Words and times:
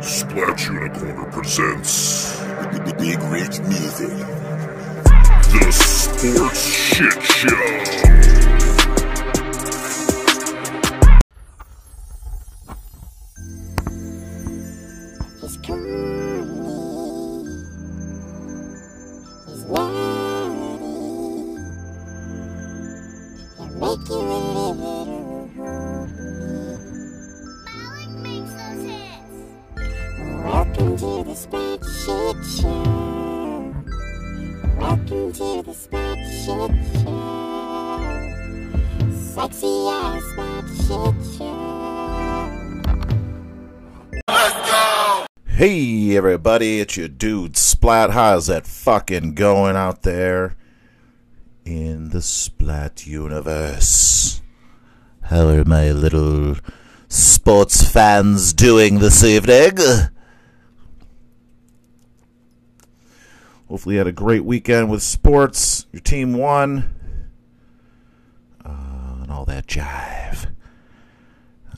Splat 0.00 0.56
Unicorner 0.58 1.30
presents 1.32 2.38
the 2.38 2.94
Big 2.98 3.20
Rich 3.24 3.58
Music. 3.66 4.16
the 5.50 5.72
Sports 5.72 6.66
Shit 6.66 7.22
Show. 7.22 8.27
Everybody, 46.18 46.80
it's 46.80 46.96
your 46.96 47.06
dude 47.06 47.56
Splat. 47.56 48.10
How's 48.10 48.48
that 48.48 48.66
fucking 48.66 49.34
going 49.34 49.76
out 49.76 50.02
there 50.02 50.56
in 51.64 52.10
the 52.10 52.20
Splat 52.20 53.06
universe? 53.06 54.42
How 55.22 55.46
are 55.46 55.64
my 55.64 55.92
little 55.92 56.56
sports 57.06 57.88
fans 57.88 58.52
doing 58.52 58.98
this 58.98 59.22
evening? 59.22 59.78
Hopefully 63.68 63.94
you 63.94 63.98
had 63.98 64.08
a 64.08 64.12
great 64.12 64.44
weekend 64.44 64.90
with 64.90 65.04
sports. 65.04 65.86
Your 65.92 66.00
team 66.00 66.32
won. 66.32 66.96
Uh, 68.64 69.20
and 69.22 69.30
all 69.30 69.44
that 69.44 69.68
jive. 69.68 70.48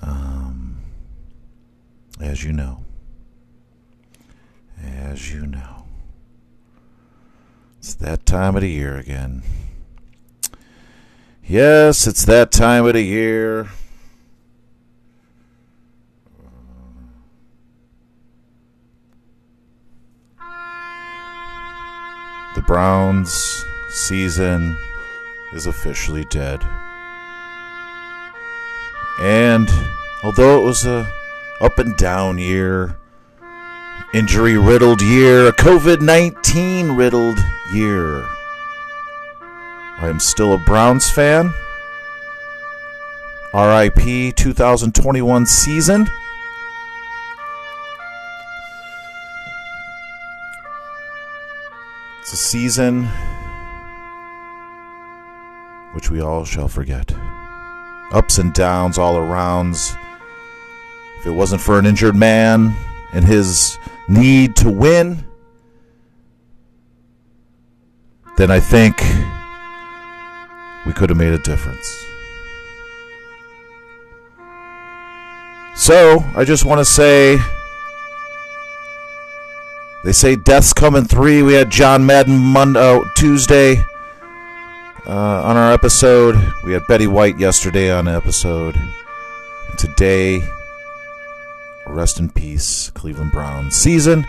Um, 0.01 0.81
as 2.19 2.43
you 2.43 2.55
know 2.55 2.80
as 4.85 5.33
you 5.33 5.47
know. 5.47 5.87
It's 7.79 7.95
that 7.95 8.27
time 8.27 8.57
of 8.57 8.63
the 8.63 8.71
year 8.71 8.97
again. 8.97 9.43
Yes, 11.45 12.07
it's 12.07 12.25
that 12.27 12.53
time 12.53 12.85
of 12.87 12.93
the 12.93 13.03
year. 13.03 13.69
The 22.55 22.63
Browns 22.63 23.65
season 23.89 24.77
is 25.53 25.67
officially 25.67 26.25
dead. 26.31 26.63
And 29.21 29.69
although 30.23 30.61
it 30.61 30.65
was 30.65 30.87
a 30.87 31.11
up 31.61 31.79
and 31.79 31.97
down 31.97 32.39
year, 32.39 33.00
injury 34.13 34.59
riddled 34.59 35.01
year, 35.01 35.49
a 35.49 35.53
COVID 35.53 36.01
19 36.01 36.93
riddled 36.93 37.39
year. 37.73 38.25
I 39.99 40.09
am 40.09 40.19
still 40.19 40.55
a 40.55 40.59
Browns 40.59 41.11
fan. 41.11 41.53
RIP 43.55 44.35
2021 44.37 45.47
season. 45.47 46.07
It's 52.21 52.33
a 52.33 52.37
season 52.37 53.09
which 55.93 56.11
we 56.11 56.21
all 56.21 56.45
shall 56.45 56.69
forget. 56.69 57.13
Ups 58.13 58.39
and 58.39 58.53
downs 58.55 58.99
all 58.99 59.15
arounds. 59.15 59.97
If 61.19 61.27
it 61.27 61.33
wasn't 61.33 61.61
for 61.61 61.79
an 61.79 61.87
injured 61.87 62.17
man 62.17 62.75
and 63.13 63.25
his 63.25 63.79
need 64.09 64.57
to 64.57 64.71
win, 64.71 65.25
then 68.37 68.51
I 68.51 68.61
think 68.61 69.01
we 70.87 70.93
could 70.93 71.11
have 71.11 71.19
made 71.19 71.33
a 71.33 71.39
difference. 71.39 71.87
So, 75.77 76.25
I 76.37 76.45
just 76.45 76.65
want 76.65 76.79
to 76.79 76.85
say 76.85 77.39
they 80.05 80.13
say 80.13 80.37
deaths 80.37 80.73
come 80.73 80.95
in 80.95 81.05
three. 81.05 81.43
We 81.43 81.55
had 81.55 81.71
John 81.71 82.07
Madden 82.07 82.39
Monday, 82.39 82.81
uh, 82.81 83.05
Tuesday 83.17 83.85
uh, 85.07 85.43
on 85.43 85.57
our 85.57 85.73
episode. 85.73 86.37
We 86.65 86.73
had 86.73 86.87
Betty 86.87 87.07
White 87.07 87.39
yesterday 87.39 87.91
on 87.91 88.09
episode. 88.09 88.81
Today, 89.77 90.43
rest 91.91 92.19
in 92.19 92.31
peace, 92.31 92.91
Cleveland 92.91 93.33
Browns. 93.33 93.75
Season 93.75 94.27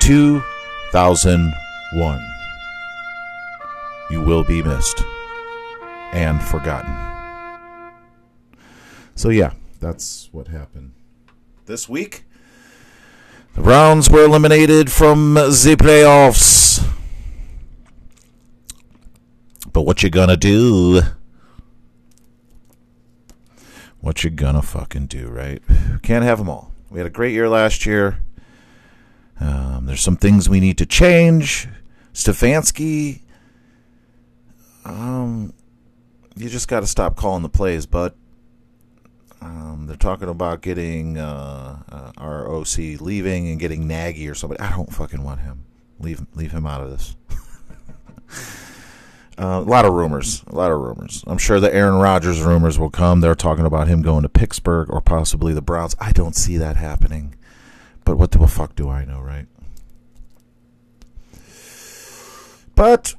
2001. 0.00 2.26
You 4.10 4.22
will 4.22 4.44
be 4.44 4.62
missed 4.62 5.02
and 6.12 6.42
forgotten. 6.42 6.94
So, 9.14 9.28
yeah, 9.28 9.52
that's 9.80 10.28
what 10.32 10.48
happened 10.48 10.92
this 11.66 11.88
week. 11.88 12.24
The 13.54 13.62
Browns 13.62 14.10
were 14.10 14.24
eliminated 14.24 14.90
from 14.90 15.34
the 15.34 15.76
playoffs. 15.78 16.84
But 19.72 19.82
what 19.82 20.02
you 20.02 20.10
gonna 20.10 20.36
do? 20.36 21.02
What 24.00 24.24
you 24.24 24.30
gonna 24.30 24.62
fucking 24.62 25.06
do, 25.06 25.28
right? 25.28 25.62
Can't 26.02 26.24
have 26.24 26.38
them 26.38 26.48
all. 26.48 26.72
We 26.90 26.98
had 26.98 27.06
a 27.06 27.10
great 27.10 27.32
year 27.32 27.48
last 27.48 27.86
year. 27.86 28.18
Um, 29.38 29.86
there's 29.86 30.00
some 30.00 30.16
things 30.16 30.48
we 30.48 30.60
need 30.60 30.76
to 30.78 30.86
change. 30.86 31.68
Stefanski, 32.12 33.20
um, 34.84 35.54
you 36.36 36.48
just 36.48 36.66
got 36.66 36.80
to 36.80 36.86
stop 36.86 37.14
calling 37.14 37.42
the 37.42 37.48
plays, 37.48 37.86
bud. 37.86 38.14
Um, 39.40 39.84
they're 39.86 39.96
talking 39.96 40.28
about 40.28 40.60
getting 40.60 41.16
uh, 41.16 41.82
uh, 41.88 42.12
our 42.18 42.52
OC 42.52 43.00
leaving 43.00 43.48
and 43.48 43.58
getting 43.58 43.86
Nagy 43.86 44.28
or 44.28 44.34
somebody. 44.34 44.60
I 44.60 44.70
don't 44.70 44.92
fucking 44.92 45.22
want 45.22 45.40
him. 45.40 45.64
Leave 45.98 46.26
leave 46.34 46.52
him 46.52 46.66
out 46.66 46.82
of 46.82 46.90
this. 46.90 47.16
Uh, 49.40 49.60
a 49.60 49.62
lot 49.62 49.86
of 49.86 49.94
rumors. 49.94 50.44
A 50.48 50.54
lot 50.54 50.70
of 50.70 50.78
rumors. 50.78 51.24
I'm 51.26 51.38
sure 51.38 51.60
the 51.60 51.74
Aaron 51.74 51.94
Rodgers 51.94 52.42
rumors 52.42 52.78
will 52.78 52.90
come. 52.90 53.22
They're 53.22 53.34
talking 53.34 53.64
about 53.64 53.88
him 53.88 54.02
going 54.02 54.22
to 54.22 54.28
Pittsburgh 54.28 54.90
or 54.90 55.00
possibly 55.00 55.54
the 55.54 55.62
Browns. 55.62 55.96
I 55.98 56.12
don't 56.12 56.36
see 56.36 56.58
that 56.58 56.76
happening. 56.76 57.34
But 58.04 58.18
what 58.18 58.32
the 58.32 58.46
fuck 58.46 58.76
do 58.76 58.90
I 58.90 59.06
know, 59.06 59.20
right? 59.20 59.46
But 62.74 63.14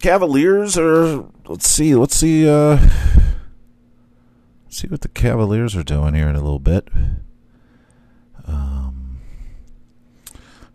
Cavaliers 0.00 0.78
are. 0.78 1.24
Let's 1.46 1.68
see. 1.68 1.96
Let's 1.96 2.14
see. 2.14 2.48
Uh, 2.48 2.78
see 4.68 4.86
what 4.86 5.00
the 5.00 5.08
Cavaliers 5.08 5.74
are 5.74 5.82
doing 5.82 6.14
here 6.14 6.28
in 6.28 6.36
a 6.36 6.40
little 6.40 6.60
bit. 6.60 6.88
Um, 8.46 8.83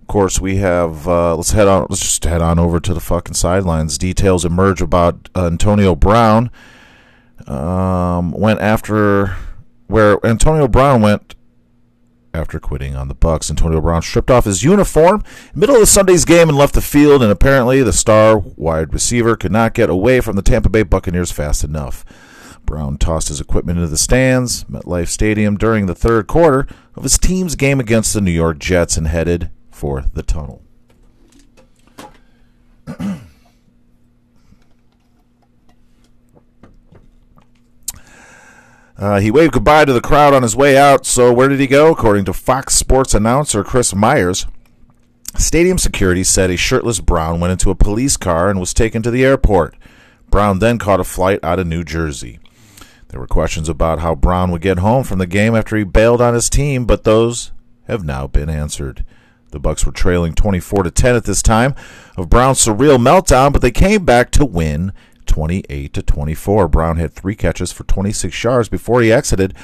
course, 0.10 0.42
we 0.42 0.58
have. 0.58 1.08
Uh, 1.08 1.38
let's 1.38 1.52
head 1.52 1.70
on. 1.70 1.88
Let's 1.90 2.02
just 2.02 2.26
head 2.26 2.42
on 2.42 2.60
over 2.60 2.82
to 2.82 2.94
the 2.94 3.00
fucking 3.00 3.36
sidelines. 3.36 3.98
Details 3.98 4.44
emerge 4.44 4.82
about 4.82 5.30
Antonio 5.34 5.96
Brown. 5.96 6.52
Um, 7.48 8.32
went 8.32 8.60
after 8.60 9.38
where 9.88 10.24
Antonio 10.26 10.68
Brown 10.68 11.02
went 11.02 11.36
after 12.34 12.60
quitting 12.60 12.96
on 12.96 13.08
the 13.08 13.16
Bucks. 13.16 13.50
Antonio 13.50 13.80
Brown 13.80 14.02
stripped 14.02 14.30
off 14.30 14.46
his 14.46 14.64
uniform 14.64 15.24
middle 15.56 15.82
of 15.82 15.88
Sunday's 15.88 16.26
game 16.26 16.50
and 16.50 16.58
left 16.58 16.74
the 16.74 16.82
field. 16.82 17.24
And 17.24 17.32
apparently, 17.32 17.82
the 17.82 17.94
star 17.94 18.38
wide 18.38 18.94
receiver 18.94 19.38
could 19.38 19.54
not 19.54 19.74
get 19.74 19.90
away 19.90 20.20
from 20.20 20.36
the 20.36 20.42
Tampa 20.42 20.70
Bay 20.70 20.84
Buccaneers 20.84 21.32
fast 21.32 21.64
enough. 21.64 22.04
Brown 22.66 22.98
tossed 22.98 23.30
his 23.30 23.42
equipment 23.42 23.80
into 23.80 23.90
the 23.90 23.98
stands, 23.98 24.64
MetLife 24.66 25.08
Stadium, 25.08 25.58
during 25.58 25.86
the 25.86 25.96
third 25.96 26.28
quarter 26.28 26.68
of 26.96 27.04
his 27.04 27.18
team's 27.18 27.56
game 27.56 27.80
against 27.80 28.14
the 28.14 28.22
New 28.22 28.32
York 28.32 28.60
Jets 28.60 28.98
and 28.98 29.08
headed 29.08 29.50
for 29.80 30.04
the 30.14 30.24
tunnel. 30.24 30.62
Uh, 38.98 39.22
he 39.22 39.32
waved 39.32 39.54
goodbye 39.54 39.86
to 39.86 39.94
the 39.94 40.02
crowd 40.02 40.34
on 40.34 40.44
his 40.44 40.58
way 40.58 40.76
out. 40.76 41.06
So, 41.06 41.32
where 41.32 41.48
did 41.48 41.62
he 41.62 41.68
go? 41.68 41.90
According 41.90 42.26
to 42.26 42.34
Fox 42.34 42.76
Sports 42.76 43.14
announcer 43.14 43.64
Chris 43.64 43.96
Myers, 43.96 44.46
stadium 45.38 45.78
security 45.78 46.22
said 46.22 46.50
a 46.50 46.58
shirtless 46.58 47.00
Brown 47.00 47.40
went 47.40 47.54
into 47.54 47.70
a 47.70 47.76
police 47.76 48.18
car 48.18 48.50
and 48.50 48.60
was 48.60 48.74
taken 48.74 49.02
to 49.04 49.10
the 49.10 49.24
airport. 49.24 49.74
Brown 50.30 50.60
then 50.60 50.78
caught 50.80 51.00
a 51.00 51.06
flight 51.06 51.40
out 51.44 51.60
of 51.60 51.68
New 51.68 51.86
Jersey. 51.86 52.40
There 53.08 53.22
were 53.22 53.26
questions 53.26 53.70
about 53.70 54.00
how 54.00 54.16
Brown 54.16 54.52
would 54.52 54.62
get 54.62 54.80
home 54.80 55.06
from 55.06 55.20
the 55.20 55.26
game 55.26 55.56
after 55.56 55.78
he 55.78 55.86
bailed 55.86 56.20
on 56.20 56.34
his 56.34 56.50
team, 56.50 56.86
but 56.86 57.06
those 57.06 57.54
have 57.88 58.04
now 58.04 58.28
been 58.28 58.50
answered. 58.50 59.06
The 59.52 59.60
Bucks 59.60 59.86
were 59.86 59.92
trailing 59.92 60.34
24 60.34 60.84
to 60.84 60.92
10 60.92 61.16
at 61.16 61.24
this 61.24 61.42
time 61.42 61.76
of 62.18 62.30
Brown's 62.30 62.64
surreal 62.64 62.98
meltdown, 62.98 63.52
but 63.52 63.62
they 63.62 63.72
came 63.72 64.06
back 64.06 64.32
to 64.32 64.46
win 64.46 64.94
28 65.26 65.94
to 65.94 66.02
24. 66.02 66.68
Brown 66.68 66.98
had 66.98 67.14
three 67.14 67.36
catches 67.36 67.72
for 67.72 67.84
26 67.84 68.44
yards 68.44 68.70
before 68.70 69.02
he 69.02 69.12
exited. 69.12 69.56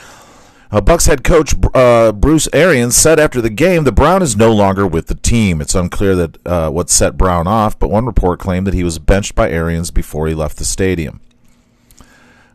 Uh, 0.71 0.81
Bucks 0.81 1.05
head 1.05 1.23
coach 1.23 1.53
uh, 1.73 2.11
Bruce 2.11 2.49
Arians 2.51 2.95
said 2.95 3.19
after 3.19 3.39
the 3.39 3.49
game 3.49 3.83
that 3.83 3.91
Brown 3.93 4.21
is 4.21 4.35
no 4.35 4.51
longer 4.51 4.87
with 4.87 5.07
the 5.07 5.15
team. 5.15 5.61
It's 5.61 5.75
unclear 5.75 6.15
that 6.15 6.47
uh, 6.47 6.69
what 6.69 6.89
set 6.89 7.17
Brown 7.17 7.47
off, 7.47 7.77
but 7.77 7.89
one 7.89 8.05
report 8.05 8.39
claimed 8.39 8.65
that 8.67 8.73
he 8.73 8.83
was 8.83 8.99
benched 8.99 9.35
by 9.35 9.49
Arians 9.49 9.91
before 9.91 10.27
he 10.27 10.33
left 10.33 10.57
the 10.57 10.65
stadium. 10.65 11.21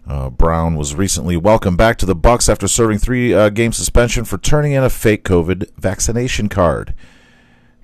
Uh, 0.06 0.28
Brown 0.28 0.74
was 0.74 0.94
recently 0.94 1.36
welcomed 1.36 1.78
back 1.78 1.96
to 1.98 2.06
the 2.06 2.16
Bucks 2.16 2.48
after 2.48 2.66
serving 2.66 2.98
three 2.98 3.32
uh, 3.32 3.48
game 3.48 3.72
suspension 3.72 4.24
for 4.24 4.38
turning 4.38 4.72
in 4.72 4.82
a 4.82 4.90
fake 4.90 5.22
COVID 5.22 5.70
vaccination 5.76 6.48
card. 6.48 6.94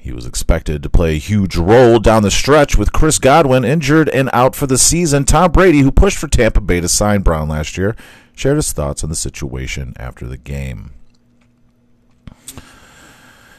He 0.07 0.13
was 0.13 0.25
expected 0.25 0.85
to 0.85 0.89
play 0.89 1.17
a 1.17 1.19
huge 1.19 1.57
role 1.57 1.99
down 1.99 2.23
the 2.23 2.31
stretch 2.31 2.79
with 2.79 2.93
Chris 2.93 3.19
Godwin 3.19 3.65
injured 3.65 4.09
and 4.11 4.31
out 4.33 4.55
for 4.55 4.69
the 4.69 4.79
season. 4.79 5.25
Tom 5.25 5.51
Brady, 5.51 5.81
who 5.81 5.91
pushed 5.91 6.17
for 6.17 6.29
Tampa 6.29 6.61
Bay 6.61 6.81
to 6.81 6.89
sign 6.89 7.23
Brown 7.23 7.49
last 7.49 7.77
year, 7.77 7.97
shared 8.33 8.55
his 8.55 8.73
thoughts 8.73 9.03
on 9.03 9.11
the 9.11 9.17
situation 9.17 9.95
after 9.97 10.29
the 10.29 10.37
game. 10.37 10.93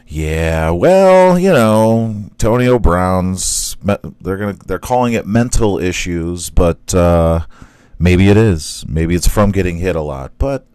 Yeah, 0.08 0.70
well, 0.70 1.38
you 1.38 1.52
know, 1.52 2.16
Antonio 2.32 2.80
Brown's 2.80 3.76
they're 4.22 4.38
gonna 4.38 4.58
they're 4.66 4.80
calling 4.80 5.12
it 5.12 5.28
mental 5.28 5.80
issues, 5.80 6.50
but 6.50 6.96
uh, 6.96 7.42
maybe 8.00 8.30
it 8.30 8.38
is. 8.38 8.86
Maybe 8.88 9.16
it's 9.16 9.28
from 9.28 9.52
getting 9.52 9.80
hit 9.80 9.98
a 9.98 10.02
lot, 10.02 10.32
but 10.38 10.66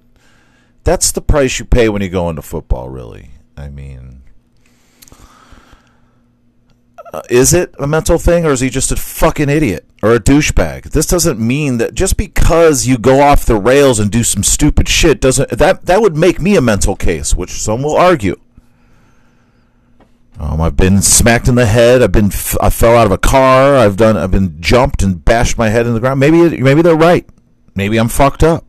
that's 0.84 1.12
the 1.12 1.22
price 1.22 1.58
you 1.58 1.64
pay 1.64 1.88
when 1.88 2.02
you 2.02 2.10
go 2.10 2.28
into 2.28 2.42
football. 2.42 2.90
Really, 2.90 3.30
I 3.56 3.70
mean, 3.70 4.21
uh, 7.12 7.20
is 7.28 7.52
it 7.52 7.74
a 7.78 7.86
mental 7.86 8.18
thing 8.18 8.46
or 8.46 8.52
is 8.52 8.60
he 8.60 8.70
just 8.70 8.90
a 8.90 8.96
fucking 8.96 9.50
idiot 9.50 9.84
or 10.02 10.14
a 10.14 10.20
douchebag? 10.20 10.92
This 10.92 11.06
doesn't 11.06 11.38
mean 11.38 11.76
that 11.78 11.94
just 11.94 12.16
because 12.16 12.86
you 12.86 12.96
go 12.96 13.20
off 13.20 13.44
the 13.44 13.56
rails 13.56 14.00
and 14.00 14.10
do 14.10 14.24
some 14.24 14.42
stupid 14.42 14.88
shit 14.88 15.20
doesn't 15.20 15.50
that 15.50 15.84
that 15.86 16.00
would 16.00 16.16
make 16.16 16.40
me 16.40 16.56
a 16.56 16.62
mental 16.62 16.96
case, 16.96 17.34
which 17.34 17.50
some 17.50 17.82
will 17.82 17.96
argue. 17.96 18.36
Um, 20.40 20.62
I've 20.62 20.76
been 20.76 21.02
smacked 21.02 21.48
in 21.48 21.54
the 21.54 21.66
head. 21.66 22.02
I've 22.02 22.12
been 22.12 22.32
I 22.60 22.70
fell 22.70 22.96
out 22.96 23.06
of 23.06 23.12
a 23.12 23.18
car. 23.18 23.76
I've 23.76 23.96
done 23.98 24.16
I've 24.16 24.30
been 24.30 24.58
jumped 24.60 25.02
and 25.02 25.22
bashed 25.22 25.58
my 25.58 25.68
head 25.68 25.86
in 25.86 25.92
the 25.92 26.00
ground. 26.00 26.18
Maybe 26.18 26.60
maybe 26.60 26.80
they're 26.80 26.96
right. 26.96 27.28
Maybe 27.74 27.98
I'm 27.98 28.08
fucked 28.08 28.42
up. 28.42 28.64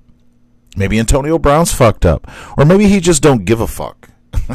Maybe 0.75 0.99
Antonio 0.99 1.37
Brown's 1.37 1.71
fucked 1.71 2.05
up, 2.05 2.29
or 2.57 2.65
maybe 2.65 2.87
he 2.87 2.99
just 2.99 3.21
don't 3.21 3.45
give 3.45 3.61
a 3.61 3.67
fuck. 3.67 4.09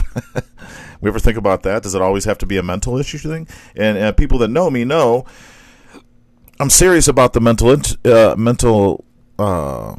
We 1.00 1.08
ever 1.08 1.18
think 1.18 1.36
about 1.36 1.62
that? 1.62 1.82
Does 1.82 1.94
it 1.94 2.02
always 2.02 2.24
have 2.24 2.38
to 2.38 2.46
be 2.46 2.56
a 2.56 2.62
mental 2.62 2.98
issue 2.98 3.18
thing? 3.18 3.46
And 3.76 4.16
people 4.16 4.38
that 4.38 4.48
know 4.48 4.70
me 4.70 4.84
know 4.84 5.26
I'm 6.60 6.70
serious 6.70 7.06
about 7.06 7.34
the 7.34 7.40
mental 7.40 7.76
uh, 8.04 8.34
mental 8.36 9.04
uh, 9.38 9.94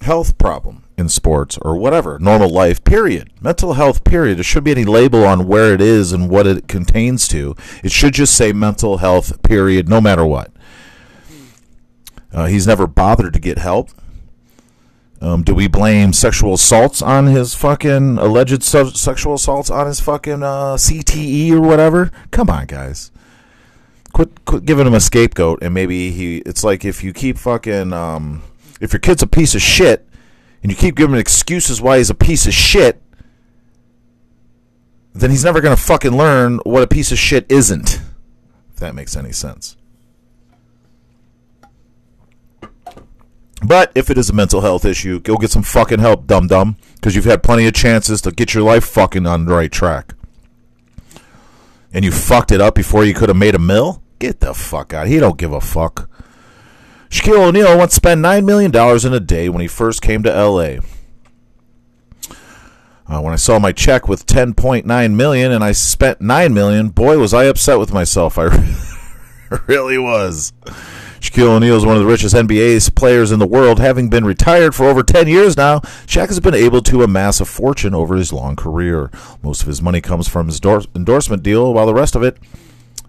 health 0.00 0.38
problem 0.38 0.84
in 0.96 1.08
sports 1.10 1.58
or 1.60 1.76
whatever 1.76 2.18
normal 2.18 2.48
life. 2.48 2.82
Period. 2.82 3.30
Mental 3.42 3.74
health. 3.74 4.02
Period. 4.02 4.38
There 4.38 4.44
should 4.44 4.64
be 4.64 4.70
any 4.70 4.84
label 4.84 5.24
on 5.24 5.46
where 5.46 5.74
it 5.74 5.82
is 5.82 6.12
and 6.12 6.30
what 6.30 6.46
it 6.46 6.66
contains 6.66 7.28
to. 7.28 7.54
It 7.84 7.92
should 7.92 8.14
just 8.14 8.34
say 8.34 8.52
mental 8.52 8.98
health. 8.98 9.42
Period. 9.42 9.88
No 9.88 10.00
matter 10.00 10.24
what. 10.24 10.50
Uh, 12.32 12.46
he's 12.46 12.66
never 12.66 12.86
bothered 12.86 13.34
to 13.34 13.40
get 13.40 13.58
help. 13.58 13.90
Um, 15.22 15.44
do 15.44 15.54
we 15.54 15.68
blame 15.68 16.12
sexual 16.12 16.54
assaults 16.54 17.00
on 17.00 17.26
his 17.26 17.54
fucking 17.54 18.18
alleged 18.18 18.64
su- 18.64 18.90
sexual 18.90 19.34
assaults 19.34 19.70
on 19.70 19.86
his 19.86 20.00
fucking 20.00 20.42
uh, 20.42 20.74
CTE 20.74 21.52
or 21.52 21.60
whatever? 21.60 22.10
Come 22.32 22.50
on, 22.50 22.66
guys. 22.66 23.12
Quit, 24.12 24.44
quit 24.44 24.66
giving 24.66 24.84
him 24.84 24.94
a 24.94 25.00
scapegoat, 25.00 25.62
and 25.62 25.72
maybe 25.72 26.10
he. 26.10 26.38
It's 26.38 26.64
like 26.64 26.84
if 26.84 27.04
you 27.04 27.12
keep 27.12 27.38
fucking. 27.38 27.92
Um, 27.92 28.42
if 28.80 28.92
your 28.92 28.98
kid's 28.98 29.22
a 29.22 29.28
piece 29.28 29.54
of 29.54 29.62
shit, 29.62 30.08
and 30.60 30.72
you 30.72 30.76
keep 30.76 30.96
giving 30.96 31.14
excuses 31.14 31.80
why 31.80 31.98
he's 31.98 32.10
a 32.10 32.16
piece 32.16 32.48
of 32.48 32.52
shit, 32.52 33.00
then 35.14 35.30
he's 35.30 35.44
never 35.44 35.60
gonna 35.60 35.76
fucking 35.76 36.16
learn 36.16 36.58
what 36.64 36.82
a 36.82 36.88
piece 36.88 37.12
of 37.12 37.18
shit 37.18 37.46
isn't. 37.48 38.00
If 38.72 38.80
that 38.80 38.96
makes 38.96 39.16
any 39.16 39.30
sense. 39.30 39.76
But 43.64 43.92
if 43.94 44.10
it 44.10 44.18
is 44.18 44.28
a 44.28 44.32
mental 44.32 44.60
health 44.60 44.84
issue, 44.84 45.20
go 45.20 45.36
get 45.36 45.50
some 45.50 45.62
fucking 45.62 46.00
help, 46.00 46.26
dum 46.26 46.48
dum, 46.48 46.76
because 46.94 47.14
you've 47.14 47.24
had 47.24 47.42
plenty 47.42 47.66
of 47.66 47.74
chances 47.74 48.20
to 48.22 48.32
get 48.32 48.54
your 48.54 48.64
life 48.64 48.84
fucking 48.84 49.26
on 49.26 49.44
the 49.44 49.54
right 49.54 49.70
track. 49.70 50.14
And 51.92 52.04
you 52.04 52.10
fucked 52.10 52.50
it 52.50 52.60
up 52.60 52.74
before 52.74 53.04
you 53.04 53.14
could 53.14 53.28
have 53.28 53.36
made 53.36 53.54
a 53.54 53.60
mill? 53.60 54.02
Get 54.18 54.40
the 54.40 54.54
fuck 54.54 54.92
out. 54.92 55.06
He 55.06 55.18
don't 55.18 55.38
give 55.38 55.52
a 55.52 55.60
fuck. 55.60 56.08
Shaquille 57.10 57.48
O'Neal 57.48 57.76
once 57.76 57.94
spent 57.94 58.24
$9 58.24 58.44
million 58.44 58.74
in 58.74 59.12
a 59.12 59.20
day 59.20 59.48
when 59.48 59.60
he 59.60 59.68
first 59.68 60.00
came 60.00 60.22
to 60.22 60.30
LA. 60.30 60.78
Uh, 63.06 63.20
when 63.20 63.34
I 63.34 63.36
saw 63.36 63.58
my 63.58 63.72
check 63.72 64.08
with 64.08 64.24
10.9 64.26 65.14
million 65.14 65.52
and 65.52 65.62
I 65.62 65.72
spent 65.72 66.22
9 66.22 66.54
million, 66.54 66.88
boy 66.88 67.18
was 67.18 67.34
I 67.34 67.44
upset 67.44 67.78
with 67.78 67.92
myself. 67.92 68.38
I 68.38 68.48
really 69.66 69.98
was. 69.98 70.52
Shaquille 71.20 71.56
O'Neal 71.56 71.76
is 71.76 71.86
one 71.86 71.96
of 71.96 72.02
the 72.02 72.08
richest 72.08 72.34
NBA 72.34 72.94
players 72.96 73.30
in 73.30 73.38
the 73.38 73.46
world. 73.46 73.78
Having 73.78 74.10
been 74.10 74.24
retired 74.24 74.74
for 74.74 74.86
over 74.86 75.02
10 75.04 75.28
years 75.28 75.56
now, 75.56 75.78
Shaq 76.06 76.28
has 76.28 76.40
been 76.40 76.54
able 76.54 76.82
to 76.82 77.02
amass 77.02 77.40
a 77.40 77.44
fortune 77.44 77.94
over 77.94 78.16
his 78.16 78.32
long 78.32 78.56
career. 78.56 79.10
Most 79.40 79.62
of 79.62 79.68
his 79.68 79.80
money 79.80 80.00
comes 80.00 80.26
from 80.26 80.48
his 80.48 80.60
endorsement 80.96 81.42
deal, 81.44 81.72
while 81.72 81.86
the 81.86 81.94
rest 81.94 82.16
of 82.16 82.24
it 82.24 82.38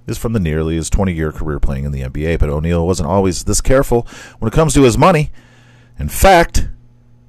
is 0.06 0.18
from 0.18 0.34
the 0.34 0.40
nearly 0.40 0.76
his 0.76 0.90
20 0.90 1.12
year 1.14 1.32
career 1.32 1.60
playing 1.60 1.86
in 1.86 1.92
the 1.92 2.02
NBA. 2.02 2.38
But 2.38 2.50
O'Neal 2.50 2.86
wasn't 2.86 3.10
always 3.10 3.46
this 3.46 3.62
careful 3.62 4.08
when 4.38 4.48
it 4.48 4.54
comes 4.54 4.74
to 4.76 4.84
his 4.84 4.98
money. 4.98 5.32
In 5.98 6.10
fact, 6.10 6.68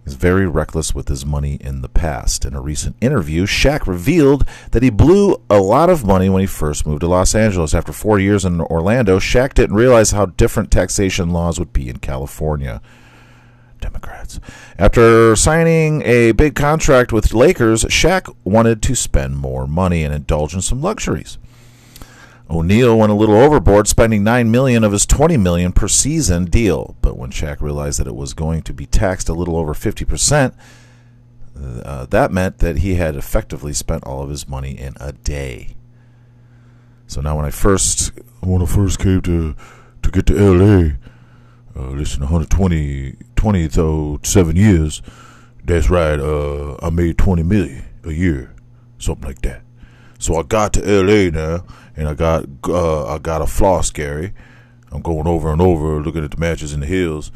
is 0.04 0.14
very 0.14 0.46
reckless 0.46 0.94
with 0.94 1.08
his 1.08 1.24
money 1.24 1.54
in 1.60 1.82
the 1.82 1.88
past. 1.88 2.44
In 2.44 2.54
a 2.54 2.60
recent 2.60 2.96
interview, 3.00 3.46
Shaq 3.46 3.86
revealed 3.86 4.46
that 4.72 4.82
he 4.82 4.90
blew 4.90 5.40
a 5.48 5.58
lot 5.58 5.90
of 5.90 6.04
money 6.04 6.28
when 6.28 6.40
he 6.40 6.46
first 6.46 6.86
moved 6.86 7.00
to 7.00 7.08
Los 7.08 7.34
Angeles. 7.34 7.74
After 7.74 7.92
four 7.92 8.18
years 8.18 8.44
in 8.44 8.60
Orlando, 8.60 9.18
Shaq 9.18 9.54
didn't 9.54 9.76
realize 9.76 10.10
how 10.10 10.26
different 10.26 10.70
taxation 10.70 11.30
laws 11.30 11.58
would 11.58 11.72
be 11.72 11.88
in 11.88 11.98
California. 11.98 12.82
Democrats. 13.80 14.40
After 14.78 15.36
signing 15.36 16.02
a 16.02 16.32
big 16.32 16.54
contract 16.54 17.12
with 17.12 17.34
Lakers, 17.34 17.84
Shaq 17.84 18.34
wanted 18.42 18.82
to 18.82 18.94
spend 18.94 19.36
more 19.36 19.66
money 19.66 20.04
and 20.04 20.14
indulge 20.14 20.54
in 20.54 20.62
some 20.62 20.80
luxuries. 20.80 21.38
O'Neal 22.54 22.96
went 22.96 23.12
a 23.12 23.14
little 23.14 23.36
overboard, 23.36 23.88
spending 23.88 24.22
nine 24.22 24.50
million 24.50 24.84
of 24.84 24.92
his 24.92 25.06
twenty 25.06 25.36
million 25.36 25.72
per 25.72 25.88
season 25.88 26.44
deal. 26.44 26.96
But 27.00 27.16
when 27.16 27.30
Shaq 27.30 27.60
realized 27.60 27.98
that 28.00 28.06
it 28.06 28.14
was 28.14 28.34
going 28.34 28.62
to 28.62 28.72
be 28.72 28.86
taxed 28.86 29.28
a 29.28 29.34
little 29.34 29.56
over 29.56 29.74
fifty 29.74 30.04
percent, 30.04 30.54
uh, 31.56 32.06
that 32.06 32.32
meant 32.32 32.58
that 32.58 32.78
he 32.78 32.94
had 32.94 33.16
effectively 33.16 33.72
spent 33.72 34.04
all 34.04 34.22
of 34.22 34.30
his 34.30 34.48
money 34.48 34.78
in 34.78 34.94
a 35.00 35.12
day. 35.12 35.76
So 37.06 37.20
now, 37.20 37.36
when 37.36 37.44
I 37.44 37.50
first 37.50 38.12
when 38.40 38.62
I 38.62 38.66
first 38.66 38.98
came 38.98 39.20
to 39.22 39.54
to 40.02 40.10
get 40.10 40.26
to 40.26 40.38
L.A., 40.38 40.96
uh, 41.76 41.90
listen, 41.90 42.20
120 42.20 43.16
20 43.36 43.66
though 43.68 44.20
seven 44.22 44.56
years. 44.56 45.02
That's 45.64 45.88
right. 45.88 46.20
Uh, 46.20 46.76
I 46.82 46.90
made 46.90 47.18
twenty 47.18 47.42
million 47.42 47.84
a 48.04 48.12
year, 48.12 48.54
something 48.98 49.26
like 49.26 49.42
that. 49.42 49.62
So 50.18 50.36
I 50.36 50.42
got 50.42 50.72
to 50.74 50.86
L.A. 50.86 51.30
now 51.30 51.64
and 51.96 52.08
I 52.08 52.14
got 52.14 52.46
uh, 52.68 53.06
I 53.06 53.18
got 53.18 53.42
a 53.42 53.46
floss, 53.46 53.90
Gary. 53.90 54.32
I'm 54.90 55.02
going 55.02 55.26
over 55.26 55.52
and 55.52 55.60
over 55.60 56.00
looking 56.00 56.24
at 56.24 56.30
the 56.30 56.36
matches 56.36 56.72
in 56.72 56.80
the 56.80 56.86
hills. 56.86 57.32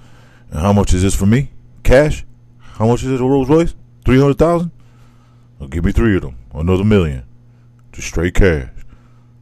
And 0.50 0.60
how 0.60 0.72
much 0.72 0.94
is 0.94 1.02
this 1.02 1.14
for 1.14 1.26
me? 1.26 1.50
Cash? 1.82 2.24
How 2.60 2.86
much 2.86 3.02
is 3.02 3.10
it 3.10 3.20
a 3.20 3.24
Rolls 3.24 3.48
Royce? 3.48 3.74
Three 4.04 4.20
hundred 4.20 4.38
thousand? 4.38 4.70
Well, 5.58 5.68
give 5.68 5.84
me 5.84 5.92
three 5.92 6.16
of 6.16 6.22
them. 6.22 6.36
Another 6.54 6.84
million. 6.84 7.24
Just 7.92 8.08
straight 8.08 8.34
cash. 8.34 8.70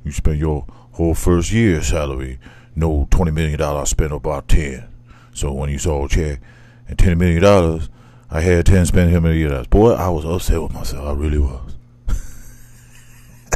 You 0.04 0.12
spend 0.12 0.38
your 0.38 0.64
whole 0.92 1.14
first 1.14 1.52
year 1.52 1.82
salary. 1.82 2.38
No 2.74 3.06
twenty 3.10 3.32
million 3.32 3.58
dollars. 3.58 3.90
Spent 3.90 4.12
about 4.12 4.48
ten. 4.48 4.88
So 5.34 5.52
when 5.52 5.68
you 5.68 5.78
saw 5.78 6.06
a 6.06 6.08
check 6.08 6.40
and 6.88 6.98
ten 6.98 7.18
million 7.18 7.42
dollars, 7.42 7.90
I 8.30 8.40
had 8.40 8.66
ten 8.66 8.86
spent 8.86 9.10
him 9.10 9.26
a 9.26 9.32
year. 9.32 9.64
Boy, 9.68 9.92
I 9.92 10.08
was 10.08 10.24
upset 10.24 10.62
with 10.62 10.72
myself. 10.72 11.06
I 11.06 11.12
really 11.12 11.38
was. 11.38 11.75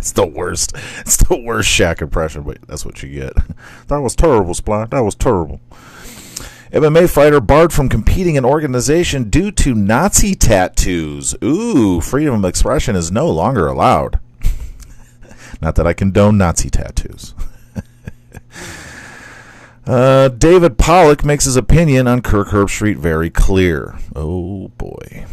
That's 0.00 0.12
the 0.12 0.26
worst. 0.26 0.73
It's 1.00 1.19
the 1.19 1.38
worst 1.38 1.69
Shaq 1.69 2.00
impression, 2.00 2.42
but 2.42 2.57
that's 2.66 2.87
what 2.87 3.02
you 3.02 3.11
get. 3.11 3.35
That 3.88 3.99
was 3.99 4.16
terrible, 4.16 4.54
Splat. 4.54 4.92
That 4.92 5.04
was 5.04 5.14
terrible. 5.14 5.61
MMA 6.73 7.11
fighter 7.11 7.38
barred 7.38 7.71
from 7.71 7.90
competing 7.90 8.37
in 8.37 8.45
organization 8.47 9.28
due 9.28 9.50
to 9.50 9.75
Nazi 9.75 10.35
tattoos. 10.35 11.37
Ooh, 11.45 12.00
freedom 12.00 12.37
of 12.37 12.49
expression 12.49 12.97
is 12.97 13.12
no 13.12 13.28
longer 13.28 13.69
allowed. 13.69 14.21
Not 15.61 15.75
that 15.75 15.87
I 15.87 15.92
condone 15.92 16.38
Nazi 16.38 16.71
tattoos. 16.71 17.35
uh, 19.87 20.28
David 20.28 20.78
Pollack 20.78 21.26
makes 21.26 21.45
his 21.45 21.57
opinion 21.57 22.09
on 22.09 22.23
Kirk 22.23 22.49
Herbstreit 22.49 22.97
very 22.97 23.28
clear. 23.28 23.99
Oh 24.16 24.69
boy. 24.78 25.26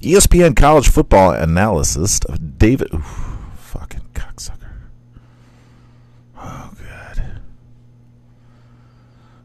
ESPN 0.00 0.56
college 0.56 0.88
football 0.88 1.32
analyst 1.32 2.24
David. 2.58 2.90
fucking 3.54 4.08
cocksucker. 4.14 4.72
Oh, 6.36 6.70
God. 6.78 7.40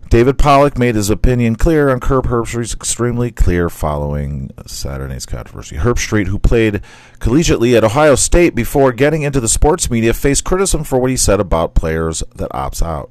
David 0.09 0.37
Pollack 0.37 0.77
made 0.77 0.95
his 0.95 1.09
opinion 1.09 1.55
clear 1.55 1.89
on 1.89 2.01
Herb 2.01 2.25
Herbstreit's 2.25 2.73
extremely 2.73 3.31
clear 3.31 3.69
following 3.69 4.51
Saturday's 4.65 5.25
controversy. 5.25 5.77
Herbstreit, 5.77 6.27
who 6.27 6.37
played 6.37 6.81
collegiately 7.19 7.77
at 7.77 7.83
Ohio 7.83 8.15
State 8.15 8.53
before 8.53 8.91
getting 8.91 9.21
into 9.21 9.39
the 9.39 9.47
sports 9.47 9.89
media, 9.89 10.13
faced 10.13 10.43
criticism 10.43 10.83
for 10.83 10.99
what 10.99 11.11
he 11.11 11.17
said 11.17 11.39
about 11.39 11.75
players 11.75 12.23
that 12.35 12.51
opts 12.51 12.81
out. 12.81 13.09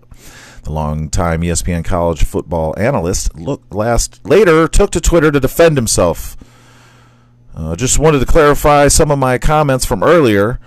The 0.62 0.72
longtime 0.72 1.40
ESPN 1.40 1.86
college 1.86 2.22
football 2.22 2.74
analyst 2.78 3.34
look, 3.34 3.62
last 3.74 4.20
later 4.26 4.68
took 4.68 4.90
to 4.90 5.00
Twitter 5.00 5.32
to 5.32 5.40
defend 5.40 5.78
himself. 5.78 6.36
Uh, 7.60 7.76
just 7.76 7.98
wanted 7.98 8.20
to 8.20 8.24
clarify 8.26 8.88
some 8.88 9.10
of 9.10 9.18
my 9.18 9.36
comments 9.36 9.84
from 9.84 10.02
earlier. 10.02 10.58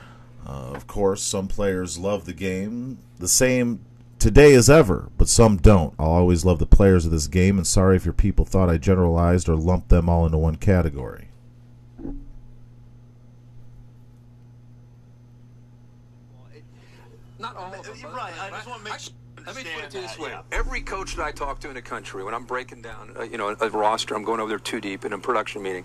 Uh, 0.46 0.74
of 0.76 0.86
course, 0.86 1.24
some 1.24 1.48
players 1.48 1.98
love 1.98 2.26
the 2.26 2.34
game 2.34 3.00
the 3.18 3.28
same 3.28 3.80
today 4.20 4.54
as 4.54 4.70
ever, 4.70 5.10
but 5.18 5.28
some 5.28 5.58
don't. 5.58 5.96
I'll 5.98 6.12
always 6.12 6.46
love 6.46 6.60
the 6.60 6.68
players 6.68 7.04
of 7.06 7.12
this 7.12 7.26
game, 7.26 7.58
and 7.58 7.66
sorry 7.66 7.96
if 7.96 8.06
your 8.06 8.14
people 8.14 8.46
thought 8.46 8.70
I 8.70 8.78
generalized 8.78 9.50
or 9.50 9.56
lumped 9.56 9.90
them 9.90 10.08
all 10.08 10.24
into 10.24 10.38
one 10.38 10.58
category. 10.58 11.30
Not 17.40 17.56
all 17.56 17.74
of 17.74 17.84
them. 17.86 17.96
but- 18.02 18.14
Right, 18.14 18.34
I 18.40 18.50
just 18.52 18.68
wanna 18.68 18.84
make 18.84 18.94
I- 18.94 18.98
sure 18.98 19.14
you 19.14 19.23
Let 19.46 19.56
me 19.56 19.64
put 19.76 19.84
it 19.86 19.92
this 19.92 20.18
way: 20.18 20.30
yeah. 20.30 20.42
every 20.52 20.82
coach 20.82 21.16
that 21.16 21.26
I 21.26 21.32
talk 21.32 21.60
to 21.62 21.68
in 21.70 21.76
the 21.76 21.82
country, 21.82 22.24
when 22.24 22.34
I'm 22.34 22.46
breaking 22.46 22.82
down, 22.82 23.14
uh, 23.20 23.24
you 23.24 23.38
know, 23.38 23.56
a 23.60 23.70
roster, 23.70 24.16
I'm 24.16 24.24
going 24.24 24.40
over 24.40 24.50
there 24.50 24.60
too 24.60 24.80
deep 24.80 25.04
in 25.06 25.14
a 25.14 25.18
production 25.20 25.62
meeting, 25.62 25.84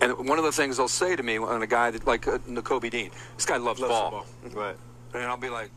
and 0.00 0.12
one 0.28 0.38
of 0.38 0.44
the 0.44 0.52
things 0.52 0.76
they'll 0.76 0.86
say 0.88 1.16
to 1.16 1.22
me 1.22 1.38
on 1.38 1.62
a 1.62 1.66
guy 1.66 1.90
that 1.90 2.06
like 2.06 2.28
uh, 2.28 2.38
Nakobe 2.48 2.90
Dean, 2.90 3.10
this 3.36 3.46
guy 3.46 3.56
loves, 3.56 3.80
ball. 3.80 4.26
Right. 4.52 4.76
and 5.14 5.24
I'll 5.24 5.36
be 5.36 5.48
like, 5.50 5.70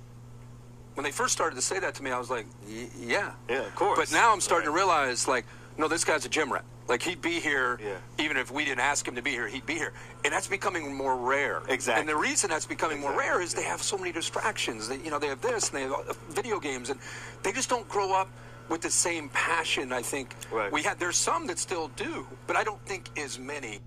when 0.93 1.03
they 1.03 1.11
first 1.11 1.33
started 1.33 1.55
to 1.55 1.61
say 1.61 1.79
that 1.79 1.95
to 1.95 2.03
me, 2.03 2.11
I 2.11 2.19
was 2.19 2.29
like, 2.29 2.45
y- 2.67 2.87
yeah, 2.99 3.31
Yeah, 3.49 3.65
of 3.65 3.75
course. 3.75 3.97
But 3.97 4.11
now 4.11 4.31
I'm 4.31 4.41
starting 4.41 4.69
Right. 4.69 4.73
to 4.79 4.85
realize, 4.85 5.27
like, 5.27 5.45
no, 5.77 5.87
this 5.87 6.03
guy's 6.03 6.25
a 6.25 6.29
gym 6.29 6.53
rat. 6.53 6.63
Like 6.87 7.01
he'd 7.01 7.21
be 7.21 7.39
here, 7.39 7.79
Yeah. 7.81 7.97
even 8.23 8.35
if 8.37 8.51
we 8.51 8.65
didn't 8.65 8.81
ask 8.81 9.07
him 9.07 9.15
to 9.15 9.21
be 9.21 9.31
here, 9.31 9.47
he'd 9.47 9.65
be 9.65 9.75
here, 9.75 9.93
and 10.25 10.33
that's 10.33 10.47
becoming 10.47 10.93
more 10.93 11.15
rare. 11.15 11.61
Exactly. 11.69 12.01
And 12.01 12.09
the 12.09 12.15
reason 12.15 12.49
that's 12.49 12.65
becoming 12.65 12.99
more 12.99 13.17
rare 13.17 13.41
is 13.41 13.53
they 13.53 13.63
have 13.63 13.81
so 13.81 13.97
many 13.97 14.11
distractions. 14.11 14.89
They, 14.89 14.97
you 14.97 15.09
know, 15.09 15.17
they 15.17 15.27
have 15.27 15.41
this 15.41 15.69
and 15.69 15.77
they 15.77 15.81
have 15.83 15.93
uh, 15.93 16.13
video 16.29 16.59
games, 16.59 16.89
and 16.89 16.99
they 17.41 17.51
just 17.53 17.69
don't 17.69 17.87
grow 17.87 18.11
up 18.13 18.29
with 18.69 18.81
the 18.81 18.89
same 18.91 19.29
passion. 19.29 19.91
I 19.93 20.01
think 20.01 20.35
Right. 20.51 20.71
we 20.71 20.83
had. 20.83 20.99
There's 20.99 21.17
some 21.17 21.47
that 21.47 21.57
still 21.59 21.87
do, 21.95 22.27
but 22.47 22.55
I 22.57 22.63
don't 22.63 22.83
think 22.85 23.09
as 23.17 23.39
many. 23.39 23.79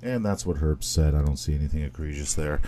And 0.00 0.24
that's 0.24 0.44
what 0.46 0.56
Herb 0.58 0.82
said. 0.84 1.14
I 1.14 1.22
don't 1.22 1.36
see 1.36 1.54
anything 1.54 1.82
egregious 1.82 2.34
there. 2.34 2.60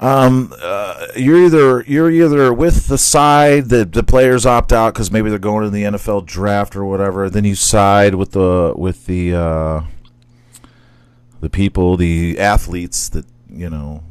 Um, 0.00 0.54
uh, 0.58 1.08
you're 1.14 1.44
either 1.44 1.82
you're 1.82 2.10
either 2.10 2.54
with 2.54 2.86
the 2.86 2.96
side 2.96 3.66
that 3.66 3.92
the 3.92 4.02
players 4.02 4.46
opt 4.46 4.72
out 4.72 4.94
because 4.94 5.10
maybe 5.10 5.28
they're 5.28 5.38
going 5.38 5.64
to 5.64 5.70
the 5.70 5.82
NFL 5.82 6.24
draft 6.24 6.74
or 6.74 6.86
whatever. 6.86 7.28
Then 7.28 7.44
you 7.44 7.54
side 7.54 8.14
with 8.14 8.32
the 8.32 8.72
with 8.76 9.04
the 9.04 9.34
uh, 9.34 9.82
the 11.40 11.50
people, 11.50 11.98
the 11.98 12.38
athletes 12.38 13.10
that 13.10 13.26
you 13.50 13.68
know. 13.68 14.02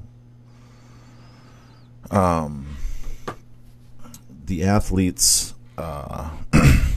Um, 2.12 2.78
the 4.46 4.64
athletes. 4.64 5.56
Uh, 5.76 6.30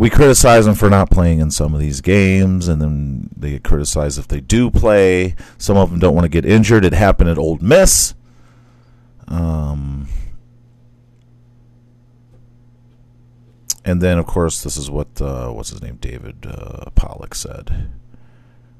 we 0.00 0.08
criticize 0.08 0.64
them 0.64 0.74
for 0.74 0.88
not 0.88 1.10
playing 1.10 1.40
in 1.40 1.50
some 1.50 1.74
of 1.74 1.80
these 1.80 2.00
games, 2.00 2.68
and 2.68 2.80
then 2.80 3.28
they 3.36 3.50
get 3.50 3.64
criticized 3.64 4.18
if 4.18 4.26
they 4.28 4.40
do 4.40 4.70
play. 4.70 5.34
Some 5.58 5.76
of 5.76 5.90
them 5.90 5.98
don't 5.98 6.14
want 6.14 6.24
to 6.24 6.30
get 6.30 6.46
injured. 6.46 6.86
It 6.86 6.94
happened 6.94 7.28
at 7.28 7.36
Ole 7.36 7.58
Miss. 7.60 8.14
Um, 9.28 10.08
and 13.84 14.00
then, 14.00 14.16
of 14.16 14.24
course, 14.24 14.62
this 14.62 14.78
is 14.78 14.90
what 14.90 15.20
uh, 15.20 15.50
what's 15.50 15.68
his 15.68 15.82
name, 15.82 15.98
David 16.00 16.46
uh, 16.46 16.88
Pollack 16.94 17.34
said. 17.34 17.90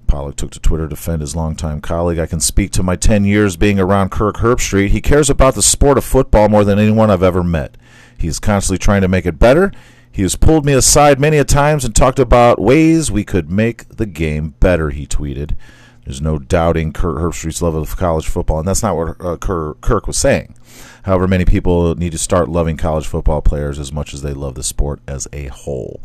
Pollack 0.07 0.37
took 0.37 0.53
to 0.53 0.59
Twitter 0.59 0.85
to 0.85 0.95
defend 0.97 1.21
his 1.21 1.37
longtime 1.37 1.83
colleague. 1.83 2.19
I 2.19 2.25
can 2.25 2.41
speak 2.41 2.71
to 2.71 2.83
my 2.83 2.97
10 2.97 3.27
years 3.27 3.59
being 3.59 3.79
around 3.79 4.11
Kirk 4.11 4.37
Herbstreit. 4.37 4.89
He 4.89 5.03
cares 5.03 5.29
about 5.29 5.55
the 5.55 5.61
sport 5.61 5.99
of 5.99 6.05
football 6.05 6.49
more 6.49 6.65
than 6.65 6.79
anyone 6.79 7.11
I've 7.11 7.23
ever 7.23 7.45
met. 7.45 7.77
He 8.17 8.27
is 8.27 8.39
constantly 8.39 8.79
trying 8.79 9.03
to 9.03 9.09
make 9.09 9.27
it 9.27 9.39
better. 9.39 9.71
He 10.13 10.23
has 10.23 10.37
pulled 10.37 10.65
me 10.67 10.73
aside 10.73 11.21
many 11.21 11.39
a 11.39 11.45
times 11.45 11.85
and 11.85 11.95
talked 11.95 12.19
about 12.19 12.61
ways 12.61 13.11
we 13.11 13.25
could 13.25 13.51
make 13.51 13.89
the 13.89 14.07
game 14.07 14.55
better, 14.61 14.91
he 14.91 15.07
tweeted. 15.07 15.57
There's 16.05 16.21
no 16.21 16.39
doubting 16.39 16.93
Kirk 16.93 17.19
Herbstreit's 17.19 17.63
love 17.63 17.75
of 17.75 17.97
college 17.97 18.27
football, 18.27 18.59
and 18.59 18.67
that's 18.67 18.83
not 18.83 18.97
what 18.97 19.25
uh, 19.25 19.37
Kirk, 19.37 19.81
Kirk 19.81 20.07
was 20.07 20.17
saying. 20.17 20.57
However, 21.05 21.29
many 21.29 21.45
people 21.45 21.95
need 21.95 22.13
to 22.13 22.19
start 22.19 22.49
loving 22.49 22.77
college 22.77 23.07
football 23.07 23.41
players 23.41 23.79
as 23.79 23.93
much 23.93 24.13
as 24.13 24.23
they 24.23 24.33
love 24.33 24.55
the 24.55 24.63
sport 24.63 25.01
as 25.07 25.29
a 25.33 25.47
whole. 25.47 26.01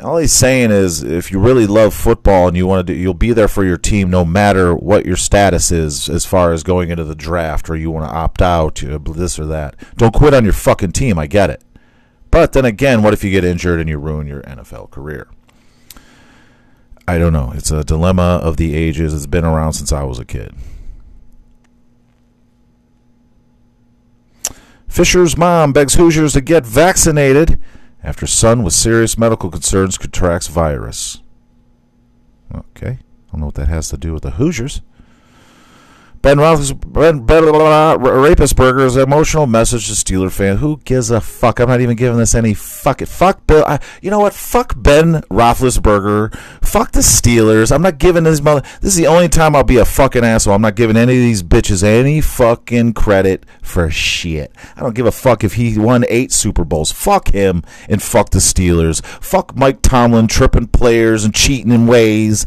All 0.00 0.16
he's 0.16 0.32
saying 0.32 0.72
is, 0.72 1.04
if 1.04 1.30
you 1.30 1.38
really 1.38 1.66
love 1.66 1.94
football 1.94 2.48
and 2.48 2.56
you 2.56 2.66
want 2.66 2.84
to 2.86 2.92
do, 2.92 2.98
you'll 2.98 3.14
be 3.14 3.32
there 3.32 3.46
for 3.46 3.64
your 3.64 3.76
team 3.76 4.10
no 4.10 4.24
matter 4.24 4.74
what 4.74 5.06
your 5.06 5.16
status 5.16 5.70
is 5.70 6.08
as 6.08 6.26
far 6.26 6.52
as 6.52 6.64
going 6.64 6.90
into 6.90 7.04
the 7.04 7.14
draft 7.14 7.70
or 7.70 7.76
you 7.76 7.90
want 7.90 8.06
to 8.06 8.14
opt 8.14 8.42
out, 8.42 8.82
this 8.82 9.38
or 9.38 9.46
that. 9.46 9.76
Don't 9.96 10.14
quit 10.14 10.34
on 10.34 10.44
your 10.44 10.54
fucking 10.54 10.92
team. 10.92 11.18
I 11.18 11.28
get 11.28 11.50
it. 11.50 11.62
But 12.32 12.54
then 12.54 12.64
again, 12.64 13.02
what 13.02 13.12
if 13.12 13.22
you 13.22 13.30
get 13.30 13.44
injured 13.44 13.78
and 13.78 13.88
you 13.90 13.98
ruin 13.98 14.26
your 14.26 14.40
NFL 14.42 14.90
career? 14.90 15.28
I 17.06 17.18
don't 17.18 17.34
know. 17.34 17.52
It's 17.54 17.70
a 17.70 17.84
dilemma 17.84 18.40
of 18.42 18.56
the 18.56 18.74
ages. 18.74 19.12
It's 19.12 19.26
been 19.26 19.44
around 19.44 19.74
since 19.74 19.92
I 19.92 20.02
was 20.02 20.18
a 20.18 20.24
kid. 20.24 20.54
Fisher's 24.88 25.36
mom 25.36 25.74
begs 25.74 25.94
Hoosiers 25.94 26.32
to 26.32 26.40
get 26.40 26.64
vaccinated 26.64 27.60
after 28.02 28.26
son 28.26 28.62
with 28.62 28.72
serious 28.72 29.18
medical 29.18 29.50
concerns 29.50 29.98
contracts 29.98 30.48
virus. 30.48 31.20
Okay. 32.54 32.98
I 32.98 33.30
don't 33.30 33.40
know 33.40 33.46
what 33.46 33.56
that 33.56 33.68
has 33.68 33.90
to 33.90 33.98
do 33.98 34.14
with 34.14 34.22
the 34.22 34.32
Hoosiers. 34.32 34.80
Ben 36.22 36.36
Roethlisberger, 36.38 36.92
ben, 36.92 37.26
ben, 37.26 39.02
emotional 39.02 39.46
message 39.48 39.88
to 39.88 39.92
Steeler 39.92 40.30
fans. 40.30 40.60
Who 40.60 40.78
gives 40.84 41.10
a 41.10 41.20
fuck? 41.20 41.58
I'm 41.58 41.68
not 41.68 41.80
even 41.80 41.96
giving 41.96 42.16
this 42.16 42.36
any 42.36 42.54
fuck 42.54 43.02
it. 43.02 43.06
Fuck 43.06 43.44
Bill. 43.48 43.64
I, 43.66 43.80
you 44.00 44.10
know 44.10 44.20
what? 44.20 44.32
Fuck 44.32 44.74
Ben 44.76 45.22
Roethlisberger. 45.22 46.32
Fuck 46.62 46.92
the 46.92 47.00
Steelers. 47.00 47.72
I'm 47.74 47.82
not 47.82 47.98
giving 47.98 48.22
this 48.22 48.40
mother. 48.40 48.62
This 48.80 48.92
is 48.92 48.96
the 48.96 49.08
only 49.08 49.28
time 49.28 49.56
I'll 49.56 49.64
be 49.64 49.78
a 49.78 49.84
fucking 49.84 50.22
asshole. 50.22 50.54
I'm 50.54 50.62
not 50.62 50.76
giving 50.76 50.96
any 50.96 51.16
of 51.16 51.22
these 51.22 51.42
bitches 51.42 51.82
any 51.82 52.20
fucking 52.20 52.92
credit 52.94 53.44
for 53.60 53.90
shit. 53.90 54.52
I 54.76 54.80
don't 54.80 54.94
give 54.94 55.06
a 55.06 55.12
fuck 55.12 55.42
if 55.42 55.54
he 55.54 55.76
won 55.76 56.04
eight 56.08 56.30
Super 56.30 56.64
Bowls. 56.64 56.92
Fuck 56.92 57.32
him 57.32 57.64
and 57.88 58.00
fuck 58.00 58.30
the 58.30 58.38
Steelers. 58.38 59.04
Fuck 59.04 59.56
Mike 59.56 59.82
Tomlin 59.82 60.28
tripping 60.28 60.68
players 60.68 61.24
and 61.24 61.34
cheating 61.34 61.72
in 61.72 61.88
ways. 61.88 62.46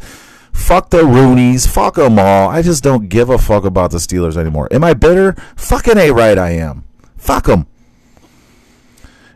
Fuck 0.55 0.89
the 0.89 1.03
Rooneys. 1.03 1.67
Fuck 1.67 1.95
them 1.95 2.17
all. 2.17 2.49
I 2.49 2.63
just 2.63 2.83
don't 2.83 3.07
give 3.07 3.29
a 3.29 3.37
fuck 3.37 3.65
about 3.65 3.91
the 3.91 3.97
Steelers 3.97 4.35
anymore. 4.35 4.67
Am 4.71 4.83
I 4.83 4.95
bitter? 4.95 5.33
Fucking 5.55 5.97
A 5.97 6.09
right 6.09 6.39
I 6.39 6.51
am. 6.51 6.85
Fuck 7.17 7.45
them. 7.45 7.67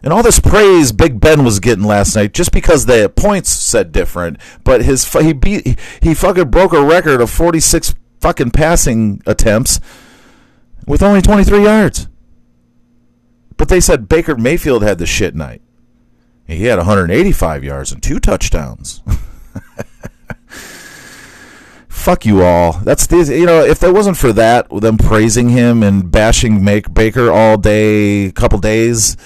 And 0.01 0.11
all 0.11 0.23
this 0.23 0.39
praise 0.39 0.91
Big 0.91 1.19
Ben 1.19 1.43
was 1.43 1.59
getting 1.59 1.83
last 1.83 2.15
night 2.15 2.33
just 2.33 2.51
because 2.51 2.85
the 2.85 3.11
points 3.15 3.51
said 3.51 3.91
different, 3.91 4.37
but 4.63 4.83
his 4.83 5.11
he 5.13 5.33
beat 5.33 5.77
he 6.01 6.13
fucking 6.15 6.49
broke 6.49 6.73
a 6.73 6.81
record 6.81 7.21
of 7.21 7.29
46 7.29 7.93
fucking 8.21 8.51
passing 8.51 9.21
attempts 9.27 9.79
with 10.87 11.03
only 11.03 11.21
23 11.21 11.63
yards. 11.63 12.07
But 13.57 13.67
they 13.67 13.81
said 13.81 14.09
Baker 14.09 14.35
Mayfield 14.35 14.83
had 14.83 14.97
the 14.97 15.05
shit 15.05 15.35
night. 15.35 15.61
He 16.47 16.63
had 16.63 16.77
185 16.77 17.63
yards 17.63 17.91
and 17.91 18.01
two 18.01 18.19
touchdowns. 18.19 19.03
fuck 21.99 22.25
you 22.25 22.41
all. 22.41 22.73
That's 22.83 23.05
the 23.07 23.17
you 23.17 23.45
know 23.45 23.63
if 23.63 23.83
it 23.83 23.93
wasn't 23.93 24.17
for 24.17 24.33
that, 24.33 24.69
them 24.69 24.97
praising 24.97 25.49
him 25.49 25.83
and 25.83 26.11
bashing 26.11 26.63
make 26.63 26.93
Baker 26.93 27.31
all 27.31 27.57
day, 27.57 28.31
couple 28.31 28.59
days, 28.59 29.17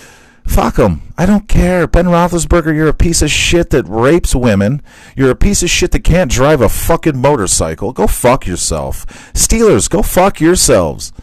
fuck 0.46 0.78
him. 0.78 1.02
I 1.18 1.26
don't 1.26 1.48
care. 1.48 1.88
Ben 1.88 2.06
Roethlisberger, 2.06 2.76
you're 2.76 2.88
a 2.88 2.94
piece 2.94 3.22
of 3.22 3.30
shit 3.30 3.70
that 3.70 3.88
rapes 3.88 4.36
women. 4.36 4.82
You're 5.16 5.32
a 5.32 5.36
piece 5.36 5.64
of 5.64 5.70
shit 5.70 5.92
that 5.92 6.04
can't 6.04 6.32
drive 6.32 6.62
a 6.62 6.70
fucking 6.70 7.18
motorcycle. 7.18 7.94
Go 7.94 8.08
fuck 8.08 8.48
yourself. 8.48 9.06
Steelers, 9.34 9.90
go 9.90 10.02
fuck 10.02 10.42
yourselves. 10.42 11.14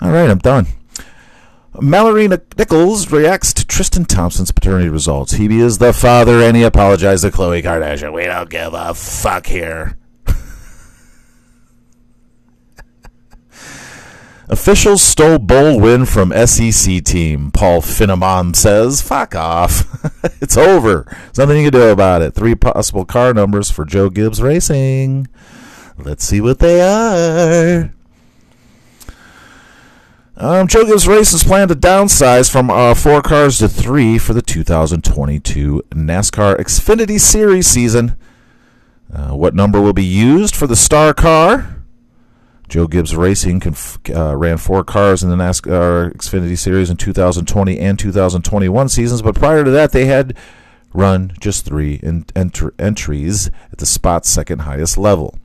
All 0.00 0.10
right, 0.12 0.30
I'm 0.30 0.38
done. 0.38 0.68
Maralee 1.74 2.28
Nic- 2.28 2.56
Nichols 2.56 3.10
reacts 3.10 3.52
to 3.54 3.66
Tristan 3.66 4.04
Thompson's 4.04 4.52
paternity 4.52 4.88
results. 4.88 5.32
He 5.32 5.46
is 5.58 5.78
the 5.78 5.92
father, 5.92 6.40
and 6.40 6.56
he 6.56 6.62
apologized 6.62 7.24
to 7.24 7.30
Khloe 7.30 7.64
Kardashian. 7.64 8.12
We 8.12 8.24
don't 8.24 8.48
give 8.48 8.74
a 8.74 8.94
fuck 8.94 9.46
here. 9.46 9.96
Officials 14.54 15.02
stole 15.02 15.40
bowl 15.40 15.80
win 15.80 16.06
from 16.06 16.30
SEC 16.46 17.02
team. 17.02 17.50
Paul 17.50 17.82
Finebaum 17.82 18.54
says, 18.54 19.02
"Fuck 19.02 19.34
off! 19.34 19.82
it's 20.40 20.56
over. 20.56 21.04
There's 21.08 21.38
nothing 21.38 21.56
you 21.56 21.72
can 21.72 21.80
do 21.80 21.88
about 21.88 22.22
it." 22.22 22.34
Three 22.34 22.54
possible 22.54 23.04
car 23.04 23.34
numbers 23.34 23.68
for 23.72 23.84
Joe 23.84 24.10
Gibbs 24.10 24.40
Racing. 24.40 25.26
Let's 25.98 26.24
see 26.24 26.40
what 26.40 26.60
they 26.60 26.80
are. 26.80 27.92
Um, 30.36 30.68
Joe 30.68 30.84
Gibbs 30.84 31.08
Racing's 31.08 31.42
plan 31.42 31.66
to 31.66 31.74
downsize 31.74 32.48
from 32.48 32.70
uh, 32.70 32.94
four 32.94 33.22
cars 33.22 33.58
to 33.58 33.68
three 33.68 34.18
for 34.18 34.34
the 34.34 34.42
2022 34.42 35.82
NASCAR 35.90 36.58
Xfinity 36.58 37.18
Series 37.18 37.66
season. 37.66 38.16
Uh, 39.12 39.34
what 39.34 39.52
number 39.52 39.80
will 39.80 39.92
be 39.92 40.04
used 40.04 40.54
for 40.54 40.68
the 40.68 40.76
star 40.76 41.12
car? 41.12 41.73
Joe 42.68 42.86
Gibbs 42.86 43.14
Racing 43.14 43.60
conf- 43.60 43.98
uh, 44.10 44.36
ran 44.36 44.56
four 44.56 44.84
cars 44.84 45.22
in 45.22 45.30
the 45.30 45.36
NASCAR 45.36 46.14
Xfinity 46.14 46.56
Series 46.58 46.90
in 46.90 46.96
2020 46.96 47.78
and 47.78 47.98
2021 47.98 48.88
seasons, 48.88 49.22
but 49.22 49.34
prior 49.34 49.64
to 49.64 49.70
that, 49.70 49.92
they 49.92 50.06
had 50.06 50.36
run 50.92 51.32
just 51.40 51.64
three 51.64 52.00
in- 52.02 52.24
enter- 52.34 52.74
entries 52.78 53.50
at 53.70 53.78
the 53.78 53.86
spot's 53.86 54.28
second 54.28 54.60
highest 54.60 54.96
level. 54.96 55.38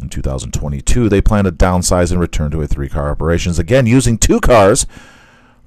In 0.00 0.08
2022, 0.08 1.08
they 1.08 1.20
plan 1.20 1.44
to 1.44 1.52
downsize 1.52 2.10
and 2.10 2.20
return 2.20 2.50
to 2.50 2.62
a 2.62 2.66
three-car 2.66 3.10
operations 3.10 3.58
again, 3.58 3.86
using 3.86 4.18
two 4.18 4.40
cars 4.40 4.86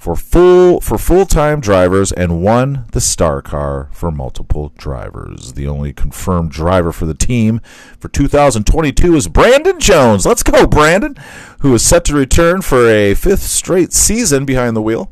for 0.06 0.16
full 0.16 0.80
for 0.82 1.00
full-time 1.00 1.60
drivers 1.60 2.12
and 2.12 2.40
one 2.40 2.86
the 2.92 3.02
star 3.02 3.42
car 3.42 3.90
for 3.92 4.12
multiple 4.12 4.72
drivers. 4.78 5.54
The 5.54 5.68
only 5.68 5.94
confirmed 5.94 6.52
driver 6.52 6.92
for 6.92 7.08
the 7.08 7.16
team 7.16 7.60
for 7.98 8.08
2022 8.10 9.16
is 9.16 9.28
Brandon 9.28 9.80
Jones. 9.80 10.24
Let's 10.24 10.44
go, 10.44 10.68
Brandon, 10.68 11.16
who 11.62 11.74
is 11.74 11.82
set 11.82 12.06
to 12.06 12.14
return 12.14 12.62
for 12.62 12.88
a 12.88 13.16
fifth 13.16 13.42
straight 13.42 13.94
season 13.94 14.46
behind 14.46 14.76
the 14.76 14.82
wheel 14.84 15.12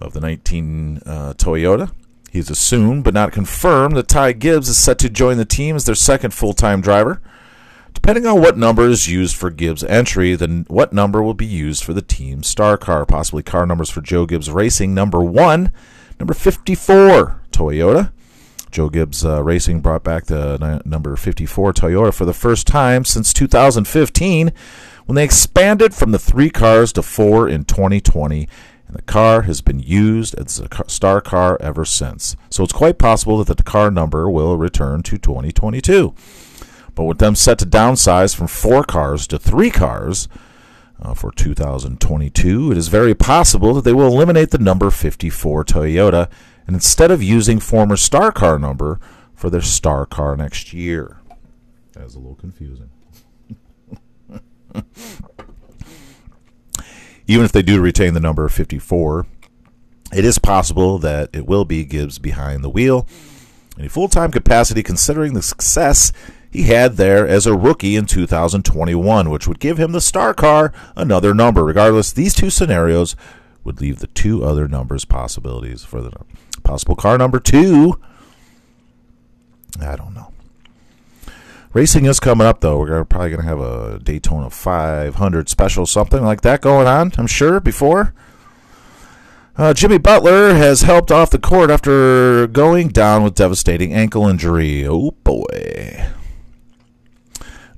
of 0.00 0.12
the 0.12 0.20
19 0.20 1.00
uh, 1.04 1.34
Toyota. 1.36 1.90
He's 2.30 2.50
assumed 2.50 3.02
but 3.02 3.14
not 3.14 3.32
confirmed 3.32 3.96
that 3.96 4.06
Ty 4.06 4.34
Gibbs 4.34 4.68
is 4.68 4.76
set 4.76 5.00
to 5.00 5.10
join 5.10 5.38
the 5.38 5.44
team 5.44 5.74
as 5.74 5.86
their 5.86 5.96
second 5.96 6.32
full-time 6.32 6.80
driver. 6.80 7.20
Depending 8.04 8.26
on 8.26 8.42
what 8.42 8.58
number 8.58 8.86
is 8.86 9.08
used 9.08 9.34
for 9.34 9.48
Gibbs' 9.48 9.82
entry, 9.82 10.34
then 10.34 10.66
what 10.68 10.92
number 10.92 11.22
will 11.22 11.32
be 11.32 11.46
used 11.46 11.82
for 11.82 11.94
the 11.94 12.02
team's 12.02 12.46
star 12.46 12.76
car. 12.76 13.06
Possibly 13.06 13.42
car 13.42 13.64
numbers 13.64 13.88
for 13.88 14.02
Joe 14.02 14.26
Gibbs 14.26 14.50
Racing. 14.50 14.92
Number 14.92 15.24
one, 15.24 15.72
number 16.20 16.34
54, 16.34 17.40
Toyota. 17.50 18.12
Joe 18.70 18.90
Gibbs 18.90 19.24
uh, 19.24 19.42
Racing 19.42 19.80
brought 19.80 20.04
back 20.04 20.26
the 20.26 20.82
number 20.84 21.16
54 21.16 21.72
Toyota 21.72 22.12
for 22.12 22.26
the 22.26 22.34
first 22.34 22.66
time 22.66 23.06
since 23.06 23.32
2015 23.32 24.52
when 25.06 25.16
they 25.16 25.24
expanded 25.24 25.94
from 25.94 26.10
the 26.10 26.18
three 26.18 26.50
cars 26.50 26.92
to 26.92 27.02
four 27.02 27.48
in 27.48 27.64
2020. 27.64 28.46
And 28.86 28.96
the 28.98 29.00
car 29.00 29.42
has 29.42 29.62
been 29.62 29.80
used 29.80 30.34
as 30.34 30.60
a 30.60 30.68
star 30.90 31.22
car 31.22 31.56
ever 31.58 31.86
since. 31.86 32.36
So 32.50 32.64
it's 32.64 32.72
quite 32.74 32.98
possible 32.98 33.42
that 33.42 33.56
the 33.56 33.62
car 33.62 33.90
number 33.90 34.28
will 34.28 34.58
return 34.58 35.02
to 35.04 35.16
2022. 35.16 36.14
But 36.94 37.04
with 37.04 37.18
them 37.18 37.34
set 37.34 37.58
to 37.58 37.66
downsize 37.66 38.34
from 38.36 38.46
four 38.46 38.84
cars 38.84 39.26
to 39.28 39.38
three 39.38 39.70
cars 39.70 40.28
uh, 41.02 41.14
for 41.14 41.32
2022, 41.32 42.72
it 42.72 42.78
is 42.78 42.88
very 42.88 43.14
possible 43.14 43.74
that 43.74 43.84
they 43.84 43.92
will 43.92 44.06
eliminate 44.06 44.50
the 44.50 44.58
number 44.58 44.90
54 44.90 45.64
Toyota 45.64 46.30
and 46.66 46.74
instead 46.74 47.10
of 47.10 47.22
using 47.22 47.60
former 47.60 47.96
star 47.96 48.32
car 48.32 48.58
number 48.58 49.00
for 49.34 49.50
their 49.50 49.60
star 49.60 50.06
car 50.06 50.36
next 50.36 50.72
year. 50.72 51.18
That 51.92 52.04
is 52.04 52.14
a 52.14 52.18
little 52.18 52.36
confusing. 52.36 52.90
Even 57.26 57.44
if 57.44 57.52
they 57.52 57.62
do 57.62 57.80
retain 57.80 58.14
the 58.14 58.20
number 58.20 58.48
54, 58.48 59.26
it 60.12 60.24
is 60.24 60.38
possible 60.38 60.98
that 60.98 61.30
it 61.32 61.46
will 61.46 61.64
be 61.64 61.84
Gibbs 61.84 62.18
behind 62.18 62.62
the 62.62 62.70
wheel 62.70 63.06
in 63.76 63.84
a 63.84 63.88
full 63.88 64.08
time 64.08 64.30
capacity 64.30 64.82
considering 64.82 65.34
the 65.34 65.42
success 65.42 66.12
he 66.54 66.62
had 66.62 66.96
there 66.96 67.26
as 67.26 67.48
a 67.48 67.56
rookie 67.56 67.96
in 67.96 68.06
2021, 68.06 69.28
which 69.28 69.48
would 69.48 69.58
give 69.58 69.76
him 69.76 69.90
the 69.90 70.00
star 70.00 70.32
car 70.32 70.72
another 70.94 71.34
number. 71.34 71.64
Regardless, 71.64 72.12
these 72.12 72.32
two 72.32 72.48
scenarios 72.48 73.16
would 73.64 73.80
leave 73.80 73.98
the 73.98 74.06
two 74.06 74.44
other 74.44 74.68
numbers 74.68 75.04
possibilities 75.04 75.82
for 75.84 76.00
the 76.00 76.12
possible 76.62 76.94
car 76.94 77.18
number 77.18 77.40
two. 77.40 77.98
I 79.80 79.96
don't 79.96 80.14
know. 80.14 80.32
Racing 81.72 82.04
is 82.04 82.20
coming 82.20 82.46
up 82.46 82.60
though. 82.60 82.78
We're 82.78 83.04
probably 83.04 83.30
going 83.30 83.42
to 83.42 83.48
have 83.48 83.58
a 83.58 83.98
Daytona 83.98 84.48
500 84.48 85.48
special, 85.48 85.86
something 85.86 86.22
like 86.22 86.42
that 86.42 86.60
going 86.60 86.86
on. 86.86 87.10
I'm 87.18 87.26
sure 87.26 87.58
before. 87.58 88.14
Uh, 89.56 89.74
Jimmy 89.74 89.98
Butler 89.98 90.54
has 90.54 90.82
helped 90.82 91.10
off 91.10 91.30
the 91.30 91.38
court 91.40 91.70
after 91.70 92.46
going 92.46 92.90
down 92.90 93.24
with 93.24 93.34
devastating 93.34 93.92
ankle 93.92 94.28
injury. 94.28 94.86
Oh 94.86 95.10
boy. 95.24 96.13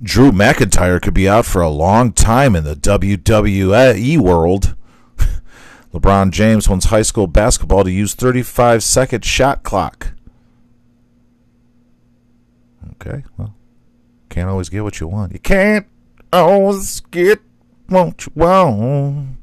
Drew 0.01 0.31
McIntyre 0.31 1.01
could 1.01 1.13
be 1.13 1.27
out 1.27 1.45
for 1.45 1.61
a 1.61 1.69
long 1.69 2.11
time 2.11 2.55
in 2.55 2.63
the 2.63 2.75
WWE 2.75 4.19
world. 4.19 4.75
LeBron 5.93 6.31
James 6.31 6.69
wants 6.69 6.87
high 6.87 7.01
school 7.01 7.27
basketball 7.27 7.83
to 7.83 7.91
use 7.91 8.13
35 8.13 8.83
second 8.83 9.25
shot 9.25 9.63
clock. 9.63 10.13
Okay, 12.93 13.23
well, 13.37 13.55
can't 14.29 14.49
always 14.49 14.69
get 14.69 14.83
what 14.83 14.99
you 14.99 15.07
want. 15.07 15.33
You 15.33 15.39
can't 15.39 15.87
always 16.31 16.99
get 16.99 17.39
what 17.87 18.25
you 18.25 18.31
want. 18.35 19.37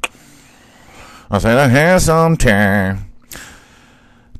I 1.31 1.39
said 1.39 1.59
I 1.59 1.69
had 1.69 1.99
some 1.99 2.37
time. 2.37 3.11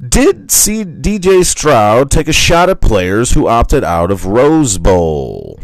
Did 0.07 0.51
see 0.51 0.85
CJ 0.85 1.45
Stroud 1.45 2.11
take 2.11 2.29
a 2.29 2.33
shot 2.33 2.69
at 2.69 2.81
players 2.81 3.33
who 3.33 3.49
opted 3.49 3.83
out 3.83 4.11
of 4.11 4.27
Rose 4.27 4.79
Bowl? 4.79 5.59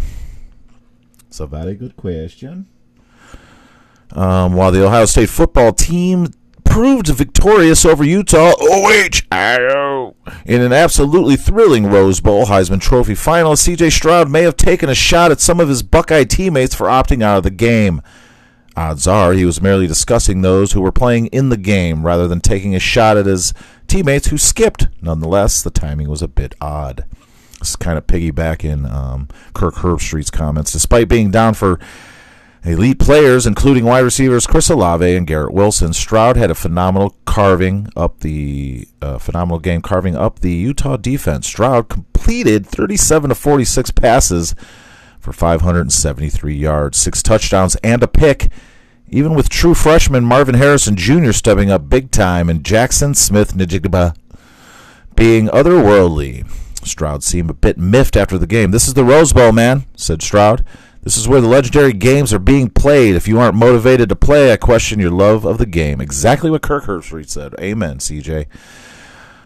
A 1.40 1.46
very 1.46 1.74
good 1.74 1.96
question. 1.96 2.66
Um, 4.12 4.54
while 4.54 4.70
the 4.72 4.84
Ohio 4.84 5.06
State 5.06 5.30
football 5.30 5.72
team 5.72 6.28
proved 6.64 7.08
victorious 7.08 7.84
over 7.84 8.04
Utah, 8.04 8.52
OHIO, 8.60 10.14
in 10.44 10.60
an 10.60 10.72
absolutely 10.72 11.36
thrilling 11.36 11.86
Rose 11.86 12.20
Bowl 12.20 12.46
Heisman 12.46 12.80
Trophy 12.80 13.14
final, 13.14 13.52
CJ 13.54 13.90
Stroud 13.90 14.30
may 14.30 14.42
have 14.42 14.56
taken 14.56 14.88
a 14.88 14.94
shot 14.94 15.30
at 15.30 15.40
some 15.40 15.60
of 15.60 15.68
his 15.68 15.82
Buckeye 15.82 16.24
teammates 16.24 16.74
for 16.74 16.86
opting 16.86 17.22
out 17.22 17.38
of 17.38 17.44
the 17.44 17.50
game. 17.50 18.02
Odds 18.76 19.06
are 19.06 19.32
he 19.32 19.44
was 19.44 19.62
merely 19.62 19.86
discussing 19.86 20.42
those 20.42 20.72
who 20.72 20.80
were 20.80 20.92
playing 20.92 21.26
in 21.26 21.48
the 21.48 21.56
game 21.56 22.04
rather 22.04 22.28
than 22.28 22.40
taking 22.40 22.74
a 22.74 22.78
shot 22.78 23.16
at 23.16 23.26
his 23.26 23.52
teammates 23.86 24.28
who 24.28 24.38
skipped. 24.38 24.88
Nonetheless, 25.02 25.62
the 25.62 25.70
timing 25.70 26.08
was 26.08 26.22
a 26.22 26.28
bit 26.28 26.54
odd. 26.60 27.04
Is 27.60 27.76
kind 27.76 27.98
of 27.98 28.06
piggybacking 28.06 28.90
um, 28.90 29.28
Kirk 29.54 29.76
Herbstreit's 29.76 30.30
comments. 30.30 30.72
Despite 30.72 31.08
being 31.08 31.30
down 31.30 31.54
for 31.54 31.78
elite 32.64 32.98
players, 32.98 33.46
including 33.46 33.84
wide 33.84 34.00
receivers 34.00 34.46
Chris 34.46 34.70
Olave 34.70 35.14
and 35.14 35.26
Garrett 35.26 35.52
Wilson, 35.52 35.92
Stroud 35.92 36.36
had 36.36 36.50
a 36.50 36.54
phenomenal 36.54 37.16
carving 37.24 37.88
up 37.96 38.20
the 38.20 38.86
uh, 39.00 39.18
phenomenal 39.18 39.58
game 39.58 39.82
carving 39.82 40.16
up 40.16 40.40
the 40.40 40.52
Utah 40.52 40.96
defense. 40.96 41.46
Stroud 41.46 41.88
completed 41.88 42.66
37 42.66 43.30
to 43.30 43.34
46 43.34 43.90
passes 43.92 44.54
for 45.18 45.32
573 45.32 46.54
yards, 46.54 46.98
six 46.98 47.22
touchdowns, 47.22 47.76
and 47.76 48.02
a 48.02 48.08
pick. 48.08 48.48
Even 49.12 49.34
with 49.34 49.48
true 49.48 49.74
freshman 49.74 50.24
Marvin 50.24 50.54
Harrison 50.54 50.96
Jr. 50.96 51.32
stepping 51.32 51.70
up 51.70 51.88
big 51.88 52.10
time 52.10 52.48
and 52.48 52.62
Jaxon 52.62 53.16
Smith 53.16 53.54
Njigba 53.54 54.14
being 55.16 55.48
otherworldly. 55.48 56.48
Stroud 56.84 57.22
seemed 57.22 57.50
a 57.50 57.54
bit 57.54 57.78
miffed 57.78 58.16
after 58.16 58.38
the 58.38 58.46
game. 58.46 58.70
This 58.70 58.88
is 58.88 58.94
the 58.94 59.04
Rose 59.04 59.32
Bowl, 59.32 59.52
man, 59.52 59.84
said 59.94 60.22
Stroud. 60.22 60.64
This 61.02 61.16
is 61.16 61.26
where 61.26 61.40
the 61.40 61.48
legendary 61.48 61.94
games 61.94 62.32
are 62.32 62.38
being 62.38 62.68
played. 62.68 63.14
If 63.14 63.26
you 63.26 63.40
aren't 63.40 63.56
motivated 63.56 64.10
to 64.10 64.16
play, 64.16 64.52
I 64.52 64.56
question 64.56 65.00
your 65.00 65.10
love 65.10 65.46
of 65.46 65.56
the 65.56 65.66
game. 65.66 66.00
Exactly 66.00 66.50
what 66.50 66.62
Kirk 66.62 66.84
Herbstreit 66.84 67.30
said. 67.30 67.54
Amen, 67.58 67.98
CJ. 67.98 68.46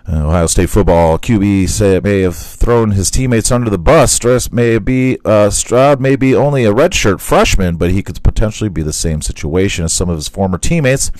Uh, 0.06 0.26
Ohio 0.26 0.46
State 0.46 0.68
football 0.68 1.18
QB 1.18 1.66
say 1.68 1.98
may 2.00 2.20
have 2.20 2.36
thrown 2.36 2.90
his 2.90 3.10
teammates 3.10 3.50
under 3.50 3.70
the 3.70 3.78
bus. 3.78 4.12
Stress 4.12 4.52
may 4.52 4.78
be 4.78 5.18
uh, 5.24 5.48
Stroud 5.48 5.98
may 5.98 6.14
be 6.14 6.34
only 6.34 6.64
a 6.64 6.74
redshirt 6.74 7.20
freshman, 7.20 7.76
but 7.76 7.90
he 7.90 8.02
could 8.02 8.22
potentially 8.22 8.68
be 8.68 8.82
the 8.82 8.92
same 8.92 9.22
situation 9.22 9.84
as 9.84 9.94
some 9.94 10.10
of 10.10 10.16
his 10.16 10.28
former 10.28 10.58
teammates. 10.58 11.10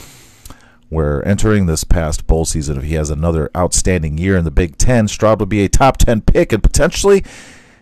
Where 0.95 1.27
entering 1.27 1.67
this 1.67 1.85
past 1.85 2.27
bowl 2.27 2.45
season, 2.45 2.79
if 2.79 2.85
he 2.85 2.95
has 2.95 3.11
another 3.11 3.51
outstanding 3.57 4.17
year 4.17 4.37
in 4.37 4.45
the 4.45 4.51
Big 4.51 4.79
Ten, 4.79 5.09
Stroud 5.09 5.41
would 5.41 5.49
be 5.49 5.65
a 5.65 5.69
top 5.69 5.99
ten 5.99 6.21
pick 6.23 6.53
and 6.53 6.63
potentially 6.63 7.25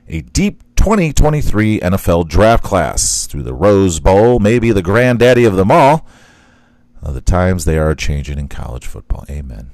a 0.08 0.22
deep 0.22 0.62
2023 0.76 1.78
NFL 1.80 2.28
draft 2.28 2.64
class. 2.64 3.26
Through 3.26 3.44
the 3.44 3.54
Rose 3.54 4.00
Bowl, 4.00 4.40
maybe 4.40 4.72
the 4.72 4.82
granddaddy 4.82 5.44
of 5.44 5.54
them 5.54 5.70
all. 5.70 6.06
Uh, 7.02 7.12
the 7.12 7.20
times 7.20 7.64
they 7.64 7.78
are 7.78 7.94
changing 7.94 8.38
in 8.38 8.48
college 8.48 8.86
football. 8.86 9.24
Amen. 9.30 9.70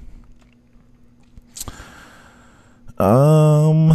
Um, 2.99 3.93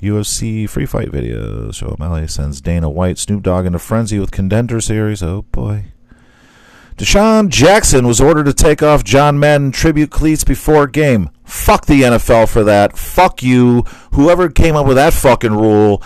UFC 0.00 0.68
free 0.68 0.86
fight 0.86 1.10
videos. 1.10 1.74
Show 1.74 1.88
O'Malley 1.98 2.28
sends 2.28 2.60
Dana 2.60 2.88
White, 2.88 3.18
Snoop 3.18 3.42
Dogg 3.42 3.66
into 3.66 3.78
frenzy 3.78 4.18
with 4.18 4.30
contender 4.30 4.80
series. 4.80 5.22
Oh 5.22 5.42
boy. 5.42 5.86
DeSean 6.96 7.50
Jackson 7.50 8.06
was 8.06 8.22
ordered 8.22 8.46
to 8.46 8.54
take 8.54 8.82
off 8.82 9.04
John 9.04 9.38
Madden 9.38 9.70
tribute 9.70 10.10
cleats 10.10 10.44
before 10.44 10.86
game. 10.86 11.28
Fuck 11.44 11.84
the 11.84 12.02
NFL 12.02 12.48
for 12.48 12.64
that. 12.64 12.96
Fuck 12.96 13.42
you. 13.42 13.82
Whoever 14.12 14.48
came 14.48 14.74
up 14.74 14.86
with 14.86 14.96
that 14.96 15.12
fucking 15.12 15.52
rule. 15.52 16.02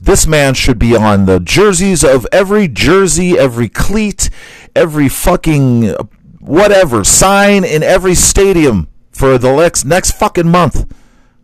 This 0.00 0.26
man 0.26 0.54
should 0.54 0.80
be 0.80 0.96
on 0.96 1.26
the 1.26 1.38
jerseys 1.38 2.02
of 2.02 2.26
every 2.32 2.66
jersey, 2.66 3.38
every 3.38 3.68
cleat, 3.68 4.30
every 4.74 5.08
fucking 5.08 5.94
whatever 6.40 7.04
sign 7.04 7.62
in 7.62 7.84
every 7.84 8.16
stadium 8.16 8.88
for 9.12 9.38
the 9.38 9.54
next 9.54 9.84
next 9.84 10.18
fucking 10.18 10.48
month. 10.48 10.92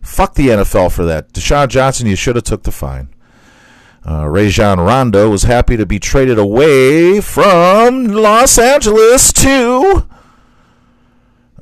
Fuck 0.01 0.33
the 0.33 0.49
NFL 0.49 0.91
for 0.91 1.05
that. 1.05 1.31
DeSean 1.31 1.69
Johnson, 1.69 2.05
you 2.05 2.17
should 2.17 2.35
have 2.35 2.43
took 2.43 2.63
the 2.63 2.71
fine. 2.73 3.07
Uh, 4.09 4.25
Rajon 4.25 4.79
Rondo 4.79 5.29
was 5.29 5.43
happy 5.43 5.77
to 5.77 5.85
be 5.85 5.99
traded 5.99 6.39
away 6.39 7.21
from 7.21 8.05
Los 8.05 8.57
Angeles 8.57 9.31
to. 9.33 10.07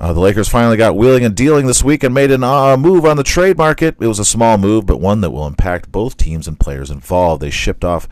Uh, 0.00 0.12
the 0.14 0.20
Lakers 0.20 0.48
finally 0.48 0.78
got 0.78 0.96
wheeling 0.96 1.26
and 1.26 1.34
dealing 1.34 1.66
this 1.66 1.84
week 1.84 2.02
and 2.02 2.14
made 2.14 2.30
a 2.30 2.42
uh, 2.42 2.74
move 2.78 3.04
on 3.04 3.18
the 3.18 3.22
trade 3.22 3.58
market. 3.58 3.96
It 4.00 4.06
was 4.06 4.18
a 4.18 4.24
small 4.24 4.56
move, 4.56 4.86
but 4.86 4.98
one 4.98 5.20
that 5.20 5.30
will 5.30 5.46
impact 5.46 5.92
both 5.92 6.16
teams 6.16 6.48
and 6.48 6.58
players 6.58 6.90
involved. 6.90 7.42
They 7.42 7.50
shipped 7.50 7.84
off 7.84 8.08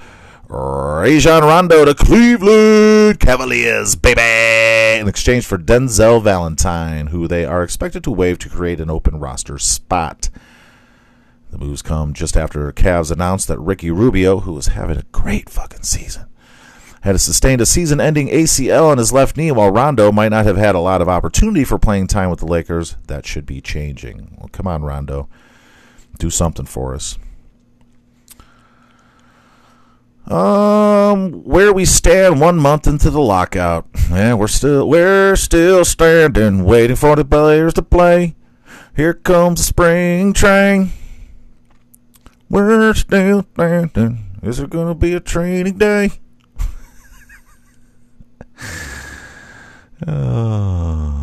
Rajon 0.49 1.42
Rondo 1.42 1.87
to 1.87 1.94
Cleveland 1.94 3.18
Cavaliers, 3.18 3.96
baby, 3.96 5.01
in 5.01 5.09
exchange 5.09 5.46
for 5.46 5.57
Denzel 5.57 6.22
Valentine, 6.22 7.07
who 7.07 7.27
they 7.27 7.46
are 7.46 7.62
expected 7.62 8.05
to 8.05 8.11
waive 8.11 8.38
to 8.40 8.51
create 8.51 8.81
an 8.83 8.90
open 8.90 9.18
roster 9.18 9.59
spot. 9.59 10.29
The 11.57 11.64
moves 11.64 11.81
come 11.81 12.12
just 12.12 12.37
after 12.37 12.71
Cavs 12.71 13.11
announced 13.11 13.49
that 13.49 13.59
Ricky 13.59 13.90
Rubio, 13.90 14.40
who 14.40 14.53
was 14.53 14.66
having 14.66 14.99
a 14.99 15.05
great 15.05 15.49
fucking 15.49 15.85
season, 15.85 16.27
had 17.01 17.19
sustained 17.19 17.62
a 17.62 17.66
season 17.66 17.99
ending 17.99 18.29
ACL 18.29 18.90
on 18.90 18.99
his 18.99 19.11
left 19.11 19.38
knee, 19.38 19.51
while 19.51 19.71
Rondo 19.71 20.12
might 20.12 20.29
not 20.29 20.45
have 20.45 20.59
had 20.59 20.75
a 20.75 20.81
lot 20.81 21.01
of 21.01 21.09
opportunity 21.09 21.64
for 21.64 21.79
playing 21.79 22.09
time 22.09 22.29
with 22.29 22.40
the 22.40 22.47
Lakers. 22.47 22.97
That 23.07 23.25
should 23.25 23.47
be 23.47 23.62
changing. 23.62 24.37
Well, 24.37 24.51
come 24.53 24.66
on, 24.66 24.83
Rondo. 24.83 25.31
Do 26.19 26.29
something 26.29 26.66
for 26.66 26.95
us. 26.95 27.19
Um, 30.27 31.42
where 31.42 31.73
we 31.73 31.87
stand 31.87 32.38
one 32.38 32.59
month 32.59 32.87
into 32.87 33.09
the 33.09 33.23
lockout. 33.23 33.87
Yeah, 34.11 34.35
we're 34.35 34.49
still 34.49 34.87
we're 34.87 35.37
still 35.37 35.87
standing, 35.87 36.64
waiting 36.64 36.97
for 36.97 37.16
the 37.16 37.25
players 37.25 37.73
to 37.75 37.83
play. 37.83 38.37
Here 38.95 39.14
comes 39.14 39.61
the 39.61 39.64
spring 39.64 40.35
train. 40.35 40.92
We're 42.49 42.95
still 42.95 43.45
standing. 43.55 44.39
Is 44.43 44.61
it 44.61 44.71
gonna 44.71 44.95
be 44.95 45.15
a 45.15 45.21
training 45.21 45.79
day? 45.79 46.13
oh. 50.07 51.13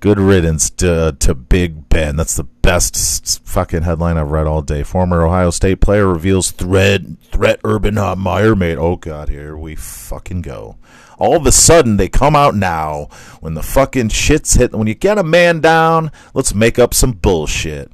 Good 0.00 0.18
riddance 0.20 0.68
to, 0.68 1.16
to 1.20 1.34
Big 1.34 1.88
Ben. 1.88 2.16
That's 2.16 2.36
the 2.36 2.44
best 2.44 3.40
fucking 3.46 3.84
headline 3.84 4.18
I've 4.18 4.30
read 4.30 4.46
all 4.46 4.60
day. 4.60 4.82
Former 4.82 5.24
Ohio 5.24 5.48
State 5.48 5.80
player 5.80 6.06
reveals 6.06 6.50
threat 6.50 7.00
threat 7.32 7.58
Urban 7.64 7.94
Meyer 8.18 8.54
made. 8.54 8.76
Oh 8.76 8.96
god, 8.96 9.30
here 9.30 9.56
we 9.56 9.74
fucking 9.76 10.42
go. 10.42 10.76
All 11.18 11.36
of 11.36 11.46
a 11.46 11.52
sudden 11.52 11.96
they 11.96 12.10
come 12.10 12.36
out 12.36 12.54
now 12.54 13.08
when 13.40 13.54
the 13.54 13.62
fucking 13.62 14.10
shit's 14.10 14.52
hit. 14.52 14.74
When 14.74 14.86
you 14.86 14.94
get 14.94 15.16
a 15.16 15.22
man 15.22 15.60
down, 15.60 16.12
let's 16.34 16.54
make 16.54 16.78
up 16.78 16.92
some 16.92 17.12
bullshit. 17.12 17.90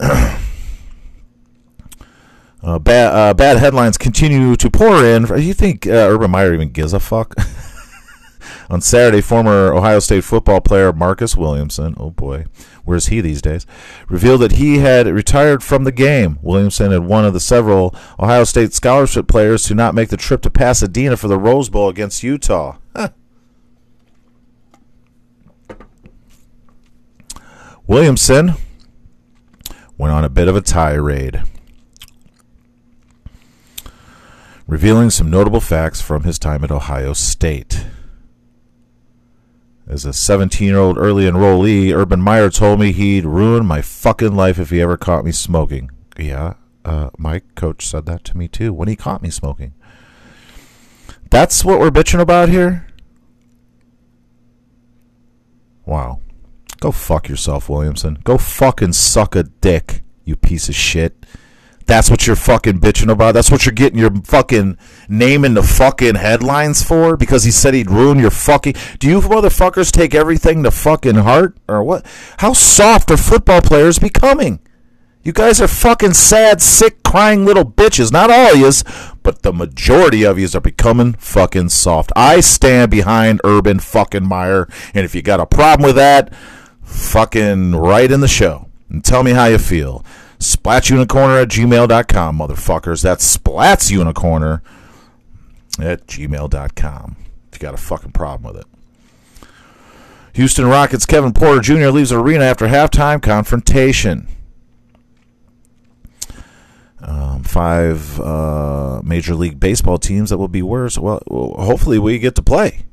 Uh, 2.60 2.78
bad, 2.78 3.14
uh, 3.14 3.32
bad 3.34 3.56
headlines 3.56 3.96
continue 3.96 4.56
to 4.56 4.68
pour 4.68 5.04
in. 5.04 5.24
Do 5.24 5.40
you 5.40 5.54
think 5.54 5.86
uh, 5.86 5.90
Urban 5.90 6.32
Meyer 6.32 6.52
even 6.52 6.70
gives 6.70 6.92
a 6.92 6.98
fuck? 6.98 7.34
On 8.70 8.80
Saturday, 8.80 9.20
former 9.20 9.72
Ohio 9.72 10.00
State 10.00 10.24
football 10.24 10.60
player 10.60 10.92
Marcus 10.92 11.36
Williamson, 11.36 11.94
oh 11.98 12.10
boy, 12.10 12.44
where's 12.84 13.06
he 13.06 13.20
these 13.20 13.40
days, 13.40 13.64
revealed 14.08 14.42
that 14.42 14.52
he 14.52 14.78
had 14.78 15.06
retired 15.06 15.62
from 15.62 15.84
the 15.84 15.92
game. 15.92 16.38
Williamson 16.42 16.90
had 16.90 17.04
one 17.04 17.24
of 17.24 17.32
the 17.32 17.40
several 17.40 17.94
Ohio 18.18 18.44
State 18.44 18.74
scholarship 18.74 19.28
players 19.28 19.62
to 19.64 19.74
not 19.74 19.94
make 19.94 20.08
the 20.08 20.16
trip 20.16 20.42
to 20.42 20.50
Pasadena 20.50 21.16
for 21.16 21.28
the 21.28 21.38
Rose 21.38 21.70
Bowl 21.70 21.88
against 21.88 22.22
Utah. 22.22 22.76
Huh. 22.94 23.10
Williamson 27.86 28.54
went 29.98 30.14
on 30.14 30.24
a 30.24 30.30
bit 30.30 30.48
of 30.48 30.56
a 30.56 30.60
tirade, 30.60 31.42
revealing 34.66 35.10
some 35.10 35.28
notable 35.28 35.60
facts 35.60 36.00
from 36.00 36.22
his 36.22 36.38
time 36.38 36.62
at 36.64 36.70
Ohio 36.70 37.12
State. 37.12 37.84
As 39.88 40.04
a 40.04 40.12
17 40.12 40.68
year 40.68 40.78
old 40.78 40.96
early 40.96 41.24
enrollee, 41.24 41.92
Urban 41.92 42.20
Meyer 42.20 42.50
told 42.50 42.78
me 42.78 42.92
he'd 42.92 43.24
ruin 43.24 43.66
my 43.66 43.82
fucking 43.82 44.36
life 44.36 44.58
if 44.58 44.70
he 44.70 44.80
ever 44.80 44.96
caught 44.96 45.24
me 45.24 45.32
smoking. 45.32 45.90
Yeah, 46.18 46.54
uh, 46.84 47.10
my 47.18 47.40
coach 47.56 47.86
said 47.86 48.06
that 48.06 48.22
to 48.24 48.36
me 48.36 48.48
too 48.48 48.72
when 48.72 48.88
he 48.88 48.96
caught 48.96 49.22
me 49.22 49.30
smoking. 49.30 49.74
That's 51.30 51.64
what 51.64 51.80
we're 51.80 51.90
bitching 51.90 52.20
about 52.20 52.48
here? 52.48 52.86
Wow. 55.84 56.20
Go 56.80 56.92
fuck 56.92 57.28
yourself, 57.28 57.68
Williamson. 57.68 58.18
Go 58.24 58.38
fucking 58.38 58.92
suck 58.92 59.34
a 59.34 59.42
dick, 59.42 60.02
you 60.24 60.36
piece 60.36 60.68
of 60.68 60.74
shit. 60.74 61.26
That's 61.86 62.10
what 62.10 62.26
you're 62.26 62.36
fucking 62.36 62.80
bitching 62.80 63.10
about. 63.10 63.32
That's 63.32 63.50
what 63.50 63.64
you're 63.64 63.72
getting 63.72 63.98
your 63.98 64.14
fucking 64.22 64.76
name 65.08 65.44
in 65.44 65.54
the 65.54 65.62
fucking 65.62 66.16
headlines 66.16 66.82
for 66.82 67.16
because 67.16 67.44
he 67.44 67.50
said 67.50 67.72
he'd 67.72 67.90
ruin 67.90 68.18
your 68.18 68.30
fucking. 68.30 68.74
Do 68.98 69.08
you 69.08 69.20
motherfuckers 69.22 69.90
take 69.90 70.14
everything 70.14 70.62
to 70.64 70.70
fucking 70.70 71.14
heart 71.14 71.56
or 71.66 71.82
what? 71.82 72.04
How 72.38 72.52
soft 72.52 73.10
are 73.10 73.16
football 73.16 73.62
players 73.62 73.98
becoming? 73.98 74.60
You 75.22 75.32
guys 75.32 75.60
are 75.62 75.68
fucking 75.68 76.12
sad, 76.12 76.60
sick, 76.60 77.02
crying 77.02 77.44
little 77.44 77.64
bitches. 77.64 78.12
Not 78.12 78.30
all 78.30 78.52
of 78.52 78.58
yous, 78.58 78.84
but 79.22 79.42
the 79.42 79.52
majority 79.52 80.24
of 80.24 80.38
yous 80.38 80.54
are 80.54 80.60
becoming 80.60 81.14
fucking 81.14 81.70
soft. 81.70 82.12
I 82.14 82.40
stand 82.40 82.90
behind 82.90 83.40
Urban 83.44 83.78
fucking 83.80 84.26
Meyer, 84.26 84.68
and 84.94 85.06
if 85.06 85.14
you 85.14 85.22
got 85.22 85.40
a 85.40 85.46
problem 85.46 85.86
with 85.86 85.96
that, 85.96 86.32
fucking 86.88 87.76
write 87.76 88.10
in 88.10 88.20
the 88.20 88.28
show 88.28 88.68
and 88.88 89.04
tell 89.04 89.22
me 89.22 89.32
how 89.32 89.46
you 89.46 89.58
feel. 89.58 90.04
Splatsunicorner 90.38 91.42
at 91.42 91.48
gmail.com, 91.48 92.38
motherfuckers. 92.38 93.02
That's 93.02 93.36
splatsunicorner 93.36 94.62
at 95.80 96.06
gmail.com. 96.06 97.16
If 97.50 97.58
you 97.58 97.58
got 97.60 97.74
a 97.74 97.78
fucking 97.78 98.12
problem 98.12 98.52
with 98.52 98.62
it. 98.62 99.48
Houston 100.34 100.66
Rockets 100.66 101.06
Kevin 101.06 101.32
Porter 101.32 101.60
Jr. 101.60 101.88
leaves 101.88 102.12
arena 102.12 102.44
after 102.44 102.68
halftime 102.68 103.20
confrontation. 103.20 104.28
Um, 107.00 107.42
five 107.42 108.20
uh, 108.20 109.00
Major 109.04 109.34
League 109.34 109.58
Baseball 109.58 109.98
teams 109.98 110.30
that 110.30 110.38
will 110.38 110.48
be 110.48 110.62
worse. 110.62 110.98
Well, 110.98 111.22
hopefully 111.28 111.98
we 111.98 112.18
get 112.18 112.34
to 112.36 112.42
play. 112.42 112.84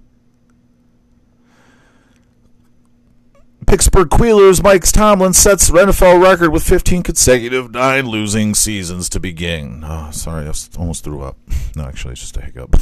Pittsburgh 3.75 4.07
Queelers 4.07 4.63
Mike 4.63 4.85
Tomlin 4.85 5.33
sets 5.33 5.69
NFL 5.69 6.23
record 6.23 6.53
with 6.53 6.63
15 6.63 7.03
consecutive 7.03 7.73
nine 7.73 8.07
losing 8.07 8.55
seasons 8.55 9.09
to 9.09 9.19
begin. 9.19 9.83
Oh, 9.85 10.11
sorry, 10.11 10.47
I 10.47 10.53
almost 10.79 11.03
threw 11.03 11.23
up. 11.23 11.35
No, 11.75 11.83
actually, 11.83 12.13
it's 12.13 12.21
just 12.21 12.37
a 12.37 12.41
hiccup. 12.41 12.71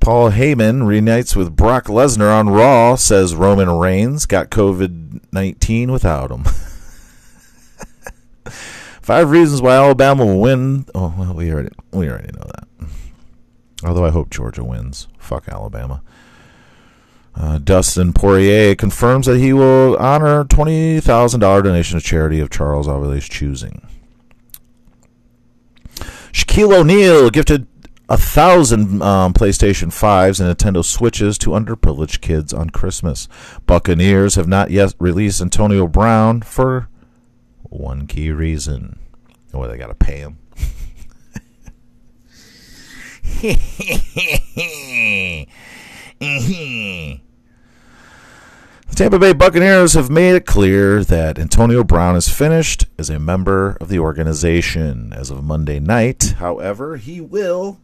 Paul 0.00 0.32
Heyman 0.32 0.84
reunites 0.84 1.36
with 1.36 1.54
Brock 1.54 1.84
Lesnar 1.84 2.36
on 2.36 2.48
Raw, 2.48 2.96
says 2.96 3.36
Roman 3.36 3.70
Reigns 3.70 4.26
got 4.26 4.50
COVID 4.50 5.20
19 5.32 5.92
without 5.92 6.32
him. 6.32 6.42
Five 9.00 9.30
reasons 9.30 9.62
why 9.62 9.76
Alabama 9.76 10.26
will 10.26 10.40
win. 10.40 10.86
Oh, 10.92 11.14
well, 11.16 11.34
we 11.34 11.52
already, 11.52 11.70
we 11.92 12.08
already 12.08 12.36
know 12.36 12.50
that. 12.52 12.66
Although 13.84 14.06
I 14.06 14.10
hope 14.10 14.30
Georgia 14.30 14.64
wins. 14.64 15.06
Fuck 15.18 15.48
Alabama. 15.48 16.02
Uh, 17.40 17.56
Dustin 17.56 18.12
Poirier 18.12 18.74
confirms 18.74 19.24
that 19.24 19.38
he 19.38 19.54
will 19.54 19.96
honor 19.96 20.44
$20,000 20.44 21.40
donation 21.40 21.98
to 21.98 22.04
charity 22.04 22.38
of 22.38 22.50
Charles 22.50 22.86
Avile's 22.86 23.26
choosing. 23.26 23.88
Shaquille 26.32 26.80
O'Neal 26.80 27.30
gifted 27.30 27.66
a 28.10 28.18
thousand 28.18 29.00
um, 29.00 29.32
PlayStation 29.32 29.86
5s 29.86 30.38
and 30.38 30.54
Nintendo 30.54 30.84
Switches 30.84 31.38
to 31.38 31.50
underprivileged 31.50 32.20
kids 32.20 32.52
on 32.52 32.68
Christmas. 32.68 33.26
Buccaneers 33.64 34.34
have 34.34 34.46
not 34.46 34.70
yet 34.70 34.92
released 34.98 35.40
Antonio 35.40 35.88
Brown 35.88 36.42
for 36.42 36.90
one 37.62 38.06
key 38.06 38.30
reason. 38.30 38.98
Oh, 39.54 39.66
they 39.66 39.78
got 39.78 39.86
to 39.86 39.94
pay 39.94 40.18
him. 40.18 40.36
The 48.90 48.96
Tampa 48.96 49.18
Bay 49.18 49.32
Buccaneers 49.32 49.94
have 49.94 50.10
made 50.10 50.34
it 50.34 50.44
clear 50.44 51.02
that 51.04 51.38
Antonio 51.38 51.82
Brown 51.82 52.16
is 52.16 52.28
finished 52.28 52.86
as 52.98 53.08
a 53.08 53.18
member 53.18 53.78
of 53.80 53.88
the 53.88 53.98
organization 53.98 55.12
as 55.14 55.30
of 55.30 55.42
Monday 55.42 55.80
night. 55.80 56.34
However, 56.38 56.96
he 56.96 57.20
will. 57.20 57.80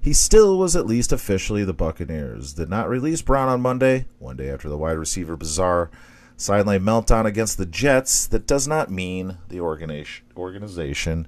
He 0.00 0.12
still 0.12 0.56
was 0.56 0.74
at 0.74 0.86
least 0.86 1.12
officially 1.12 1.64
the 1.64 1.74
Buccaneers. 1.74 2.54
Did 2.54 2.70
not 2.70 2.88
release 2.88 3.20
Brown 3.20 3.48
on 3.48 3.60
Monday, 3.60 4.06
one 4.18 4.36
day 4.36 4.48
after 4.48 4.68
the 4.68 4.78
wide 4.78 4.96
receiver 4.96 5.36
bizarre 5.36 5.90
sideline 6.36 6.80
meltdown 6.80 7.26
against 7.26 7.58
the 7.58 7.66
Jets. 7.66 8.26
That 8.26 8.46
does 8.46 8.66
not 8.66 8.90
mean 8.90 9.38
the 9.48 9.60
organization 9.60 11.26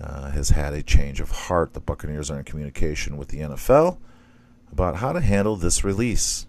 uh, 0.00 0.30
has 0.30 0.50
had 0.50 0.72
a 0.72 0.82
change 0.82 1.20
of 1.20 1.30
heart. 1.30 1.74
The 1.74 1.80
Buccaneers 1.80 2.30
are 2.30 2.38
in 2.38 2.44
communication 2.44 3.16
with 3.16 3.28
the 3.28 3.40
NFL 3.40 3.98
about 4.72 4.96
how 4.96 5.12
to 5.12 5.20
handle 5.20 5.56
this 5.56 5.84
release. 5.84 6.46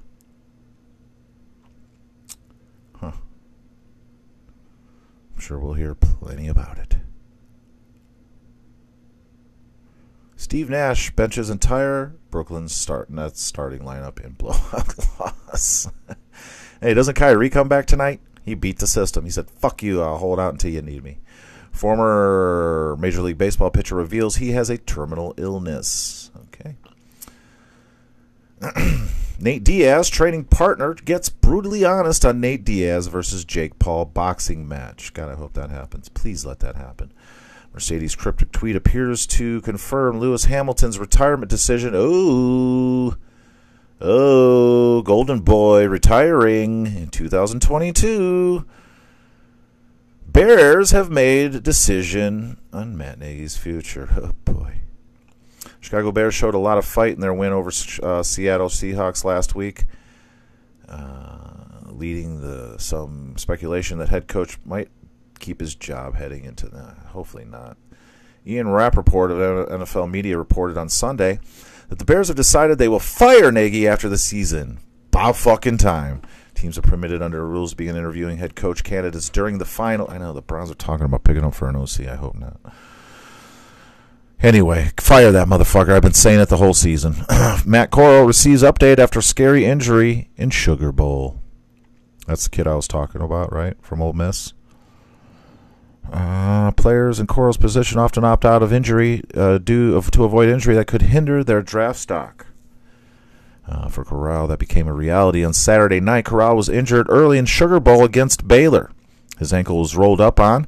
I'm 5.39 5.45
sure 5.45 5.57
we'll 5.57 5.75
hear 5.75 5.95
plenty 5.95 6.49
about 6.49 6.77
it. 6.79 6.97
Steve 10.35 10.69
Nash 10.69 11.11
benches 11.11 11.49
entire 11.49 12.17
Brooklyn 12.29 12.67
start 12.67 13.09
Nets 13.09 13.41
starting 13.41 13.79
lineup 13.79 14.19
in 14.19 14.33
blowout 14.33 14.97
loss. 15.19 15.87
hey, 16.81 16.93
doesn't 16.93 17.13
Kyrie 17.13 17.49
come 17.49 17.69
back 17.69 17.85
tonight? 17.85 18.19
He 18.43 18.53
beat 18.53 18.79
the 18.79 18.87
system. 18.87 19.23
He 19.23 19.31
said, 19.31 19.49
"Fuck 19.49 19.81
you! 19.81 20.01
I'll 20.01 20.17
hold 20.17 20.41
out 20.41 20.51
until 20.51 20.71
you 20.71 20.81
need 20.81 21.05
me." 21.05 21.19
Former 21.71 22.97
Major 22.99 23.21
League 23.21 23.37
Baseball 23.37 23.69
pitcher 23.69 23.95
reveals 23.95 24.35
he 24.35 24.51
has 24.51 24.69
a 24.69 24.77
terminal 24.77 25.33
illness. 25.37 26.31
Okay. 26.47 26.75
Nate 29.41 29.63
Diaz, 29.63 30.09
training 30.09 30.45
partner, 30.45 30.93
gets 30.93 31.29
brutally 31.29 31.85
honest 31.85 32.25
on 32.25 32.41
Nate 32.41 32.65
Diaz 32.65 33.07
versus 33.07 33.45
Jake 33.45 33.79
Paul 33.79 34.05
boxing 34.05 34.67
match. 34.67 35.13
God, 35.13 35.29
I 35.29 35.35
hope 35.35 35.53
that 35.53 35.69
happens. 35.69 36.09
Please 36.09 36.45
let 36.45 36.59
that 36.59 36.75
happen. 36.75 37.13
Mercedes' 37.73 38.15
cryptic 38.15 38.51
tweet 38.51 38.75
appears 38.75 39.25
to 39.27 39.61
confirm 39.61 40.19
Lewis 40.19 40.45
Hamilton's 40.45 40.99
retirement 40.99 41.49
decision. 41.49 41.93
Oh, 41.95 43.15
oh, 44.01 45.01
Golden 45.03 45.39
Boy 45.39 45.87
retiring 45.87 46.87
in 46.87 47.07
2022. 47.09 48.65
Bears 50.27 50.91
have 50.91 51.09
made 51.09 51.63
decision 51.63 52.57
on 52.71 52.97
Matt 52.97 53.19
Nagy's 53.19 53.57
future. 53.57 54.09
Oh 54.15 54.31
boy. 54.45 54.81
Chicago 55.81 56.11
Bears 56.11 56.33
showed 56.33 56.53
a 56.53 56.59
lot 56.59 56.77
of 56.77 56.85
fight 56.85 57.13
in 57.13 57.21
their 57.21 57.33
win 57.33 57.53
over 57.53 57.71
uh, 58.03 58.23
Seattle 58.23 58.67
Seahawks 58.67 59.23
last 59.23 59.55
week, 59.55 59.85
uh, 60.87 61.85
leading 61.85 62.41
the 62.41 62.77
some 62.77 63.37
speculation 63.37 63.97
that 63.99 64.09
head 64.09 64.27
coach 64.27 64.57
might 64.65 64.89
keep 65.39 65.59
his 65.59 65.75
job 65.75 66.15
heading 66.15 66.43
into 66.43 66.67
the. 66.67 66.95
Hopefully 67.07 67.45
not. 67.45 67.77
Ian 68.45 68.69
Rapoport 68.69 69.31
of 69.31 69.37
NFL 69.37 70.09
Media 70.09 70.37
reported 70.37 70.77
on 70.77 70.89
Sunday 70.89 71.39
that 71.89 71.99
the 71.99 72.05
Bears 72.05 72.27
have 72.27 72.37
decided 72.37 72.77
they 72.77 72.87
will 72.87 72.99
fire 72.99 73.51
Nagy 73.51 73.87
after 73.87 74.09
the 74.09 74.17
season. 74.17 74.79
About 75.11 75.35
fucking 75.35 75.77
time. 75.77 76.21
Teams 76.53 76.77
are 76.77 76.81
permitted 76.83 77.21
under 77.21 77.47
rules 77.47 77.71
to 77.71 77.77
begin 77.77 77.95
interviewing 77.95 78.37
head 78.37 78.55
coach 78.55 78.83
candidates 78.83 79.29
during 79.29 79.57
the 79.57 79.65
final. 79.65 80.09
I 80.09 80.17
know 80.17 80.33
the 80.33 80.41
Browns 80.41 80.69
are 80.69 80.75
talking 80.75 81.05
about 81.05 81.23
picking 81.23 81.43
up 81.43 81.53
for 81.53 81.69
an 81.69 81.75
OC. 81.75 82.01
I 82.01 82.15
hope 82.15 82.35
not. 82.35 82.59
Anyway, 84.41 84.91
fire 84.97 85.31
that 85.31 85.47
motherfucker. 85.47 85.89
I've 85.89 86.01
been 86.01 86.13
saying 86.13 86.39
it 86.39 86.47
the 86.47 86.57
whole 86.57 86.73
season. 86.73 87.25
Matt 87.65 87.91
Corral 87.91 88.25
receives 88.25 88.63
update 88.63 88.97
after 88.97 89.21
scary 89.21 89.65
injury 89.65 90.29
in 90.37 90.49
Sugar 90.49 90.91
Bowl. 90.93 91.41
That's 92.25 92.45
the 92.45 92.49
kid 92.49 92.67
I 92.67 92.75
was 92.75 92.87
talking 92.87 93.21
about, 93.21 93.51
right? 93.51 93.75
From 93.81 94.01
Ole 94.01 94.13
Miss. 94.13 94.53
Uh, 96.11 96.71
players 96.71 97.19
in 97.19 97.27
Corral's 97.27 97.57
position 97.57 97.99
often 97.99 98.23
opt 98.23 98.45
out 98.45 98.63
of 98.63 98.71
injury 98.73 99.23
uh, 99.35 99.57
due 99.57 99.95
of, 99.95 100.09
to 100.11 100.23
avoid 100.23 100.49
injury 100.49 100.73
that 100.75 100.87
could 100.87 101.03
hinder 101.03 101.43
their 101.43 101.61
draft 101.61 101.99
stock. 101.99 102.47
Uh, 103.67 103.87
for 103.87 104.03
Corral, 104.03 104.47
that 104.47 104.57
became 104.57 104.87
a 104.87 104.93
reality 104.93 105.43
on 105.43 105.53
Saturday 105.53 105.99
night. 105.99 106.25
Corral 106.25 106.55
was 106.55 106.69
injured 106.69 107.07
early 107.09 107.37
in 107.37 107.45
Sugar 107.45 107.79
Bowl 107.79 108.03
against 108.03 108.47
Baylor. 108.47 108.91
His 109.37 109.53
ankle 109.53 109.79
was 109.79 109.95
rolled 109.95 110.19
up 110.19 110.39
on, 110.39 110.65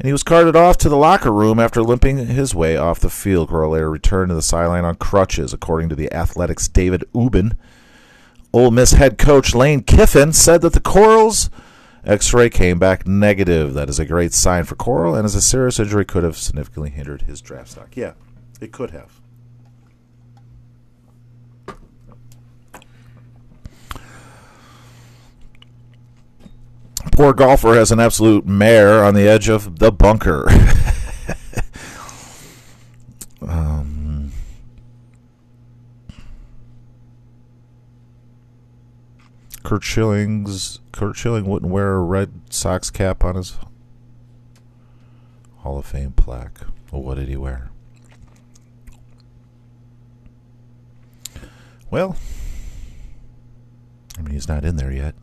and 0.00 0.06
he 0.06 0.12
was 0.12 0.22
carted 0.22 0.56
off 0.56 0.78
to 0.78 0.88
the 0.88 0.96
locker 0.96 1.30
room 1.30 1.60
after 1.60 1.82
limping 1.82 2.16
his 2.16 2.54
way 2.54 2.74
off 2.74 3.00
the 3.00 3.10
field. 3.10 3.50
Corral 3.50 3.72
later 3.72 3.90
returned 3.90 4.30
to 4.30 4.34
the 4.34 4.40
sideline 4.40 4.86
on 4.86 4.94
crutches, 4.94 5.52
according 5.52 5.90
to 5.90 5.94
the 5.94 6.10
Athletics' 6.10 6.68
David 6.68 7.04
Ubben. 7.14 7.54
Ole 8.54 8.70
Miss 8.70 8.92
head 8.92 9.18
coach 9.18 9.54
Lane 9.54 9.82
Kiffin 9.82 10.32
said 10.32 10.62
that 10.62 10.72
the 10.72 10.80
Corral's 10.80 11.50
X-ray 12.02 12.48
came 12.48 12.78
back 12.78 13.06
negative. 13.06 13.74
That 13.74 13.90
is 13.90 13.98
a 13.98 14.06
great 14.06 14.32
sign 14.32 14.64
for 14.64 14.74
Corral, 14.74 15.14
and 15.14 15.26
as 15.26 15.34
a 15.34 15.42
serious 15.42 15.78
injury 15.78 16.06
could 16.06 16.24
have 16.24 16.38
significantly 16.38 16.88
hindered 16.88 17.22
his 17.22 17.42
draft 17.42 17.68
stock. 17.68 17.94
Yeah, 17.94 18.14
it 18.58 18.72
could 18.72 18.92
have. 18.92 19.20
Poor 27.12 27.32
golfer 27.32 27.74
has 27.74 27.90
an 27.90 28.00
absolute 28.00 28.46
mare 28.46 29.02
on 29.04 29.14
the 29.14 29.26
edge 29.28 29.48
of 29.48 29.78
the 29.78 29.90
bunker. 29.90 30.46
um, 33.42 34.32
Curt 39.62 39.82
Schilling's 39.82 40.80
Curt 40.92 41.16
Schilling 41.16 41.46
wouldn't 41.46 41.70
wear 41.70 41.94
a 41.94 42.02
Red 42.02 42.40
Sox 42.50 42.90
cap 42.90 43.24
on 43.24 43.36
his 43.36 43.56
Hall 45.58 45.78
of 45.78 45.86
Fame 45.86 46.12
plaque. 46.12 46.60
Well, 46.90 47.02
what 47.02 47.16
did 47.16 47.28
he 47.28 47.36
wear? 47.36 47.70
Well, 51.90 52.16
I 54.18 54.22
mean, 54.22 54.34
he's 54.34 54.48
not 54.48 54.64
in 54.64 54.76
there 54.76 54.92
yet. 54.92 55.14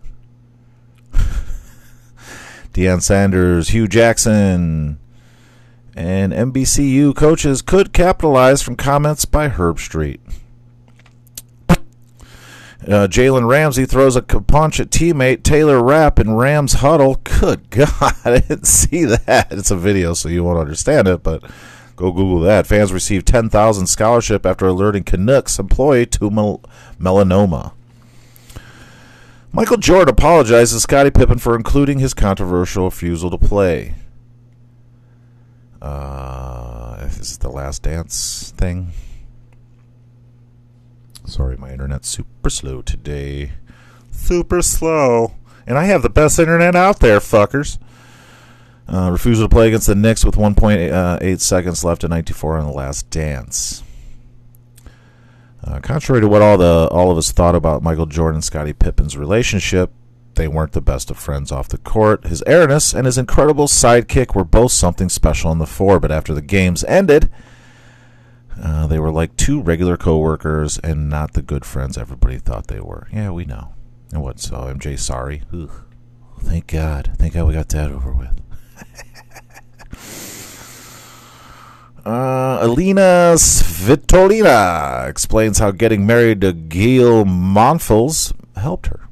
Deion 2.77 3.01
Sanders, 3.01 3.69
Hue 3.69 3.87
Jackson, 3.87 4.99
and 5.95 6.31
HBCU 6.31 7.15
coaches 7.15 7.63
could 7.63 7.91
capitalize 7.91 8.61
from 8.61 8.75
comments 8.75 9.25
by 9.25 9.49
Herbstreit. 9.49 10.19
Uh, 11.69 13.07
Jalen 13.07 13.49
Ramsey 13.49 13.87
throws 13.87 14.15
a 14.15 14.21
punch 14.21 14.79
at 14.79 14.91
teammate 14.91 15.41
Taylor 15.41 15.83
Rapp 15.83 16.19
in 16.19 16.35
Rams 16.35 16.73
huddle. 16.73 17.15
Good 17.23 17.67
God, 17.71 18.13
I 18.23 18.41
didn't 18.41 18.67
see 18.67 19.05
that. 19.05 19.47
It's 19.49 19.71
a 19.71 19.75
video, 19.75 20.13
so 20.13 20.29
you 20.29 20.43
won't 20.43 20.59
understand 20.59 21.07
it, 21.07 21.23
but 21.23 21.41
go 21.95 22.11
Google 22.11 22.41
that. 22.41 22.67
Fans 22.67 22.93
received 22.93 23.25
10000 23.25 23.87
scholarship 23.87 24.45
after 24.45 24.67
alerting 24.67 25.03
Canucks 25.03 25.57
employee 25.57 26.05
to 26.05 26.29
mel- 26.29 26.61
melanoma. 26.99 27.73
Michael 29.51 29.77
Jordan 29.77 30.13
apologized 30.13 30.73
to 30.73 30.79
Scottie 30.79 31.11
Pippen 31.11 31.39
for 31.39 31.55
including 31.55 31.99
his 31.99 32.13
controversial 32.13 32.85
refusal 32.85 33.29
to 33.31 33.37
play. 33.37 33.95
Uh, 35.81 36.97
is 37.19 37.37
the 37.37 37.49
last 37.49 37.83
dance 37.83 38.53
thing? 38.57 38.91
Sorry, 41.25 41.57
my 41.57 41.71
internet's 41.71 42.09
super 42.09 42.49
slow 42.49 42.81
today. 42.81 43.51
Super 44.11 44.61
slow. 44.61 45.35
And 45.65 45.77
I 45.77 45.85
have 45.85 46.01
the 46.01 46.09
best 46.09 46.39
internet 46.39 46.75
out 46.75 46.99
there, 46.99 47.19
fuckers. 47.19 47.77
Uh, 48.87 49.09
refusal 49.11 49.49
to 49.49 49.53
play 49.53 49.67
against 49.67 49.87
the 49.87 49.95
Knicks 49.95 50.23
with 50.23 50.35
1.8 50.35 51.39
seconds 51.41 51.83
left 51.83 52.03
in 52.05 52.09
94 52.09 52.57
on 52.57 52.65
the 52.65 52.71
last 52.71 53.09
dance. 53.09 53.83
Uh, 55.67 55.79
contrary 55.81 56.21
to 56.21 56.27
what 56.27 56.41
all 56.41 56.57
the 56.57 56.87
all 56.91 57.11
of 57.11 57.17
us 57.17 57.31
thought 57.31 57.55
about 57.55 57.83
Michael 57.83 58.05
Jordan 58.05 58.35
and 58.37 58.43
Scottie 58.43 58.73
Pippen's 58.73 59.17
relationship, 59.17 59.91
they 60.35 60.47
weren't 60.47 60.71
the 60.71 60.81
best 60.81 61.11
of 61.11 61.17
friends 61.17 61.51
off 61.51 61.67
the 61.67 61.77
court. 61.77 62.25
His 62.25 62.41
airness 62.47 62.93
and 62.93 63.05
his 63.05 63.17
incredible 63.17 63.67
sidekick 63.67 64.33
were 64.33 64.45
both 64.45 64.71
something 64.71 65.09
special 65.09 65.51
on 65.51 65.59
the 65.59 65.65
floor, 65.65 65.99
but 65.99 66.11
after 66.11 66.33
the 66.33 66.41
games 66.41 66.85
ended, 66.85 67.29
uh, 68.61 68.87
they 68.87 68.97
were 68.99 69.11
like 69.11 69.35
two 69.35 69.61
regular 69.61 69.97
coworkers 69.97 70.77
and 70.79 71.09
not 71.09 71.33
the 71.33 71.41
good 71.41 71.65
friends 71.65 71.97
everybody 71.97 72.37
thought 72.37 72.67
they 72.67 72.79
were. 72.79 73.07
Yeah, 73.11 73.31
we 73.31 73.43
know. 73.43 73.73
And 74.13 74.23
what? 74.23 74.39
So 74.39 74.55
MJ 74.55 74.97
sorry. 74.97 75.43
Ugh. 75.53 75.69
Thank 76.39 76.67
God. 76.67 77.11
Thank 77.17 77.33
God 77.33 77.45
we 77.45 77.53
got 77.53 77.69
that 77.69 77.91
over 77.91 78.13
with. 78.13 78.39
Uh, 82.07 82.59
Alina 82.61 83.33
Svitolina 83.35 85.09
explains 85.09 85.59
how 85.59 85.71
getting 85.71 86.05
married 86.05 86.39
to 86.39 86.53
Gael 86.53 87.25
Monfils 87.25 88.31
helped 88.55 88.87
her. 88.87 89.09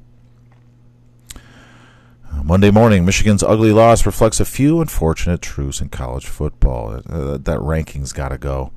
Uh, 2.31 2.41
Monday 2.43 2.71
morning, 2.71 3.03
Michigan's 3.03 3.43
ugly 3.43 3.73
loss 3.73 4.05
reflects 4.05 4.39
a 4.39 4.45
few 4.45 4.79
unfortunate 4.79 5.41
truths 5.41 5.81
in 5.81 5.89
college 5.89 6.25
football. 6.25 7.01
Uh, 7.09 7.37
that 7.37 7.59
ranking's 7.59 8.13
got 8.13 8.29
to 8.29 8.37
go. 8.37 8.71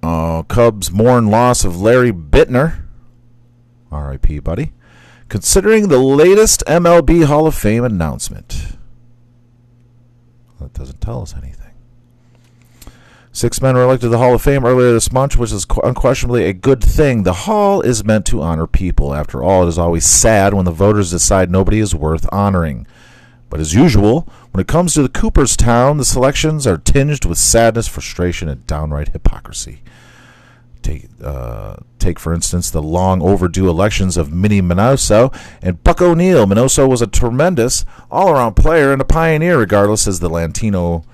Uh, 0.00 0.44
Cubs 0.44 0.92
mourn 0.92 1.32
loss 1.32 1.64
of 1.64 1.80
Larry 1.80 2.12
Biittner. 2.12 2.84
R.I.P., 3.90 4.38
buddy. 4.38 4.74
considering 5.28 5.88
the 5.88 5.98
latest 5.98 6.62
MLB 6.68 7.24
Hall 7.24 7.48
of 7.48 7.56
Fame 7.56 7.82
announcement. 7.82 8.76
That 10.60 10.72
doesn't 10.72 11.00
tell 11.00 11.22
us 11.22 11.34
anything. 11.34 11.67
Six 13.38 13.62
men 13.62 13.76
were 13.76 13.84
elected 13.84 14.06
to 14.06 14.08
the 14.08 14.18
Hall 14.18 14.34
of 14.34 14.42
Fame 14.42 14.64
earlier 14.64 14.90
this 14.90 15.12
month, 15.12 15.36
which 15.36 15.52
is 15.52 15.64
unquestionably 15.84 16.42
a 16.46 16.52
good 16.52 16.82
thing. 16.82 17.22
The 17.22 17.44
Hall 17.44 17.80
is 17.80 18.04
meant 18.04 18.26
to 18.26 18.42
honor 18.42 18.66
people. 18.66 19.14
After 19.14 19.44
all, 19.44 19.62
it 19.62 19.68
is 19.68 19.78
always 19.78 20.04
sad 20.04 20.54
when 20.54 20.64
the 20.64 20.72
voters 20.72 21.12
decide 21.12 21.48
nobody 21.48 21.78
is 21.78 21.94
worth 21.94 22.28
honoring. 22.32 22.84
But 23.48 23.60
as 23.60 23.74
usual, 23.74 24.28
when 24.50 24.60
it 24.60 24.66
comes 24.66 24.92
to 24.94 25.02
the 25.02 25.08
Cooperstown, 25.08 25.98
the 25.98 26.04
selections 26.04 26.66
are 26.66 26.78
tinged 26.78 27.24
with 27.26 27.38
sadness, 27.38 27.86
frustration, 27.86 28.48
and 28.48 28.66
downright 28.66 29.10
hypocrisy. 29.10 29.82
Take, 30.82 31.06
uh, 31.22 31.76
take 32.00 32.18
for 32.18 32.34
instance, 32.34 32.72
the 32.72 32.82
long 32.82 33.22
overdue 33.22 33.68
elections 33.68 34.16
of 34.16 34.32
Minnie 34.32 34.62
Minoso 34.62 35.32
and 35.62 35.84
Buck 35.84 36.02
O'Neil. 36.02 36.44
Minoso 36.46 36.88
was 36.88 37.02
a 37.02 37.06
tremendous 37.06 37.84
all 38.10 38.30
around 38.30 38.54
player 38.54 38.92
and 38.92 39.00
a 39.00 39.04
pioneer, 39.04 39.60
regardless 39.60 40.08
as 40.08 40.18
the 40.18 40.28
Latino. 40.28 41.04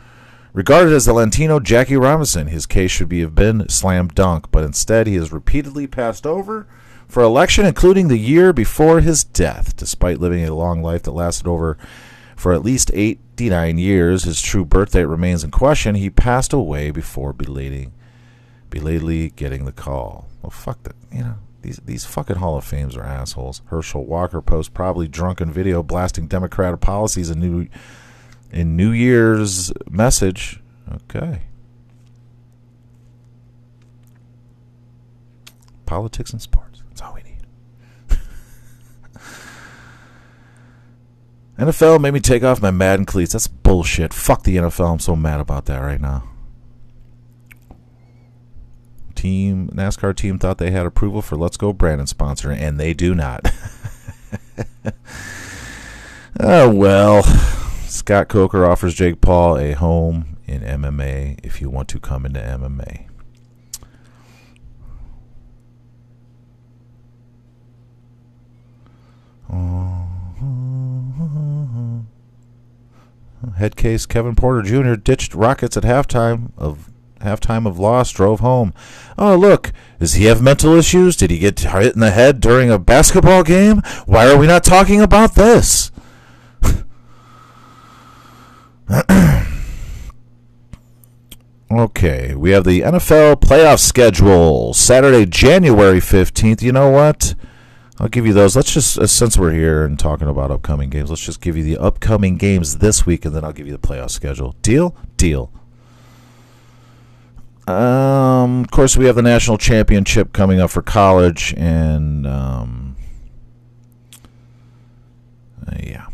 Regarded 0.55 0.93
as 0.93 1.07
the 1.07 1.13
Latino 1.13 1.59
Jackie 1.59 1.97
Robinson, 1.97 2.47
his 2.47 2.65
case 2.65 2.93
should 2.93 3.09
be 3.09 3.23
have 3.23 3.35
been 3.35 3.69
slam 3.69 4.07
dunk, 4.07 4.53
but 4.53 4.63
instead 4.63 5.09
he 5.09 5.17
is 5.17 5.33
repeatedly 5.33 5.89
passed 5.89 6.25
over 6.25 6.69
for 7.09 7.25
election, 7.25 7.67
including 7.67 8.07
the 8.07 8.19
year 8.19 8.53
before 8.53 9.01
his 9.01 9.25
death. 9.25 9.77
Despite 9.77 10.21
living 10.21 10.45
a 10.45 10.55
long 10.55 10.81
life 10.81 11.03
that 11.03 11.11
lasted 11.11 11.49
over 11.49 11.77
for 12.37 12.53
at 12.53 12.63
least 12.63 12.93
89 12.95 13.79
years, 13.79 14.23
his 14.23 14.41
true 14.41 14.65
birth 14.65 14.93
date 14.93 15.07
remains 15.07 15.43
in 15.43 15.51
question. 15.51 15.97
He 15.97 16.09
passed 16.09 16.53
away 16.53 16.93
before 16.93 17.33
belating, 17.33 17.93
belatedly 18.71 19.31
getting 19.31 19.65
the 19.65 19.73
call. 19.73 20.29
Well, 20.41 20.51
fuck 20.51 20.85
that. 20.85 20.95
You 21.11 21.23
know, 21.25 21.35
these 21.63 21.81
these 21.85 22.05
fucking 22.05 22.37
Hall 22.37 22.57
of 22.57 22.65
Fames 22.65 22.97
are 22.97 23.03
assholes. 23.03 23.61
Herschel 23.67 24.07
Walker 24.07 24.41
posts 24.41 24.71
probably 24.73 25.09
drunken 25.09 25.51
video 25.51 25.83
blasting 25.83 26.29
Democratic 26.29 26.81
policies 26.81 27.29
in 27.29 27.41
New 27.41 27.67
in 28.55 28.77
New 28.77 28.93
Year's 28.93 29.73
message. 29.91 30.63
Okay. 30.91 31.43
Politics 35.85 36.33
and 36.33 36.41
sports. 36.41 36.83
That's 36.89 37.03
all 37.03 37.15
we 37.15 37.23
need. 37.23 37.43
NFL 41.59 42.01
made 42.01 42.15
me 42.15 42.21
take 42.21 42.45
off 42.45 42.63
my 42.63 42.71
Madden 42.71 43.05
cleats. 43.05 43.33
That's 43.33 43.49
bullshit. 43.49 44.15
Fuck 44.15 44.45
the 44.45 44.57
NFL. 44.57 44.93
I'm 44.93 45.01
so 45.01 45.17
mad 45.17 45.41
about 45.41 45.67
that 45.67 45.79
right 45.79 46.01
now. 46.01 46.31
Team 49.17 49.69
NASCAR 49.71 50.15
team 50.15 50.39
thought 50.39 50.59
they 50.59 50.71
had 50.71 50.87
approval 50.87 51.23
for 51.23 51.37
Let's 51.37 51.57
Go 51.57 51.73
Brandon 51.73 52.07
sponsor, 52.07 52.53
and 52.53 52.79
they 52.79 52.95
do 52.95 53.15
not. 53.15 53.51
oh 56.41 56.73
well. 56.73 57.25
Scott 57.95 58.29
Coker 58.29 58.67
offers 58.67 58.93
Jake 58.97 59.21
Paul 59.21 59.57
a 59.57 59.73
home 59.73 60.37
in 60.47 60.63
MMA 60.63 61.39
if 61.45 61.61
you 61.61 61.71
want 61.71 61.89
to 61.91 62.01
come 62.01 62.27
into 62.27 62.41
MMA. 62.41 63.07
Uh-huh. 69.49 70.05
Head 73.57 73.77
case 73.77 74.07
Kevin 74.07 74.35
Porter 74.35 74.63
Jr. 74.63 74.97
ditched 74.97 75.33
Rockets 75.33 75.77
at 75.77 75.85
halftime 75.85 76.51
of 76.59 76.91
halftime 77.21 77.65
of 77.65 77.79
loss, 77.79 78.11
drove 78.11 78.41
home. 78.41 78.75
Oh 79.17 79.37
look, 79.37 79.73
does 80.01 80.15
he 80.15 80.25
have 80.25 80.43
mental 80.43 80.75
issues? 80.75 81.17
Did 81.17 81.31
he 81.31 81.39
get 81.39 81.61
hit 81.61 81.95
in 81.95 82.01
the 82.01 82.11
head 82.11 82.41
during 82.41 82.73
a 82.73 82.79
basketball 82.81 83.45
game? 83.45 83.83
Why 84.05 84.29
are 84.29 84.37
we 84.37 84.49
not 84.49 84.65
talking 84.65 85.01
about 85.01 85.37
this? 85.37 85.93
okay, 91.71 92.35
we 92.35 92.51
have 92.51 92.65
the 92.65 92.81
NFL 92.81 93.37
playoff 93.37 93.79
schedule. 93.81 94.75
Saturday, 94.75 95.27
January 95.27 96.01
15th. 96.01 96.61
You 96.63 96.73
know 96.73 96.91
what? 96.91 97.35
I'll 97.99 98.09
give 98.09 98.27
you 98.27 98.33
those. 98.33 98.57
Let's 98.57 98.73
just, 98.73 98.99
uh, 98.99 99.07
since 99.07 99.39
we're 99.39 99.53
here 99.53 99.85
and 99.85 99.99
talking 99.99 100.29
about 100.29 100.51
upcoming 100.51 100.91
games, 100.91 101.11
let's 101.11 101.25
just 101.25 101.41
give 101.41 101.57
you 101.57 101.63
the 101.63 101.79
upcoming 101.79 102.37
games 102.37 102.79
this 102.79 103.07
week, 103.07 103.25
and 103.25 103.35
then 103.35 103.45
I'll 103.45 103.53
give 103.53 103.67
you 103.67 103.73
the 103.73 103.79
playoff 103.79 104.11
schedule. 104.11 104.57
Deal? 104.63 104.97
Deal. 105.17 105.53
Um, 107.67 108.63
of 108.65 108.71
course, 108.71 108.97
we 108.97 109.07
have 109.07 109.17
the 109.17 109.23
national 109.23 109.59
championship 109.59 110.33
coming 110.33 110.61
up 110.61 110.71
for 110.71 110.83
college, 110.83 111.55
and 111.57 112.27
um, 112.27 112.97
uh, 115.67 115.77
yeah, 115.83 116.09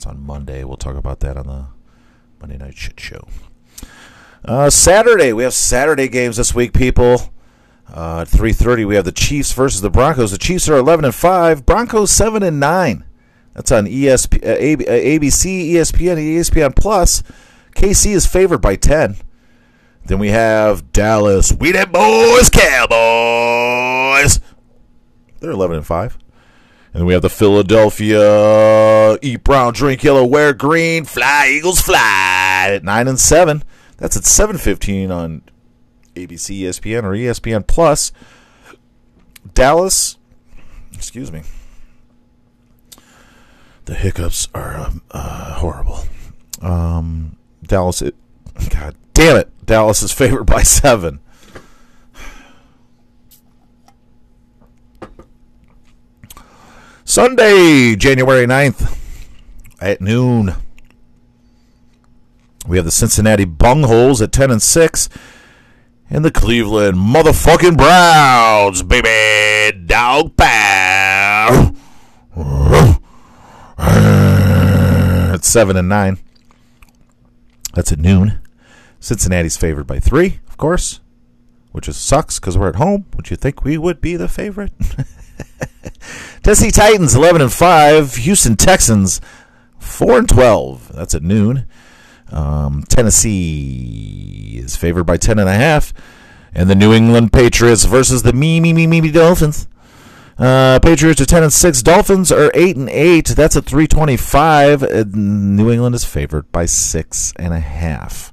that's 0.00 0.06
on 0.06 0.24
Monday. 0.24 0.64
We'll 0.64 0.78
talk 0.78 0.96
about 0.96 1.20
that 1.20 1.36
on 1.36 1.46
the 1.46 1.66
Monday 2.40 2.56
Night 2.56 2.74
Shit 2.74 2.98
Show. 2.98 3.28
Uh, 4.42 4.70
Saturday, 4.70 5.34
we 5.34 5.42
have 5.42 5.52
Saturday 5.52 6.08
games 6.08 6.38
this 6.38 6.54
week, 6.54 6.72
people. 6.72 7.30
Uh, 7.86 8.22
at 8.22 8.28
3:30, 8.28 8.86
we 8.86 8.94
have 8.94 9.04
the 9.04 9.12
Chiefs 9.12 9.52
versus 9.52 9.82
the 9.82 9.90
Broncos. 9.90 10.30
The 10.30 10.38
Chiefs 10.38 10.70
are 10.70 10.76
11 10.76 11.04
and 11.04 11.14
five. 11.14 11.66
Broncos 11.66 12.10
7 12.10 12.42
and 12.42 12.58
nine. 12.58 13.04
That's 13.52 13.70
on 13.70 13.86
ESP, 13.86 14.42
uh, 14.42 14.52
uh, 14.52 14.96
ABC, 14.96 15.72
ESPN, 15.72 16.12
and 16.12 16.20
ESPN 16.20 16.74
Plus. 16.74 17.22
KC 17.74 18.12
is 18.12 18.26
favored 18.26 18.62
by 18.62 18.76
10. 18.76 19.16
Then 20.06 20.18
we 20.18 20.28
have 20.28 20.92
Dallas. 20.92 21.52
We 21.52 21.72
them 21.72 21.92
boys, 21.92 22.48
Cowboys. 22.48 24.40
They're 25.40 25.50
11 25.50 25.76
and 25.76 25.86
five. 25.86 26.16
And 26.92 27.06
we 27.06 27.12
have 27.12 27.22
the 27.22 27.30
Philadelphia. 27.30 29.18
Eat 29.22 29.44
brown, 29.44 29.72
drink 29.72 30.02
yellow, 30.02 30.24
wear 30.24 30.52
green, 30.52 31.04
fly 31.04 31.48
Eagles, 31.56 31.80
fly 31.80 32.68
at 32.70 32.82
nine 32.82 33.06
and 33.06 33.18
seven. 33.18 33.62
That's 33.98 34.16
at 34.16 34.24
7:15 34.24 35.10
on 35.10 35.42
ABC, 36.16 36.60
ESPN, 36.62 37.04
or 37.04 37.12
ESPN 37.12 37.66
Plus. 37.66 38.12
Dallas, 39.54 40.16
excuse 40.92 41.30
me. 41.30 41.42
The 43.84 43.94
hiccups 43.94 44.48
are 44.54 44.76
um, 44.76 45.02
uh, 45.10 45.54
horrible. 45.54 46.00
Um, 46.60 47.36
Dallas, 47.62 48.02
it, 48.02 48.14
God 48.70 48.94
damn 49.14 49.36
it, 49.36 49.66
Dallas 49.66 50.02
is 50.02 50.12
favored 50.12 50.44
by 50.44 50.62
seven. 50.62 51.20
Sunday, 57.10 57.96
January 57.96 58.46
9th 58.46 58.96
at 59.80 60.00
noon. 60.00 60.54
We 62.68 62.76
have 62.76 62.84
the 62.84 62.92
Cincinnati 62.92 63.44
Bungholes 63.44 64.22
at 64.22 64.30
10 64.30 64.52
and 64.52 64.62
6 64.62 65.08
and 66.08 66.24
the 66.24 66.30
Cleveland 66.30 66.98
motherfucking 66.98 67.76
Browns, 67.76 68.84
baby. 68.84 69.76
Dog 69.86 70.36
pow. 70.36 71.74
At 73.76 75.44
7 75.44 75.76
and 75.76 75.88
9. 75.88 76.18
That's 77.74 77.90
at 77.90 77.98
noon. 77.98 78.38
Cincinnati's 79.00 79.56
favored 79.56 79.88
by 79.88 79.98
3, 79.98 80.38
of 80.48 80.56
course, 80.56 81.00
which 81.72 81.88
is 81.88 81.96
sucks 81.96 82.38
because 82.38 82.56
we're 82.56 82.68
at 82.68 82.76
home. 82.76 83.06
Would 83.16 83.30
you 83.30 83.36
think 83.36 83.64
we 83.64 83.76
would 83.76 84.00
be 84.00 84.14
the 84.14 84.28
favorite? 84.28 84.72
Tennessee 86.42 86.70
Titans 86.70 87.14
11 87.14 87.42
and 87.42 87.52
5, 87.52 88.16
Houston 88.16 88.56
Texans 88.56 89.20
4 89.78 90.18
and 90.18 90.28
12. 90.28 90.92
That's 90.94 91.14
at 91.14 91.22
noon. 91.22 91.66
Um, 92.32 92.84
Tennessee 92.88 94.60
is 94.62 94.76
favored 94.76 95.04
by 95.04 95.16
10 95.16 95.38
and 95.38 95.48
a 95.48 95.54
half, 95.54 95.92
and 96.54 96.70
the 96.70 96.74
New 96.74 96.92
England 96.92 97.32
Patriots 97.32 97.84
versus 97.84 98.22
the 98.22 98.32
me 98.32 98.60
me 98.60 98.72
me 98.72 98.86
me 98.86 99.00
me 99.00 99.10
Dolphins. 99.10 99.66
Uh, 100.38 100.78
Patriots 100.80 101.20
are 101.20 101.26
10 101.26 101.42
and 101.42 101.52
6. 101.52 101.82
Dolphins 101.82 102.32
are 102.32 102.50
8 102.54 102.76
and 102.76 102.88
8. 102.88 103.28
That's 103.28 103.56
at 103.56 103.66
325. 103.66 104.82
Uh, 104.82 105.04
New 105.12 105.70
England 105.70 105.94
is 105.94 106.04
favored 106.04 106.50
by 106.50 106.64
six 106.64 107.34
and 107.36 107.52
a 107.52 107.60
half. 107.60 108.32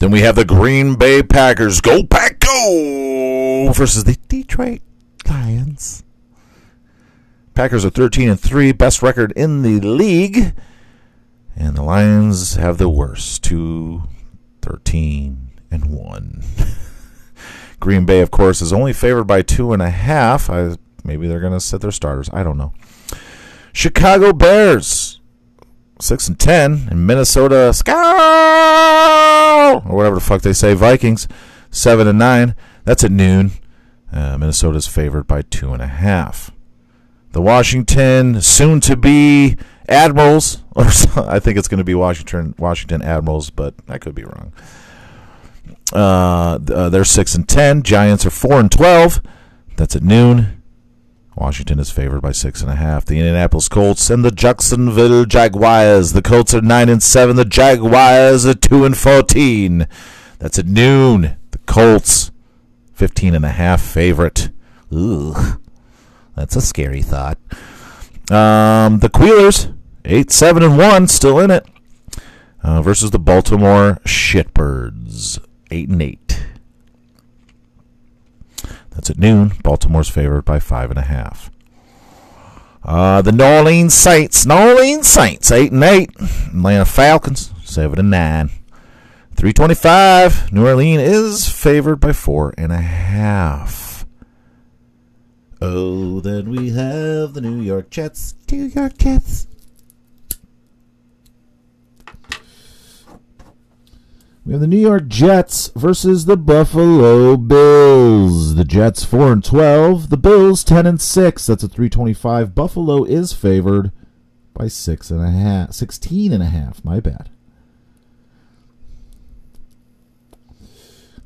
Then 0.00 0.10
we 0.10 0.20
have 0.20 0.34
the 0.34 0.44
Green 0.44 0.96
Bay 0.96 1.22
Packers. 1.22 1.80
Go 1.80 2.02
Pack 2.02 2.40
Go! 2.40 3.72
Versus 3.72 4.04
the 4.04 4.18
Detroit 4.28 4.82
Lions. 5.32 6.04
Packers 7.54 7.84
are 7.84 7.90
13 7.90 8.28
and 8.28 8.38
3, 8.40 8.72
best 8.72 9.02
record 9.02 9.32
in 9.32 9.62
the 9.62 9.80
league. 9.80 10.54
And 11.56 11.76
the 11.76 11.82
Lions 11.82 12.54
have 12.54 12.78
the 12.78 12.88
worst, 12.88 13.42
2 13.44 14.02
13 14.60 15.50
and 15.70 15.86
1. 15.86 16.42
Green 17.80 18.04
Bay, 18.06 18.20
of 18.20 18.30
course, 18.30 18.62
is 18.62 18.72
only 18.72 18.92
favored 18.92 19.24
by 19.24 19.42
two 19.42 19.72
and 19.72 19.82
a 19.82 19.90
half. 19.90 20.48
I, 20.48 20.76
maybe 21.02 21.26
they're 21.26 21.40
going 21.40 21.52
to 21.52 21.60
set 21.60 21.80
their 21.80 21.90
starters. 21.90 22.30
I 22.32 22.44
don't 22.44 22.56
know. 22.56 22.72
Chicago 23.72 24.32
Bears, 24.32 25.20
six 26.00 26.28
and 26.28 26.38
ten, 26.38 26.86
and 26.90 27.04
Minnesota 27.06 27.72
Scout 27.74 28.02
or 29.84 29.96
whatever 29.96 30.14
the 30.16 30.20
fuck 30.20 30.42
they 30.42 30.52
say. 30.52 30.74
Vikings, 30.74 31.26
seven 31.72 32.06
and 32.06 32.20
nine. 32.20 32.54
That's 32.84 33.02
at 33.02 33.10
noon. 33.10 33.50
Uh, 34.12 34.36
Minnesota's 34.36 34.86
favored 34.86 35.26
by 35.26 35.42
two 35.42 35.72
and 35.72 35.80
a 35.82 35.86
half. 35.86 36.50
the 37.32 37.40
Washington 37.40 38.40
soon 38.42 38.78
to 38.80 38.94
be 38.96 39.56
Admirals, 39.88 40.62
or 40.76 40.84
I 41.16 41.38
think 41.38 41.56
it's 41.58 41.68
going 41.68 41.78
to 41.78 41.84
be 41.84 41.94
Washington 41.94 42.54
Washington 42.58 43.00
Admirals, 43.02 43.50
but 43.50 43.74
I 43.88 43.98
could 43.98 44.14
be 44.14 44.24
wrong. 44.24 44.52
Uh, 45.92 46.58
uh, 46.72 46.88
they're 46.88 47.04
six 47.04 47.34
and 47.34 47.48
ten. 47.48 47.82
Giants 47.82 48.24
are 48.26 48.30
four 48.30 48.60
and 48.60 48.70
twelve. 48.70 49.20
That's 49.76 49.96
at 49.96 50.02
noon. 50.02 50.62
Washington 51.34 51.78
is 51.78 51.90
favored 51.90 52.20
by 52.20 52.32
six 52.32 52.60
and 52.60 52.70
a 52.70 52.74
half. 52.76 53.06
The 53.06 53.18
Indianapolis 53.18 53.68
Colts 53.68 54.10
and 54.10 54.22
the 54.22 54.30
Jacksonville 54.30 55.24
Jaguars. 55.24 56.12
The 56.12 56.20
Colts 56.22 56.52
are 56.54 56.60
nine 56.60 56.90
and 56.90 57.02
seven. 57.02 57.36
The 57.36 57.46
Jaguars 57.46 58.44
are 58.44 58.54
two 58.54 58.84
and 58.84 58.96
fourteen. 58.96 59.86
That's 60.38 60.58
at 60.58 60.66
noon. 60.66 61.36
The 61.52 61.58
Colts, 61.66 62.30
15 63.02 63.34
and 63.34 63.44
a 63.44 63.48
half 63.48 63.82
favorite. 63.82 64.50
Ooh, 64.92 65.34
that's 66.36 66.54
a 66.54 66.60
scary 66.60 67.02
thought. 67.02 67.36
Um, 68.30 69.00
the 69.00 69.10
Queelers, 69.12 69.76
eight, 70.04 70.30
seven, 70.30 70.62
and 70.62 70.78
one, 70.78 71.08
still 71.08 71.40
in 71.40 71.50
it. 71.50 71.66
Uh, 72.62 72.80
versus 72.80 73.10
the 73.10 73.18
Baltimore 73.18 73.98
Shitbirds, 74.04 75.44
eight 75.72 75.88
and 75.88 76.00
eight. 76.00 76.46
That's 78.90 79.10
at 79.10 79.18
noon. 79.18 79.50
Baltimore's 79.64 80.08
favored 80.08 80.44
by 80.44 80.60
five 80.60 80.90
and 80.90 80.98
a 81.00 81.02
half. 81.02 81.50
Uh, 82.84 83.20
the 83.20 83.32
New 83.32 83.42
Orleans 83.42 83.94
Saints, 83.94 84.46
New 84.46 84.54
Orleans 84.54 85.08
Saints, 85.08 85.50
eight 85.50 85.72
and 85.72 85.82
eight. 85.82 86.10
Atlanta 86.20 86.84
Falcons, 86.84 87.52
seven 87.64 87.98
and 87.98 88.10
nine. 88.12 88.50
325. 89.42 90.52
New 90.52 90.64
Orleans 90.64 91.02
is 91.02 91.48
favored 91.48 91.96
by 91.96 92.12
four 92.12 92.54
and 92.56 92.70
a 92.70 92.80
half. 92.80 94.06
Oh, 95.60 96.20
then 96.20 96.48
we 96.48 96.70
have 96.70 97.34
the 97.34 97.40
New 97.40 97.60
York 97.60 97.90
Jets. 97.90 98.36
New 98.52 98.66
York 98.66 98.96
Jets. 98.98 99.48
We 104.44 104.52
have 104.52 104.60
the 104.60 104.68
New 104.68 104.78
York 104.78 105.08
Jets 105.08 105.72
versus 105.74 106.26
the 106.26 106.36
Buffalo 106.36 107.36
Bills. 107.36 108.54
The 108.54 108.64
Jets 108.64 109.04
4 109.04 109.32
and 109.32 109.44
12, 109.44 110.10
the 110.10 110.16
Bills 110.16 110.62
10 110.62 110.86
and 110.86 111.00
6. 111.00 111.46
That's 111.46 111.64
a 111.64 111.68
325. 111.68 112.54
Buffalo 112.54 113.02
is 113.02 113.32
favored 113.32 113.90
by 114.54 114.68
six 114.68 115.10
and 115.10 115.20
a 115.20 115.32
half, 115.32 115.72
16 115.72 116.32
and 116.32 116.44
a 116.44 116.46
half. 116.46 116.84
My 116.84 117.00
bad. 117.00 117.30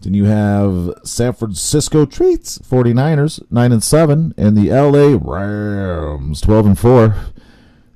Then 0.07 0.15
you 0.15 0.27
have 0.27 1.01
San 1.03 1.33
Francisco 1.33 2.07
Treats, 2.07 2.59
49ers, 2.59 3.43
9 3.51 3.73
and 3.73 3.83
7, 3.83 4.35
and 4.37 4.57
the 4.57 4.71
LA 4.71 5.19
Rams, 5.21 6.41
12 6.43 6.67
and 6.67 6.79
4. 6.79 7.05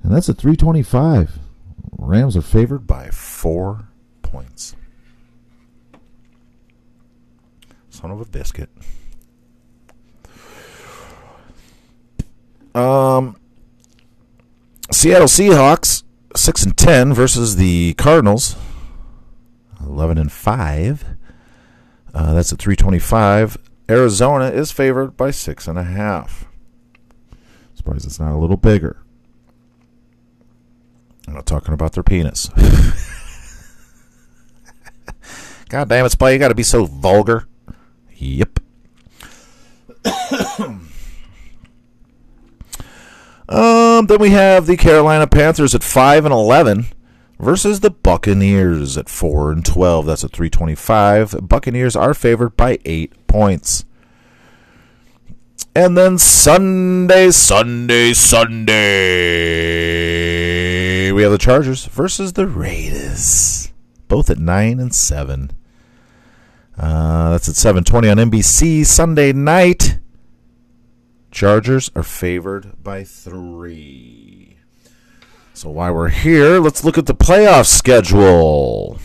And 0.03 0.13
that's 0.13 0.29
a 0.29 0.35
325. 0.35 1.39
Rams 1.93 2.37
are 2.37 2.43
favored 2.43 2.85
by 2.85 3.11
4 3.11 3.87
points. 4.23 4.75
Son 7.91 8.11
of 8.11 8.21
a 8.21 8.25
biscuit. 8.25 8.71
Um 12.75 13.37
Seattle 14.91 15.29
Seahawks, 15.29 16.03
6 16.35 16.65
and 16.65 16.77
10 16.77 17.15
versus 17.15 17.55
the 17.55 17.95
Cardinals, 17.95 18.57
11 19.87 20.19
and 20.19 20.33
5. 20.33 21.20
Uh, 22.15 22.35
that's 22.35 22.53
at 22.53 22.59
325. 22.59 23.57
Arizona 23.89 24.47
is 24.47 24.71
favored 24.73 25.17
by 25.17 25.31
six 25.31 25.67
and 25.67 25.79
a 25.79 25.85
half. 25.85 26.47
Surprised 27.75 28.07
it's 28.07 28.21
not 28.21 28.35
a 28.35 28.39
little 28.39 28.57
bigger. 28.57 29.03
I'm 31.27 31.35
not 31.35 31.47
talking 31.47 31.75
about 31.75 31.93
their 31.93 32.03
penis. 32.03 32.49
God 35.69 35.89
damn 35.89 36.05
it, 36.05 36.11
Spy, 36.11 36.31
you 36.31 36.39
gotta 36.39 36.55
be 36.55 36.65
so 36.65 36.85
vulgar. 36.85 37.47
Yep. 38.17 38.61
um, 43.49 44.07
then 44.07 44.19
we 44.19 44.31
have 44.31 44.67
the 44.67 44.77
Carolina 44.77 45.27
Panthers 45.27 45.75
at 45.75 45.83
five 45.85 46.25
and 46.25 46.35
eleven 46.35 46.87
versus 47.41 47.81
the 47.81 47.91
Buccaneers 47.91 48.97
at 48.97 49.09
4 49.09 49.51
and 49.53 49.65
12. 49.65 50.07
That's 50.07 50.23
at 50.25 50.33
325. 50.33 51.49
Buccaneers 51.49 51.97
are 51.97 52.15
favored 52.15 52.57
by 52.57 52.79
8 52.85 53.27
points. 53.27 53.85
And 55.75 55.97
then 55.97 56.19
Sunday, 56.19 57.31
Sunday, 57.31 58.13
Sunday. 58.13 58.71
We 61.13 61.23
have 61.23 61.33
the 61.33 61.39
Chargers 61.39 61.87
versus 61.87 62.35
the 62.35 62.47
Raiders. 62.47 63.73
Both 64.09 64.31
at 64.31 64.39
9 64.39 64.81
and 64.81 64.95
7. 64.95 65.53
Uh, 66.77 67.31
that's 67.31 67.49
at 67.49 67.57
7:20 67.57 68.11
on 68.11 68.19
NBC 68.19 68.85
Sunday 68.85 69.33
night. 69.33 69.99
Chargers 71.31 71.91
are 71.95 72.03
favored 72.03 72.83
by 72.83 73.05
3. 73.05 74.60
So 75.53 75.71
while 75.71 75.93
we're 75.93 76.09
here, 76.09 76.59
let's 76.59 76.85
look 76.85 76.97
at 76.97 77.07
the 77.07 77.15
playoff 77.15 77.67
schedule. 77.67 78.99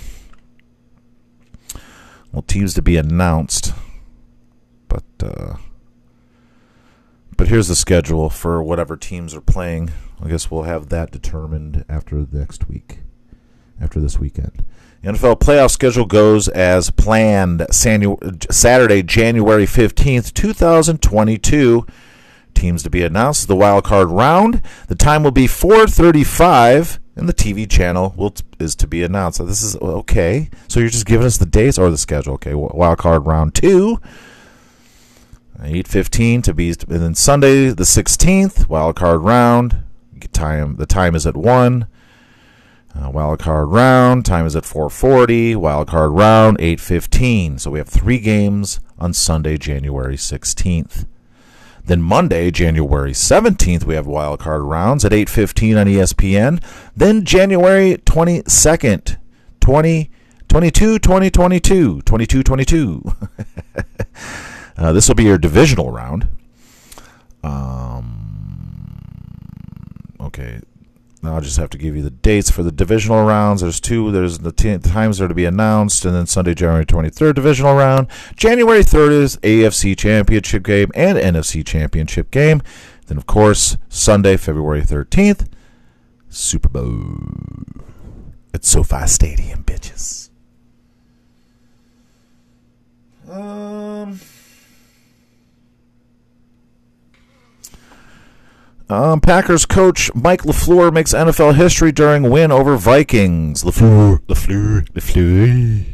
Well, 2.32 2.44
teams 2.44 2.74
to 2.76 2.82
be 2.82 2.98
announced, 2.98 3.74
but 4.88 5.04
uh, 5.22 5.56
but 7.38 7.48
here's 7.48 7.68
the 7.68 7.76
schedule 7.76 8.30
for 8.30 8.62
whatever 8.62 8.96
teams 8.96 9.34
are 9.34 9.42
playing. 9.42 9.92
I 10.22 10.30
guess 10.30 10.50
we'll 10.50 10.64
have 10.64 10.90
that 10.90 11.12
determined 11.12 11.84
after 11.90 12.26
next 12.32 12.70
week, 12.70 13.00
after 13.82 14.00
this 14.00 14.20
weekend. 14.20 14.64
The 15.02 15.12
NFL 15.12 15.40
playoff 15.40 15.72
schedule 15.72 16.06
goes 16.06 16.48
as 16.48 16.90
planned. 16.90 17.66
Saturday, 17.72 19.04
January 19.04 19.66
fifteenth, 19.66 20.34
two 20.34 20.54
thousand 20.54 21.02
twenty-two 21.02 21.86
teams 22.56 22.84
to 22.84 22.90
be 22.90 23.04
announced. 23.04 23.48
The 23.48 23.56
wild 23.56 23.84
card 23.84 24.10
round. 24.10 24.62
The 24.88 24.96
time 24.96 25.24
will 25.24 25.32
be 25.32 25.48
4:35, 25.48 27.00
and 27.16 27.30
the 27.30 27.34
TV 27.34 27.70
channel 27.70 28.14
will 28.18 28.34
is 28.60 28.76
to 28.78 28.88
be 28.88 29.04
announced. 29.04 29.38
So 29.38 29.46
this 29.46 29.62
is 29.62 29.76
okay. 29.78 30.50
So 30.68 30.80
you're 30.80 30.90
just 30.90 31.06
giving 31.06 31.28
us 31.28 31.38
the 31.38 31.46
dates 31.46 31.78
or 31.78 31.90
the 31.90 31.98
schedule. 31.98 32.34
Okay, 32.36 32.54
wild 32.54 32.98
card 32.98 33.26
round 33.28 33.54
two. 33.54 34.00
8:15 35.62 36.42
to 36.44 36.54
be, 36.54 36.70
and 36.70 37.02
then 37.02 37.16
Sunday 37.16 37.70
the 37.70 37.86
16th 37.86 38.68
wild 38.70 38.96
card 38.96 39.22
round. 39.22 39.82
Time 40.34 40.76
the 40.78 40.86
time 40.86 41.16
is 41.16 41.26
at 41.26 41.38
one. 41.38 41.88
Uh, 42.94 43.10
wild 43.10 43.40
card 43.40 43.70
round 43.70 44.26
time 44.26 44.46
is 44.46 44.56
at 44.56 44.64
4:40. 44.64 45.56
Wild 45.56 45.88
card 45.88 46.12
round 46.12 46.58
8:15. 46.60 47.60
So 47.60 47.72
we 47.72 47.80
have 47.80 47.88
three 47.88 48.20
games 48.20 48.80
on 48.98 49.14
Sunday, 49.14 49.58
January 49.58 50.18
16th. 50.18 51.06
Then 51.86 52.02
Monday, 52.02 52.50
January 52.50 53.12
17th, 53.12 53.84
we 53.84 53.94
have 53.96 54.08
wild 54.08 54.40
card 54.40 54.64
rounds 54.64 55.06
at 55.06 55.12
8:15 55.14 55.78
on 55.80 55.88
ESPN. 55.88 56.62
Then 56.96 57.24
January 57.24 57.98
22nd, 58.06 59.18
20 59.60 60.10
22 60.48 61.00
2022, 61.00 62.02
22 62.02 62.44
22. 62.44 63.04
uh, 64.78 64.92
this 64.94 65.08
will 65.08 65.16
be 65.16 65.24
your 65.24 65.38
divisional 65.38 65.92
round. 65.92 66.28
Um 67.44 68.14
okay. 70.20 70.62
I'll 71.28 71.42
just 71.42 71.58
have 71.58 71.70
to 71.72 71.78
give 71.78 71.96
you 71.96 72.02
the 72.02 72.10
dates 72.10 72.50
for 72.50 72.64
the 72.64 72.72
divisional 72.72 73.26
rounds. 73.26 73.62
There's 73.62 73.80
two. 73.80 74.12
There's 74.12 74.40
the, 74.40 74.52
t- 74.52 74.76
the 74.76 74.90
times 74.90 75.20
are 75.22 75.28
to 75.28 75.34
be 75.34 75.46
announced, 75.46 76.06
and 76.06 76.16
then 76.16 76.26
Sunday, 76.26 76.54
January 76.54 76.86
23rd, 76.86 77.36
divisional 77.36 77.76
round. 77.76 78.08
January 78.36 78.84
3rd 78.84 79.12
is 79.12 79.38
AFC 79.38 79.98
Championship 79.98 80.64
game 80.64 80.92
and 80.96 81.18
NFC 81.18 81.66
Championship 81.66 82.32
game. 82.32 82.62
Then, 83.08 83.18
of 83.18 83.26
course, 83.26 83.78
Sunday, 83.90 84.38
February 84.38 84.82
13th, 84.82 85.48
Super 86.30 86.70
Bowl 86.70 87.18
at 88.54 88.66
SoFi 88.66 89.06
Stadium, 89.06 89.64
bitches. 89.64 90.30
Um. 93.30 94.20
Um, 98.88 99.20
Packers 99.20 99.66
coach 99.66 100.14
Mike 100.14 100.44
LaFleur 100.44 100.94
makes 100.94 101.12
NFL 101.12 101.56
history 101.56 101.92
during 101.92 102.30
win 102.30 102.52
over 102.52 102.78
Vikings. 102.78 103.64
LaFleur, 103.64 104.20
LaFleur, 104.28 104.88
LaFleur. 104.90 105.86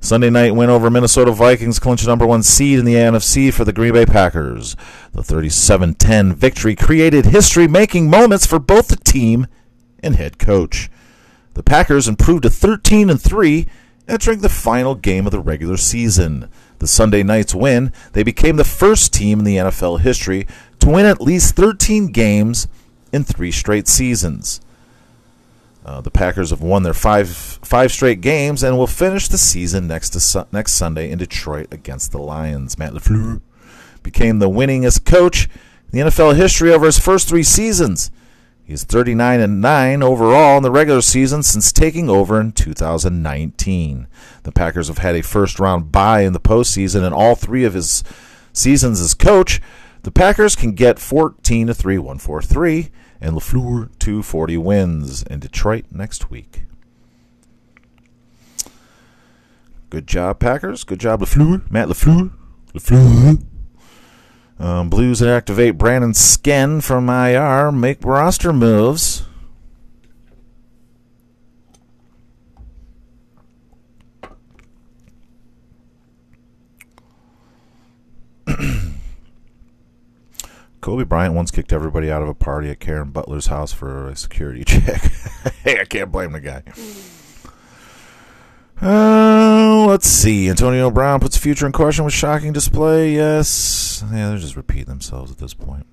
Sunday 0.00 0.30
night 0.30 0.54
win 0.54 0.70
over 0.70 0.90
Minnesota 0.90 1.30
Vikings 1.30 1.78
clinch 1.78 2.06
number 2.06 2.26
one 2.26 2.42
seed 2.42 2.78
in 2.78 2.86
the 2.86 2.94
NFC 2.94 3.52
for 3.52 3.66
the 3.66 3.72
Green 3.72 3.92
Bay 3.92 4.06
Packers. 4.06 4.76
The 5.12 5.20
37-10 5.20 6.32
victory 6.34 6.74
created 6.74 7.26
history, 7.26 7.68
making 7.68 8.08
moments 8.08 8.46
for 8.46 8.58
both 8.58 8.88
the 8.88 8.96
team 8.96 9.46
and 10.02 10.16
head 10.16 10.38
coach. 10.38 10.90
The 11.52 11.62
Packers 11.62 12.08
improved 12.08 12.44
to 12.44 12.50
13 12.50 13.10
and 13.10 13.20
3 13.20 13.66
entering 14.08 14.40
the 14.40 14.48
final 14.48 14.94
game 14.94 15.26
of 15.26 15.32
the 15.32 15.40
regular 15.40 15.76
season. 15.76 16.48
The 16.80 16.88
Sunday 16.88 17.22
night's 17.22 17.54
win, 17.54 17.92
they 18.12 18.22
became 18.22 18.56
the 18.56 18.64
first 18.64 19.12
team 19.12 19.38
in 19.38 19.44
the 19.44 19.56
NFL 19.56 20.00
history 20.00 20.46
to 20.82 20.90
win 20.90 21.06
at 21.06 21.20
least 21.20 21.54
13 21.54 22.08
games 22.08 22.68
in 23.12 23.24
three 23.24 23.52
straight 23.52 23.88
seasons. 23.88 24.60
Uh, 25.84 26.00
the 26.00 26.10
Packers 26.10 26.50
have 26.50 26.62
won 26.62 26.84
their 26.84 26.94
five 26.94 27.28
five 27.28 27.90
straight 27.90 28.20
games 28.20 28.62
and 28.62 28.78
will 28.78 28.86
finish 28.86 29.26
the 29.26 29.38
season 29.38 29.88
next 29.88 30.10
to 30.10 30.20
su- 30.20 30.46
next 30.52 30.74
Sunday 30.74 31.10
in 31.10 31.18
Detroit 31.18 31.66
against 31.72 32.12
the 32.12 32.18
Lions. 32.18 32.78
Matt 32.78 32.92
Lafleur 32.92 33.40
became 34.02 34.38
the 34.38 34.48
winningest 34.48 35.04
coach 35.04 35.46
in 35.92 35.98
the 35.98 36.10
NFL 36.10 36.36
history 36.36 36.72
over 36.72 36.86
his 36.86 37.00
first 37.00 37.28
three 37.28 37.42
seasons. 37.42 38.10
He's 38.64 38.84
39 38.84 39.40
and 39.40 39.60
9 39.60 40.02
overall 40.04 40.56
in 40.56 40.62
the 40.62 40.70
regular 40.70 41.00
season 41.00 41.42
since 41.42 41.72
taking 41.72 42.08
over 42.08 42.40
in 42.40 42.52
2019. 42.52 44.06
The 44.44 44.52
Packers 44.52 44.86
have 44.86 44.98
had 44.98 45.16
a 45.16 45.22
first 45.22 45.58
round 45.58 45.90
bye 45.90 46.20
in 46.22 46.32
the 46.32 46.40
postseason 46.40 47.04
in 47.04 47.12
all 47.12 47.34
three 47.34 47.64
of 47.64 47.74
his 47.74 48.04
seasons 48.52 49.00
as 49.00 49.14
coach. 49.14 49.60
The 50.02 50.10
Packers 50.10 50.56
can 50.56 50.72
get 50.72 50.98
14 50.98 51.68
to 51.68 51.74
3, 51.74 51.98
143, 51.98 52.90
and 53.20 53.36
LaFleur 53.36 53.90
240 53.98 54.56
wins 54.58 55.22
in 55.22 55.38
Detroit 55.38 55.86
next 55.92 56.28
week. 56.30 56.62
Good 59.90 60.08
job, 60.08 60.40
Packers. 60.40 60.84
Good 60.84 60.98
job, 60.98 61.20
LaFleur. 61.20 61.70
Matt 61.70 61.88
LaFleur. 61.88 62.32
LaFleur. 62.74 63.44
Um, 64.58 64.88
Blues 64.88 65.22
activate 65.22 65.78
Brandon 65.78 66.12
Sken 66.12 66.82
from 66.82 67.08
IR. 67.08 67.70
Make 67.70 68.04
roster 68.04 68.52
moves. 68.52 69.24
Kobe 80.82 81.04
Bryant 81.04 81.34
once 81.34 81.52
kicked 81.52 81.72
everybody 81.72 82.10
out 82.10 82.22
of 82.22 82.28
a 82.28 82.34
party 82.34 82.68
at 82.68 82.80
Caron 82.80 83.12
Butler's 83.12 83.46
house 83.46 83.72
for 83.72 84.08
a 84.08 84.16
security 84.16 84.64
check. 84.66 85.00
hey, 85.62 85.80
I 85.80 85.84
can't 85.84 86.10
blame 86.10 86.32
the 86.32 86.40
guy. 86.40 86.64
Uh, 88.84 89.86
let's 89.86 90.08
see. 90.08 90.50
Antonio 90.50 90.90
Brown 90.90 91.20
puts 91.20 91.36
future 91.36 91.66
in 91.66 91.72
question 91.72 92.04
with 92.04 92.12
shocking 92.12 92.52
display. 92.52 93.14
Yes. 93.14 94.02
Yeah, 94.10 94.30
they're 94.30 94.38
just 94.38 94.56
repeating 94.56 94.86
themselves 94.86 95.30
at 95.30 95.38
this 95.38 95.54
point. 95.54 95.86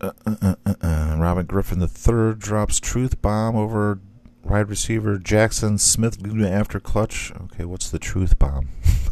Uh, 0.00 0.12
uh, 0.24 0.36
uh, 0.40 0.54
uh, 0.64 0.74
uh. 0.82 1.16
Robert 1.18 1.48
Griffin 1.48 1.82
III 1.82 2.34
drops 2.34 2.78
truth 2.78 3.20
bomb 3.20 3.56
over 3.56 3.98
wide 4.44 4.68
receiver 4.68 5.18
Jaxon 5.18 5.80
Smith 5.80 6.24
after 6.44 6.78
clutch. 6.78 7.32
Okay, 7.44 7.64
what's 7.64 7.90
the 7.90 7.98
truth 7.98 8.38
bomb? 8.38 8.68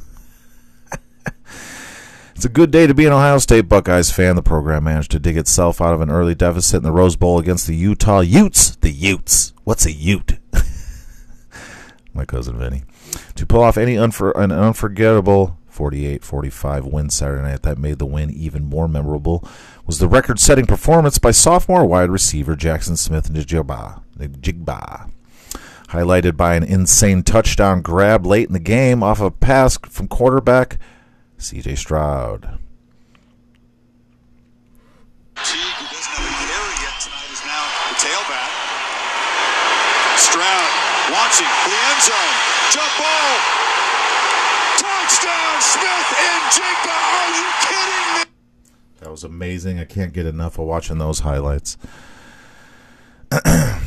It's 2.35 2.45
a 2.45 2.49
good 2.49 2.71
day 2.71 2.87
to 2.87 2.95
be 2.95 3.07
an 3.07 3.13
Ohio 3.13 3.39
State 3.39 3.69
Buckeyes 3.69 4.11
fan. 4.11 4.37
The 4.37 4.43
program 4.43 4.85
managed 4.85 5.11
to 5.13 5.19
dig 5.19 5.37
itself 5.37 5.81
out 5.81 5.95
of 5.95 6.01
an 6.01 6.11
early 6.11 6.35
deficit 6.35 6.79
in 6.79 6.83
the 6.83 6.93
Rose 6.93 7.17
Bowl 7.17 7.39
against 7.39 7.67
the 7.67 7.77
Utah 7.77 8.21
Utes. 8.21 8.77
The 8.77 8.91
Utes. 8.91 9.53
What's 9.65 9.87
a 9.87 9.93
Ute? 9.93 10.39
My 12.15 12.25
cousin 12.25 12.59
Vinny. 12.59 12.83
To 13.37 13.47
pull 13.47 13.63
off 13.63 13.77
any 13.77 13.97
unfor- 13.97 14.37
an 14.37 14.51
unforgettable 14.51 15.59
48-45 15.73 16.91
win 16.91 17.11
Saturday 17.11 17.43
night 17.43 17.63
that 17.63 17.79
made 17.79 17.99
the 17.99 18.07
win 18.07 18.31
even 18.31 18.65
more 18.65 18.89
memorable 18.89 19.47
was 19.87 19.99
the 19.99 20.09
record-setting 20.09 20.67
performance 20.67 21.19
by 21.19 21.31
sophomore 21.31 21.87
wide 21.87 22.11
receiver 22.11 22.57
Jaxon 22.57 22.97
Smith 22.97 23.33
Njigba. 23.33 24.03
Njigba. 24.19 25.11
Highlighted 25.89 26.37
by 26.37 26.55
an 26.55 26.63
insane 26.63 27.23
touchdown 27.23 27.83
grab 27.83 28.25
late 28.25 28.47
in 28.47 28.53
the 28.55 28.59
game 28.59 29.03
off 29.03 29.21
a 29.21 29.31
pass 29.31 29.79
from 29.89 30.09
quarterback 30.09 30.79
CJ 31.43 31.77
Stroud. 31.77 32.59
Teague, 35.43 35.75
who 35.75 35.87
doesn't 35.91 36.15
have 36.15 36.23
a 36.23 36.39
carry 36.47 36.77
yet 36.79 36.97
tonight, 37.03 37.31
is 37.35 37.43
now 37.43 37.67
the 37.91 37.99
tailback. 37.99 38.53
Stroud 40.23 40.71
launching 41.11 41.51
for 41.51 41.69
the 41.69 41.83
end 41.83 42.03
zone. 42.07 42.37
Jump 42.71 42.93
ball. 42.95 43.35
Touchdown, 44.79 45.55
Smith 45.59 46.11
and 46.15 46.43
Jigba. 46.55 46.95
Are 46.95 47.31
you 47.35 47.49
kidding 47.67 48.07
me? 48.15 48.23
That 49.01 49.11
was 49.11 49.25
amazing. 49.25 49.81
I 49.81 49.85
can't 49.85 50.13
get 50.13 50.27
enough 50.27 50.59
of 50.59 50.67
watching 50.67 50.99
those 50.99 51.21
highlights. 51.21 51.77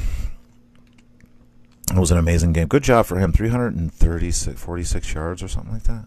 It 1.92 2.00
was 2.00 2.12
an 2.12 2.18
amazing 2.18 2.52
game. 2.52 2.68
Good 2.68 2.84
job 2.84 3.06
for 3.06 3.20
him. 3.20 3.32
336, 3.32 4.60
46 4.60 5.14
yards 5.14 5.42
or 5.42 5.48
something 5.48 5.72
like 5.72 5.84
that. 5.84 6.06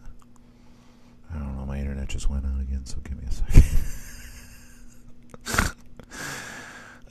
I 1.35 1.39
don't 1.39 1.57
know. 1.57 1.67
My 1.67 1.79
internet 1.79 2.09
just 2.09 2.31
went 2.31 2.45
out 2.47 2.61
again, 2.61 2.85
so 2.87 2.99
give 3.05 3.21
me 3.21 3.29
a 3.29 3.33
second. 3.33 3.65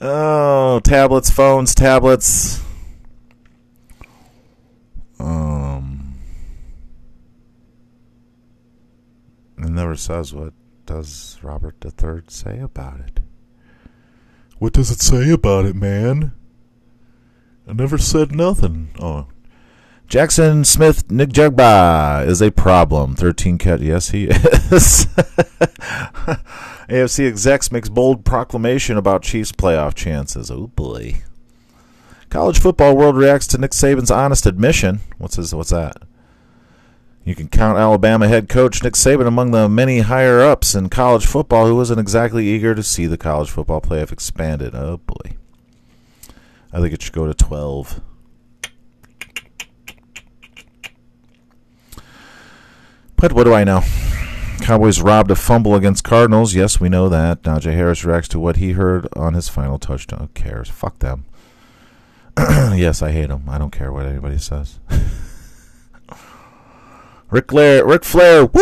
oh, 0.00 0.80
tablets, 0.80 1.30
phones, 1.30 1.74
tablets. 1.74 2.62
Um, 5.20 6.18
it 9.58 9.70
never 9.70 9.96
says 9.96 10.32
what 10.32 10.52
does 10.86 11.38
Robert 11.42 11.76
III 11.84 12.22
say 12.28 12.58
about 12.60 13.00
it. 13.00 13.20
What 14.58 14.72
does 14.72 14.90
it 14.90 15.00
say 15.00 15.30
about 15.30 15.66
it, 15.66 15.76
man? 15.76 16.32
I 17.68 17.74
never 17.74 17.98
said 17.98 18.34
nothing. 18.34 18.88
Oh, 18.98 19.28
Jaxon 20.08 20.64
Smith 20.64 21.10
Nick 21.10 21.28
Jugba 21.28 22.26
is 22.26 22.40
a 22.40 22.50
problem. 22.50 23.14
13 23.14 23.58
cat. 23.58 23.82
Yes, 23.82 24.08
he 24.08 24.24
is. 24.24 25.06
AFC 26.88 27.28
execs 27.28 27.70
makes 27.70 27.90
bold 27.90 28.24
proclamation 28.24 28.96
about 28.96 29.22
Chiefs 29.22 29.52
playoff 29.52 29.94
chances. 29.94 30.50
Oh 30.50 30.68
boy. 30.68 31.16
College 32.30 32.58
football 32.58 32.96
world 32.96 33.16
reacts 33.16 33.46
to 33.48 33.58
Nick 33.58 33.72
Saban's 33.72 34.10
honest 34.10 34.46
admission. 34.46 35.00
What's 35.18 35.36
his? 35.36 35.54
What's 35.54 35.70
that? 35.70 35.98
You 37.26 37.34
can 37.34 37.48
count 37.48 37.76
Alabama 37.76 38.28
head 38.28 38.48
coach 38.48 38.82
Nick 38.82 38.94
Saban 38.94 39.26
among 39.26 39.50
the 39.50 39.68
many 39.68 40.00
higher 40.00 40.40
ups 40.40 40.74
in 40.74 40.88
college 40.88 41.26
football 41.26 41.66
who 41.66 41.76
wasn't 41.76 42.00
exactly 42.00 42.46
eager 42.46 42.74
to 42.74 42.82
see 42.82 43.04
the 43.04 43.18
college 43.18 43.50
football 43.50 43.82
playoff 43.82 44.10
expanded. 44.10 44.74
Oh 44.74 45.02
boy. 45.04 45.36
I 46.72 46.80
think 46.80 46.94
it 46.94 47.02
should 47.02 47.12
go 47.12 47.26
to 47.26 47.34
12. 47.34 48.00
But 53.18 53.32
what 53.32 53.44
do 53.44 53.52
I 53.52 53.64
know? 53.64 53.82
Cowboys 54.60 55.00
robbed 55.00 55.30
a 55.30 55.34
fumble 55.34 55.74
against 55.74 56.04
Cardinals. 56.04 56.54
Yes, 56.54 56.78
we 56.80 56.88
know 56.88 57.08
that. 57.08 57.42
Najee 57.42 57.74
Harris 57.74 58.04
reacts 58.04 58.28
to 58.28 58.38
what 58.38 58.56
he 58.56 58.72
heard 58.72 59.08
on 59.14 59.34
his 59.34 59.48
final 59.48 59.78
touchdown. 59.78 60.20
Who 60.20 60.28
cares? 60.40 60.68
Fuck 60.68 61.00
them. 61.00 61.24
yes, 62.38 63.02
I 63.02 63.10
hate 63.10 63.26
them. 63.26 63.44
I 63.48 63.58
don't 63.58 63.72
care 63.72 63.92
what 63.92 64.06
anybody 64.06 64.38
says. 64.38 64.78
Ric 67.30 67.50
Flair, 67.50 67.84
Ric 67.84 68.04
Flair, 68.04 68.46
woo, 68.46 68.58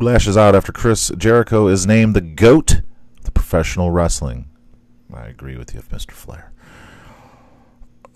lashes 0.00 0.36
out 0.36 0.56
after 0.56 0.72
Chris 0.72 1.12
Jericho 1.16 1.68
is 1.68 1.86
named 1.86 2.16
the 2.16 2.20
goat 2.20 2.80
of 3.24 3.34
professional 3.34 3.92
wrestling. 3.92 4.48
I 5.14 5.26
agree 5.26 5.56
with 5.56 5.74
you, 5.74 5.82
Mr. 5.82 6.10
Flair. 6.12 6.50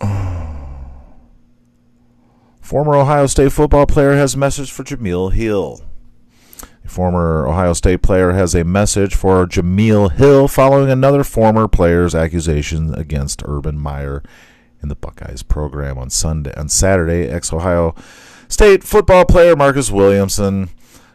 Former 2.67 2.97
Ohio 2.97 3.29
State 3.29 3.53
football 3.53 3.87
player 3.87 4.17
has 4.17 4.35
a 4.35 4.39
message 4.39 4.73
for 4.73 4.83
Jemele 4.83 5.33
Hill. 5.33 5.83
A 6.85 6.89
former 6.89 7.47
Ohio 7.47 7.73
State 7.75 8.03
player 8.03 8.33
has 8.33 8.57
a 8.57 8.65
message 8.65 9.15
for 9.15 9.47
Jemele 9.47 10.11
Hill 10.11 10.49
following 10.49 10.91
another 10.91 11.23
former 11.23 11.69
player's 11.69 12.13
accusation 12.13 12.93
against 12.93 13.45
Urban 13.47 13.79
Meyer 13.79 14.21
in 14.83 14.89
the 14.89 14.97
Buckeyes 14.97 15.45
program 15.45 15.97
on 15.97 16.11
Sunday. 16.11 16.53
On 16.57 16.69
Saturday, 16.69 17.29
ex-Ohio 17.29 17.95
State 18.49 18.83
football 18.83 19.25
player 19.25 19.55
Marcus 19.55 19.93
Williamson 19.93 20.71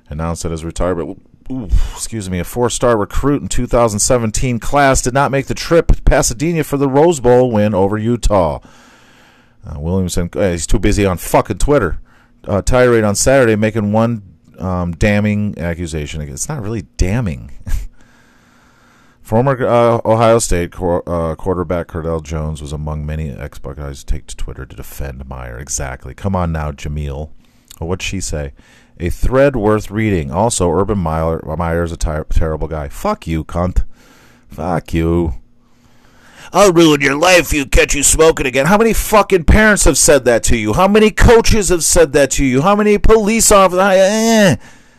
announced 0.08 0.44
that 0.44 0.54
his 0.54 0.64
retirement. 0.64 1.22
Ooh, 1.52 1.66
excuse 1.92 2.30
me, 2.30 2.40
a 2.40 2.46
four-star 2.46 2.98
recruit 2.98 3.42
in 3.42 3.50
2017 3.50 4.58
class 4.60 5.02
did 5.02 5.14
not 5.14 5.32
make 5.32 5.48
the 5.48 5.54
trip 5.54 5.88
to 5.88 6.02
Pasadena 6.04 6.64
for 6.64 6.78
the 6.78 6.88
Rose 6.88 7.20
Bowl 7.20 7.52
win 7.52 7.74
over 7.74 7.98
Utah. 7.98 8.62
Uh, 9.66 9.80
Williamson, 9.80 10.30
he's 10.34 10.66
too 10.68 10.80
busy 10.80 11.06
on 11.06 11.18
fucking 11.18 11.60
Twitter. 11.60 12.00
Uh, 12.46 12.62
tirade 12.62 13.04
on 13.04 13.14
Saturday 13.16 13.56
making 13.56 13.92
one 13.92 14.24
um, 14.58 14.92
damning 14.94 15.58
accusation. 15.60 16.22
It's 16.22 16.50
not 16.50 16.62
really 16.62 16.84
damning. 16.98 17.52
Former 19.22 19.66
uh, 19.66 20.02
Ohio 20.04 20.40
State 20.40 20.72
qu- 20.72 21.04
uh, 21.08 21.36
quarterback 21.36 21.88
Cardale 21.88 22.24
Jones 22.24 22.62
was 22.62 22.74
among 22.74 23.06
many 23.06 23.30
ex 23.30 23.60
Buckeyes 23.60 24.02
who 24.02 24.06
take 24.06 24.28
to 24.28 24.36
Twitter 24.36 24.66
to 24.66 24.76
defend 24.76 25.28
Meyer. 25.28 25.58
Exactly. 25.58 26.14
Come 26.14 26.36
on 26.36 26.52
now, 26.52 26.72
Jemele. 26.72 27.30
Oh, 27.80 27.86
what'd 27.86 28.02
she 28.02 28.20
say? 28.20 28.54
A 29.00 29.10
thread 29.10 29.56
worth 29.56 29.90
reading. 29.90 30.32
Also, 30.32 30.70
Urban 30.72 30.98
Meyer 30.98 31.40
Meyer's 31.58 31.92
a 31.92 31.98
ter- 31.98 32.26
terrible 32.26 32.68
guy. 32.68 32.90
Fuck 32.90 33.26
you, 33.26 33.44
cunt. 33.44 33.86
Fuck 34.50 34.94
you. 34.94 35.36
I'll 36.54 36.74
ruin 36.74 37.00
your 37.00 37.16
life 37.16 37.40
if 37.40 37.54
you 37.54 37.66
catch 37.66 37.96
you 37.96 38.04
smoking 38.04 38.46
again. 38.46 38.66
How 38.66 38.78
many 38.78 38.92
fucking 38.92 39.46
parents 39.46 39.86
have 39.86 39.98
said 39.98 40.26
that 40.26 40.44
to 40.46 40.58
you? 40.58 40.74
How 40.74 40.88
many 40.88 41.10
coaches 41.10 41.70
have 41.70 41.84
said 41.84 42.12
that 42.14 42.32
to 42.32 42.46
you? 42.46 42.62
How 42.62 42.76
many 42.76 42.98
police 42.98 43.52
officers? 43.52 43.80
Eh, 43.80 44.56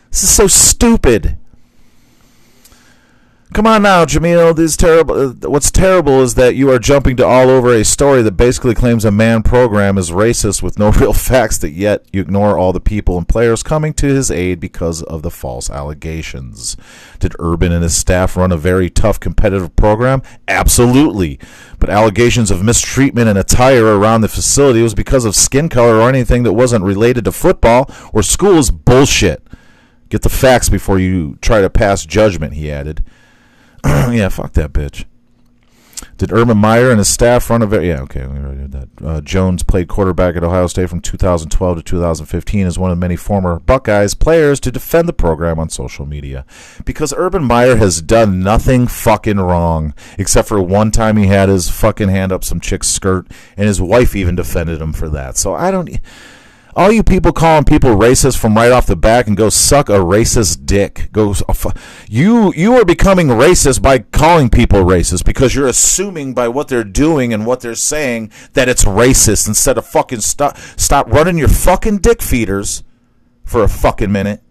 this 0.09 0.23
is 0.23 0.29
so 0.31 0.47
stupid. 0.47 1.37
Come 3.53 3.67
on 3.67 3.83
now, 3.83 4.03
Jemele. 4.03 4.55
This 4.55 4.75
terrible. 4.75 5.29
uh, 5.29 5.47
What's 5.47 5.69
terrible 5.69 6.23
is 6.23 6.33
that 6.33 6.55
you 6.55 6.71
are 6.71 6.79
jumping 6.79 7.15
to 7.17 7.25
all 7.25 7.51
over 7.51 7.71
a 7.71 7.85
story 7.85 8.23
that 8.23 8.31
basically 8.31 8.73
claims 8.73 9.05
a 9.05 9.11
man 9.11 9.43
program 9.43 9.99
is 9.99 10.09
racist 10.09 10.63
with 10.63 10.79
no 10.79 10.89
real 10.99 11.13
facts. 11.13 11.59
That 11.59 11.69
yet 11.69 12.03
you 12.11 12.19
ignore 12.19 12.57
all 12.57 12.73
the 12.73 12.79
people 12.79 13.15
and 13.15 13.29
players 13.29 13.61
coming 13.61 13.93
to 13.93 14.07
his 14.07 14.31
aid 14.31 14.59
because 14.59 15.03
of 15.03 15.21
the 15.21 15.29
false 15.29 15.69
allegations. 15.69 16.75
Did 17.19 17.35
Urban 17.37 17.71
and 17.71 17.83
his 17.83 17.95
staff 17.95 18.35
run 18.35 18.51
a 18.51 18.57
very 18.57 18.89
tough 18.89 19.19
competitive 19.19 19.75
program? 19.75 20.23
Absolutely. 20.47 21.39
But 21.77 21.91
allegations 21.91 22.49
of 22.49 22.63
mistreatment 22.63 23.29
and 23.29 23.37
attire 23.37 23.85
around 23.85 24.21
the 24.21 24.29
facility 24.29 24.81
was 24.81 24.95
because 24.95 25.25
of 25.25 25.35
skin 25.35 25.69
color 25.69 25.97
or 25.97 26.09
anything 26.09 26.41
that 26.41 26.53
wasn't 26.53 26.85
related 26.85 27.25
to 27.25 27.31
football 27.31 27.87
or 28.13 28.23
school 28.23 28.57
is 28.57 28.71
bullshit. 28.71 29.45
Get 30.09 30.23
the 30.23 30.29
facts 30.29 30.69
before 30.69 30.97
you 30.97 31.37
try 31.39 31.61
to 31.61 31.69
pass 31.69 32.03
judgment, 32.03 32.53
he 32.53 32.71
added. 32.71 33.05
yeah, 34.13 34.29
fuck 34.29 34.53
that 34.53 34.73
bitch. 34.73 35.05
Did 36.17 36.31
Urban 36.31 36.57
Meyer 36.57 36.89
and 36.89 36.99
his 36.99 37.07
staff 37.07 37.49
run 37.49 37.61
a 37.61 37.65
very 37.65 37.87
yeah 37.87 38.01
okay 38.01 38.25
we 38.25 38.37
already 38.37 38.61
did 38.61 38.71
that. 38.71 38.89
Uh, 39.03 39.21
Jones 39.21 39.63
played 39.63 39.87
quarterback 39.87 40.35
at 40.35 40.43
Ohio 40.43 40.67
State 40.67 40.89
from 40.89 41.01
2012 41.01 41.77
to 41.77 41.83
2015 41.83 42.67
as 42.67 42.77
one 42.79 42.91
of 42.91 42.97
many 42.97 43.15
former 43.15 43.59
Buckeyes 43.59 44.13
players 44.13 44.59
to 44.61 44.71
defend 44.71 45.07
the 45.07 45.13
program 45.13 45.59
on 45.59 45.69
social 45.69 46.05
media 46.05 46.45
because 46.85 47.13
Urban 47.15 47.43
Meyer 47.43 47.77
has 47.77 48.01
done 48.01 48.41
nothing 48.41 48.87
fucking 48.87 49.37
wrong 49.37 49.93
except 50.17 50.47
for 50.47 50.61
one 50.61 50.91
time 50.91 51.17
he 51.17 51.27
had 51.27 51.49
his 51.49 51.69
fucking 51.69 52.09
hand 52.09 52.31
up 52.31 52.43
some 52.43 52.59
chick's 52.59 52.89
skirt 52.89 53.27
and 53.57 53.67
his 53.67 53.81
wife 53.81 54.15
even 54.15 54.35
defended 54.35 54.81
him 54.81 54.93
for 54.93 55.09
that. 55.09 55.37
So 55.37 55.53
I 55.53 55.71
don't. 55.71 55.89
All 56.75 56.91
you 56.91 57.03
people 57.03 57.31
calling 57.31 57.65
people 57.65 57.91
racist 57.91 58.39
from 58.39 58.55
right 58.55 58.71
off 58.71 58.87
the 58.87 58.95
back 58.95 59.27
and 59.27 59.37
go 59.37 59.49
suck 59.49 59.89
a 59.89 59.99
racist 59.99 60.65
dick. 60.65 61.09
Go, 61.11 61.35
uh, 61.47 61.71
you 62.09 62.51
you 62.55 62.73
are 62.73 62.85
becoming 62.85 63.27
racist 63.27 63.81
by 63.83 63.99
calling 63.99 64.49
people 64.49 64.83
racist 64.83 65.23
because 65.23 65.53
you're 65.53 65.67
assuming 65.67 66.33
by 66.33 66.47
what 66.47 66.69
they're 66.69 66.83
doing 66.83 67.31
and 67.31 67.45
what 67.45 67.59
they're 67.59 67.75
saying 67.75 68.31
that 68.53 68.69
it's 68.69 68.85
racist 68.85 69.47
instead 69.47 69.77
of 69.77 69.85
fucking 69.85 70.21
stop 70.21 70.57
stop 70.75 71.07
running 71.11 71.37
your 71.37 71.47
fucking 71.47 71.99
dick 71.99 72.23
feeders 72.23 72.83
for 73.43 73.63
a 73.63 73.69
fucking 73.69 74.11
minute 74.11 74.41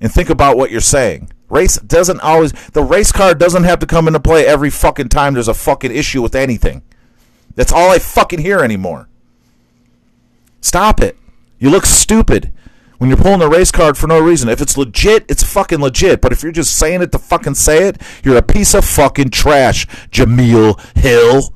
and 0.00 0.10
think 0.10 0.30
about 0.30 0.56
what 0.56 0.70
you're 0.70 0.80
saying. 0.80 1.30
Race 1.50 1.76
doesn't 1.76 2.20
always 2.20 2.52
the 2.70 2.82
race 2.82 3.12
card 3.12 3.38
doesn't 3.38 3.64
have 3.64 3.80
to 3.80 3.86
come 3.86 4.06
into 4.06 4.20
play 4.20 4.46
every 4.46 4.70
fucking 4.70 5.10
time 5.10 5.34
there's 5.34 5.46
a 5.46 5.54
fucking 5.54 5.92
issue 5.94 6.22
with 6.22 6.34
anything. 6.34 6.82
That's 7.54 7.72
all 7.72 7.90
I 7.90 7.98
fucking 7.98 8.40
hear 8.40 8.60
anymore. 8.60 9.08
Stop 10.62 11.00
it. 11.00 11.18
You 11.58 11.70
look 11.70 11.86
stupid 11.86 12.52
when 12.98 13.10
you're 13.10 13.16
pulling 13.16 13.42
a 13.42 13.48
race 13.48 13.70
card 13.70 13.96
for 13.96 14.06
no 14.06 14.20
reason. 14.20 14.48
If 14.48 14.60
it's 14.60 14.76
legit, 14.76 15.24
it's 15.28 15.42
fucking 15.42 15.80
legit. 15.80 16.20
But 16.20 16.32
if 16.32 16.42
you're 16.42 16.52
just 16.52 16.76
saying 16.76 17.02
it 17.02 17.12
to 17.12 17.18
fucking 17.18 17.54
say 17.54 17.88
it, 17.88 18.00
you're 18.24 18.36
a 18.36 18.42
piece 18.42 18.74
of 18.74 18.84
fucking 18.84 19.30
trash, 19.30 19.86
Jemele 20.10 20.78
Hill. 20.96 21.54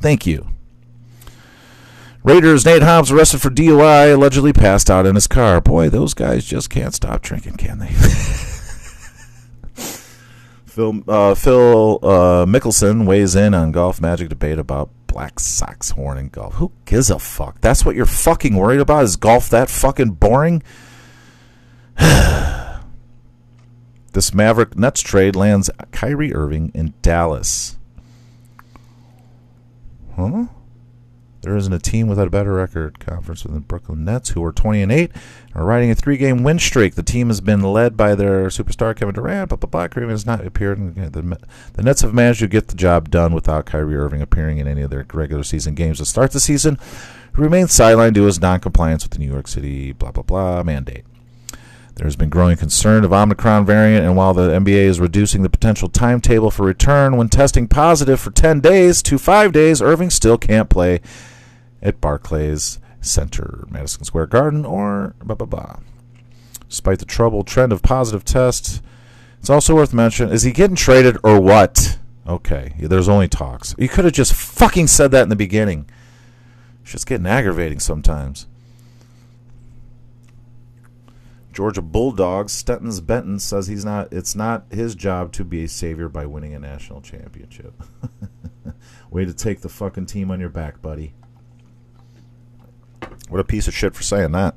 Thank 0.00 0.26
you. 0.26 0.48
Raiders 2.22 2.64
Nate 2.64 2.82
Hobbs 2.82 3.12
arrested 3.12 3.42
for 3.42 3.50
DUI, 3.50 4.14
allegedly 4.14 4.54
passed 4.54 4.90
out 4.90 5.04
in 5.04 5.14
his 5.14 5.26
car. 5.26 5.60
Boy, 5.60 5.90
those 5.90 6.14
guys 6.14 6.46
just 6.46 6.70
can't 6.70 6.94
stop 6.94 7.20
drinking, 7.20 7.56
can 7.56 7.80
they? 7.80 7.94
Phil 10.74 11.02
uh, 11.06 11.36
Phil 11.36 12.00
uh, 12.02 12.44
Mickelson 12.46 13.06
weighs 13.06 13.36
in 13.36 13.54
on 13.54 13.70
golf 13.70 14.00
magic 14.00 14.28
debate 14.28 14.58
about 14.58 14.90
black 15.06 15.38
socks 15.38 15.90
horn 15.90 16.18
in 16.18 16.30
golf. 16.30 16.54
Who 16.54 16.72
gives 16.84 17.10
a 17.10 17.20
fuck? 17.20 17.60
That's 17.60 17.84
what 17.84 17.94
you're 17.94 18.06
fucking 18.06 18.56
worried 18.56 18.80
about? 18.80 19.04
Is 19.04 19.14
golf 19.14 19.48
that 19.50 19.70
fucking 19.70 20.14
boring? 20.14 20.64
this 21.96 22.80
Maverick 24.34 24.76
Nets 24.76 25.00
trade 25.00 25.36
lands 25.36 25.70
Kyrie 25.92 26.34
Irving 26.34 26.72
in 26.74 26.92
Dallas. 27.02 27.76
Huh? 30.16 30.46
There 31.44 31.58
isn't 31.58 31.74
a 31.74 31.78
team 31.78 32.06
without 32.06 32.26
a 32.26 32.30
better 32.30 32.54
record 32.54 32.98
conference 32.98 33.42
than 33.42 33.52
the 33.52 33.60
Brooklyn 33.60 34.02
Nets, 34.02 34.30
who 34.30 34.42
are 34.42 34.50
20 34.50 34.80
and 34.80 34.90
8, 34.90 35.10
are 35.54 35.64
riding 35.66 35.90
a 35.90 35.94
three-game 35.94 36.42
win 36.42 36.58
streak. 36.58 36.94
The 36.94 37.02
team 37.02 37.28
has 37.28 37.42
been 37.42 37.60
led 37.60 37.98
by 37.98 38.14
their 38.14 38.46
superstar 38.46 38.96
Kevin 38.96 39.14
Durant, 39.14 39.50
but 39.50 39.60
the 39.60 39.66
Black 39.66 39.94
Raven 39.94 40.08
has 40.08 40.24
not 40.24 40.42
appeared. 40.42 40.78
In 40.78 40.94
the, 40.94 41.38
the 41.74 41.82
Nets 41.82 42.00
have 42.00 42.14
managed 42.14 42.40
to 42.40 42.48
get 42.48 42.68
the 42.68 42.74
job 42.74 43.10
done 43.10 43.34
without 43.34 43.66
Kyrie 43.66 43.94
Irving 43.94 44.22
appearing 44.22 44.56
in 44.56 44.66
any 44.66 44.80
of 44.80 44.88
their 44.88 45.04
regular 45.12 45.42
season 45.42 45.74
games 45.74 45.98
to 45.98 46.06
start 46.06 46.30
the 46.30 46.40
season. 46.40 46.78
He 47.36 47.42
remains 47.42 47.72
sidelined 47.72 48.14
due 48.14 48.22
to 48.22 48.26
his 48.26 48.40
non-compliance 48.40 49.04
with 49.04 49.12
the 49.12 49.18
New 49.18 49.30
York 49.30 49.46
City 49.46 49.92
blah 49.92 50.12
blah 50.12 50.22
blah 50.22 50.62
mandate. 50.62 51.04
There's 51.96 52.16
been 52.16 52.30
growing 52.30 52.56
concern 52.56 53.04
of 53.04 53.12
Omicron 53.12 53.66
variant, 53.66 54.06
and 54.06 54.16
while 54.16 54.32
the 54.32 54.48
NBA 54.48 54.84
is 54.86 54.98
reducing 54.98 55.42
the 55.42 55.50
potential 55.50 55.88
timetable 55.88 56.50
for 56.50 56.64
return 56.64 57.18
when 57.18 57.28
testing 57.28 57.68
positive 57.68 58.18
for 58.18 58.30
10 58.30 58.60
days 58.60 59.02
to 59.02 59.18
5 59.18 59.52
days, 59.52 59.82
Irving 59.82 60.08
still 60.08 60.38
can't 60.38 60.70
play 60.70 61.02
at 61.84 62.00
Barclays 62.00 62.80
Center, 63.00 63.66
Madison 63.70 64.04
Square 64.04 64.28
Garden, 64.28 64.64
or 64.64 65.14
blah 65.22 65.36
blah 65.36 65.46
blah. 65.46 65.76
Despite 66.68 66.98
the 66.98 67.04
troubled 67.04 67.46
trend 67.46 67.72
of 67.72 67.82
positive 67.82 68.24
tests, 68.24 68.82
it's 69.38 69.50
also 69.50 69.74
worth 69.74 69.92
mentioning: 69.92 70.32
is 70.32 70.42
he 70.42 70.50
getting 70.50 70.76
traded 70.76 71.18
or 71.22 71.38
what? 71.38 71.98
Okay, 72.26 72.74
there's 72.78 73.08
only 73.08 73.28
talks. 73.28 73.74
You 73.78 73.88
could 73.88 74.06
have 74.06 74.14
just 74.14 74.32
fucking 74.32 74.86
said 74.86 75.10
that 75.10 75.22
in 75.22 75.28
the 75.28 75.36
beginning. 75.36 75.88
It's 76.82 76.92
just 76.92 77.06
getting 77.06 77.26
aggravating 77.26 77.80
sometimes. 77.80 78.46
Georgia 81.52 81.82
Bulldogs, 81.82 82.52
Stetson 82.52 83.04
Bennett 83.04 83.40
says 83.40 83.68
he's 83.68 83.84
not. 83.84 84.12
It's 84.12 84.34
not 84.34 84.64
his 84.70 84.94
job 84.94 85.32
to 85.32 85.44
be 85.44 85.64
a 85.64 85.68
savior 85.68 86.08
by 86.08 86.26
winning 86.26 86.54
a 86.54 86.58
national 86.58 87.00
championship. 87.00 87.80
Way 89.10 89.24
to 89.24 89.32
take 89.32 89.60
the 89.60 89.68
fucking 89.68 90.06
team 90.06 90.32
on 90.32 90.40
your 90.40 90.48
back, 90.48 90.82
buddy. 90.82 91.14
What 93.28 93.40
a 93.40 93.44
piece 93.44 93.66
of 93.66 93.74
shit 93.74 93.94
for 93.94 94.02
saying 94.02 94.32
that. 94.32 94.54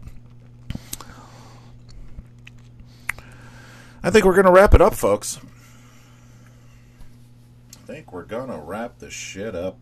I 4.03 4.09
think 4.09 4.23
we're 4.23 4.33
going 4.33 4.45
to 4.45 4.51
wrap 4.51 4.73
it 4.73 4.81
up, 4.81 4.93
folks. 4.93 5.39
I 7.73 7.85
think 7.87 8.13
we're 8.13 8.25
going 8.25 8.49
to 8.49 8.57
wrap 8.57 8.99
the 8.99 9.09
shit 9.09 9.55
up. 9.55 9.79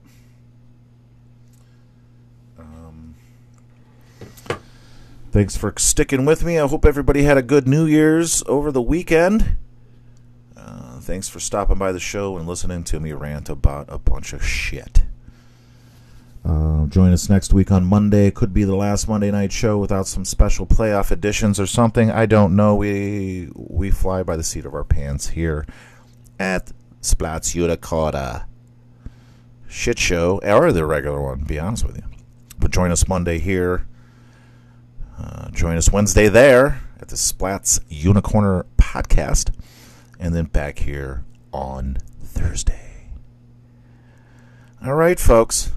Um, 2.58 3.16
thanks 5.32 5.58
for 5.58 5.74
sticking 5.78 6.26
with 6.26 6.44
me. 6.44 6.58
I 6.58 6.68
hope 6.68 6.86
everybody 6.86 7.24
had 7.24 7.38
a 7.38 7.44
good 7.44 7.68
New 7.68 7.86
Year's 7.86 8.44
over 8.48 8.72
the 8.72 8.82
weekend. 8.82 9.58
Uh, 10.56 11.00
thanks 11.02 11.28
for 11.28 11.40
stopping 11.40 11.78
by 11.78 11.92
the 11.92 12.00
show 12.00 12.38
and 12.38 12.48
listening 12.48 12.84
to 12.86 13.00
me 13.00 13.12
rant 13.12 13.50
about 13.50 13.88
a 13.90 14.00
bunch 14.00 14.34
of 14.34 14.44
shit. 14.44 15.04
Uh, 16.46 16.86
join 16.88 17.12
us 17.12 17.28
next 17.28 17.54
week 17.54 17.72
on 17.72 17.84
Monday. 17.84 18.30
Could 18.30 18.54
be 18.54 18.64
the 18.64 18.76
last 18.76 19.08
Monday 19.08 19.32
night 19.32 19.52
show 19.52 19.80
without 19.80 20.06
some 20.06 20.24
special 20.24 20.68
playoff 20.68 21.12
editions 21.12 21.60
or 21.60 21.66
something. 21.66 22.12
I 22.12 22.28
don't 22.28 22.56
know. 22.56 22.76
We 22.76 23.50
we 23.56 23.90
fly 23.90 24.22
by 24.22 24.36
the 24.36 24.44
seat 24.44 24.66
of 24.66 24.76
our 24.76 24.84
pants 24.84 25.30
here 25.30 25.66
at 26.40 26.72
Splats 27.02 27.56
Unicota. 27.56 28.46
Shit 29.68 29.98
show, 29.98 30.40
or 30.44 30.72
the 30.72 30.86
regular 30.86 31.22
one, 31.22 31.44
be 31.46 31.58
honest 31.58 31.86
with 31.86 31.98
you. 31.98 32.04
But 32.60 32.70
join 32.72 32.92
us 32.92 33.08
Monday 33.08 33.40
here. 33.40 33.88
Uh, 35.18 35.50
join 35.50 35.78
us 35.78 35.92
Wednesday 35.92 36.28
there 36.28 36.82
at 37.00 37.08
the 37.08 37.16
Splats 37.16 37.80
Unicorner 37.90 38.66
podcast. 38.78 39.52
And 40.20 40.36
then 40.36 40.46
back 40.46 40.80
here 40.80 41.24
on 41.52 41.98
Thursday. 42.24 43.10
All 44.86 44.94
right, 44.94 45.20
folks. 45.20 45.72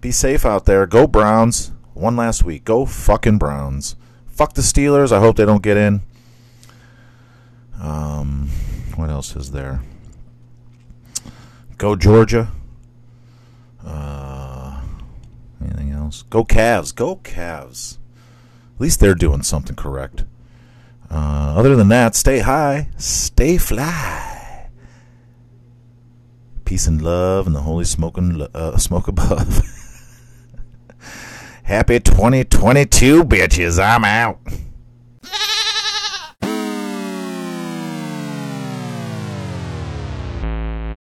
Be 0.00 0.12
safe 0.12 0.44
out 0.46 0.64
there. 0.64 0.86
Go 0.86 1.06
Browns. 1.06 1.72
One 1.94 2.16
last 2.16 2.44
week. 2.44 2.64
Go 2.64 2.86
fucking 2.86 3.38
Browns. 3.38 3.96
Fuck 4.28 4.54
the 4.54 4.62
Steelers. 4.62 5.10
I 5.10 5.18
hope 5.18 5.36
they 5.36 5.44
don't 5.44 5.62
get 5.62 5.76
in. 5.76 6.02
Um, 7.80 8.48
what 8.94 9.10
else 9.10 9.34
is 9.34 9.50
there? 9.50 9.80
Go 11.76 11.96
Georgia. 11.96 12.52
Uh, 13.84 14.82
anything 15.60 15.90
else? 15.90 16.22
Go 16.22 16.44
Cavs. 16.44 16.94
Go 16.94 17.16
Cavs. 17.16 17.98
At 18.76 18.80
least 18.80 19.00
they're 19.00 19.14
doing 19.14 19.42
something 19.42 19.74
correct. 19.74 20.24
Uh, 21.10 21.54
other 21.56 21.74
than 21.74 21.88
that, 21.88 22.14
stay 22.14 22.40
high, 22.40 22.88
stay 22.98 23.56
fly. 23.56 24.68
Peace 26.64 26.86
and 26.86 27.00
love 27.00 27.46
and 27.46 27.56
the 27.56 27.62
holy 27.62 27.84
smoking 27.84 28.46
uh, 28.54 28.76
smoke 28.76 29.08
above. 29.08 29.62
Happy 31.68 32.00
2022, 32.00 33.24
bitches. 33.24 33.78
I'm 33.78 34.02
out. 34.02 34.38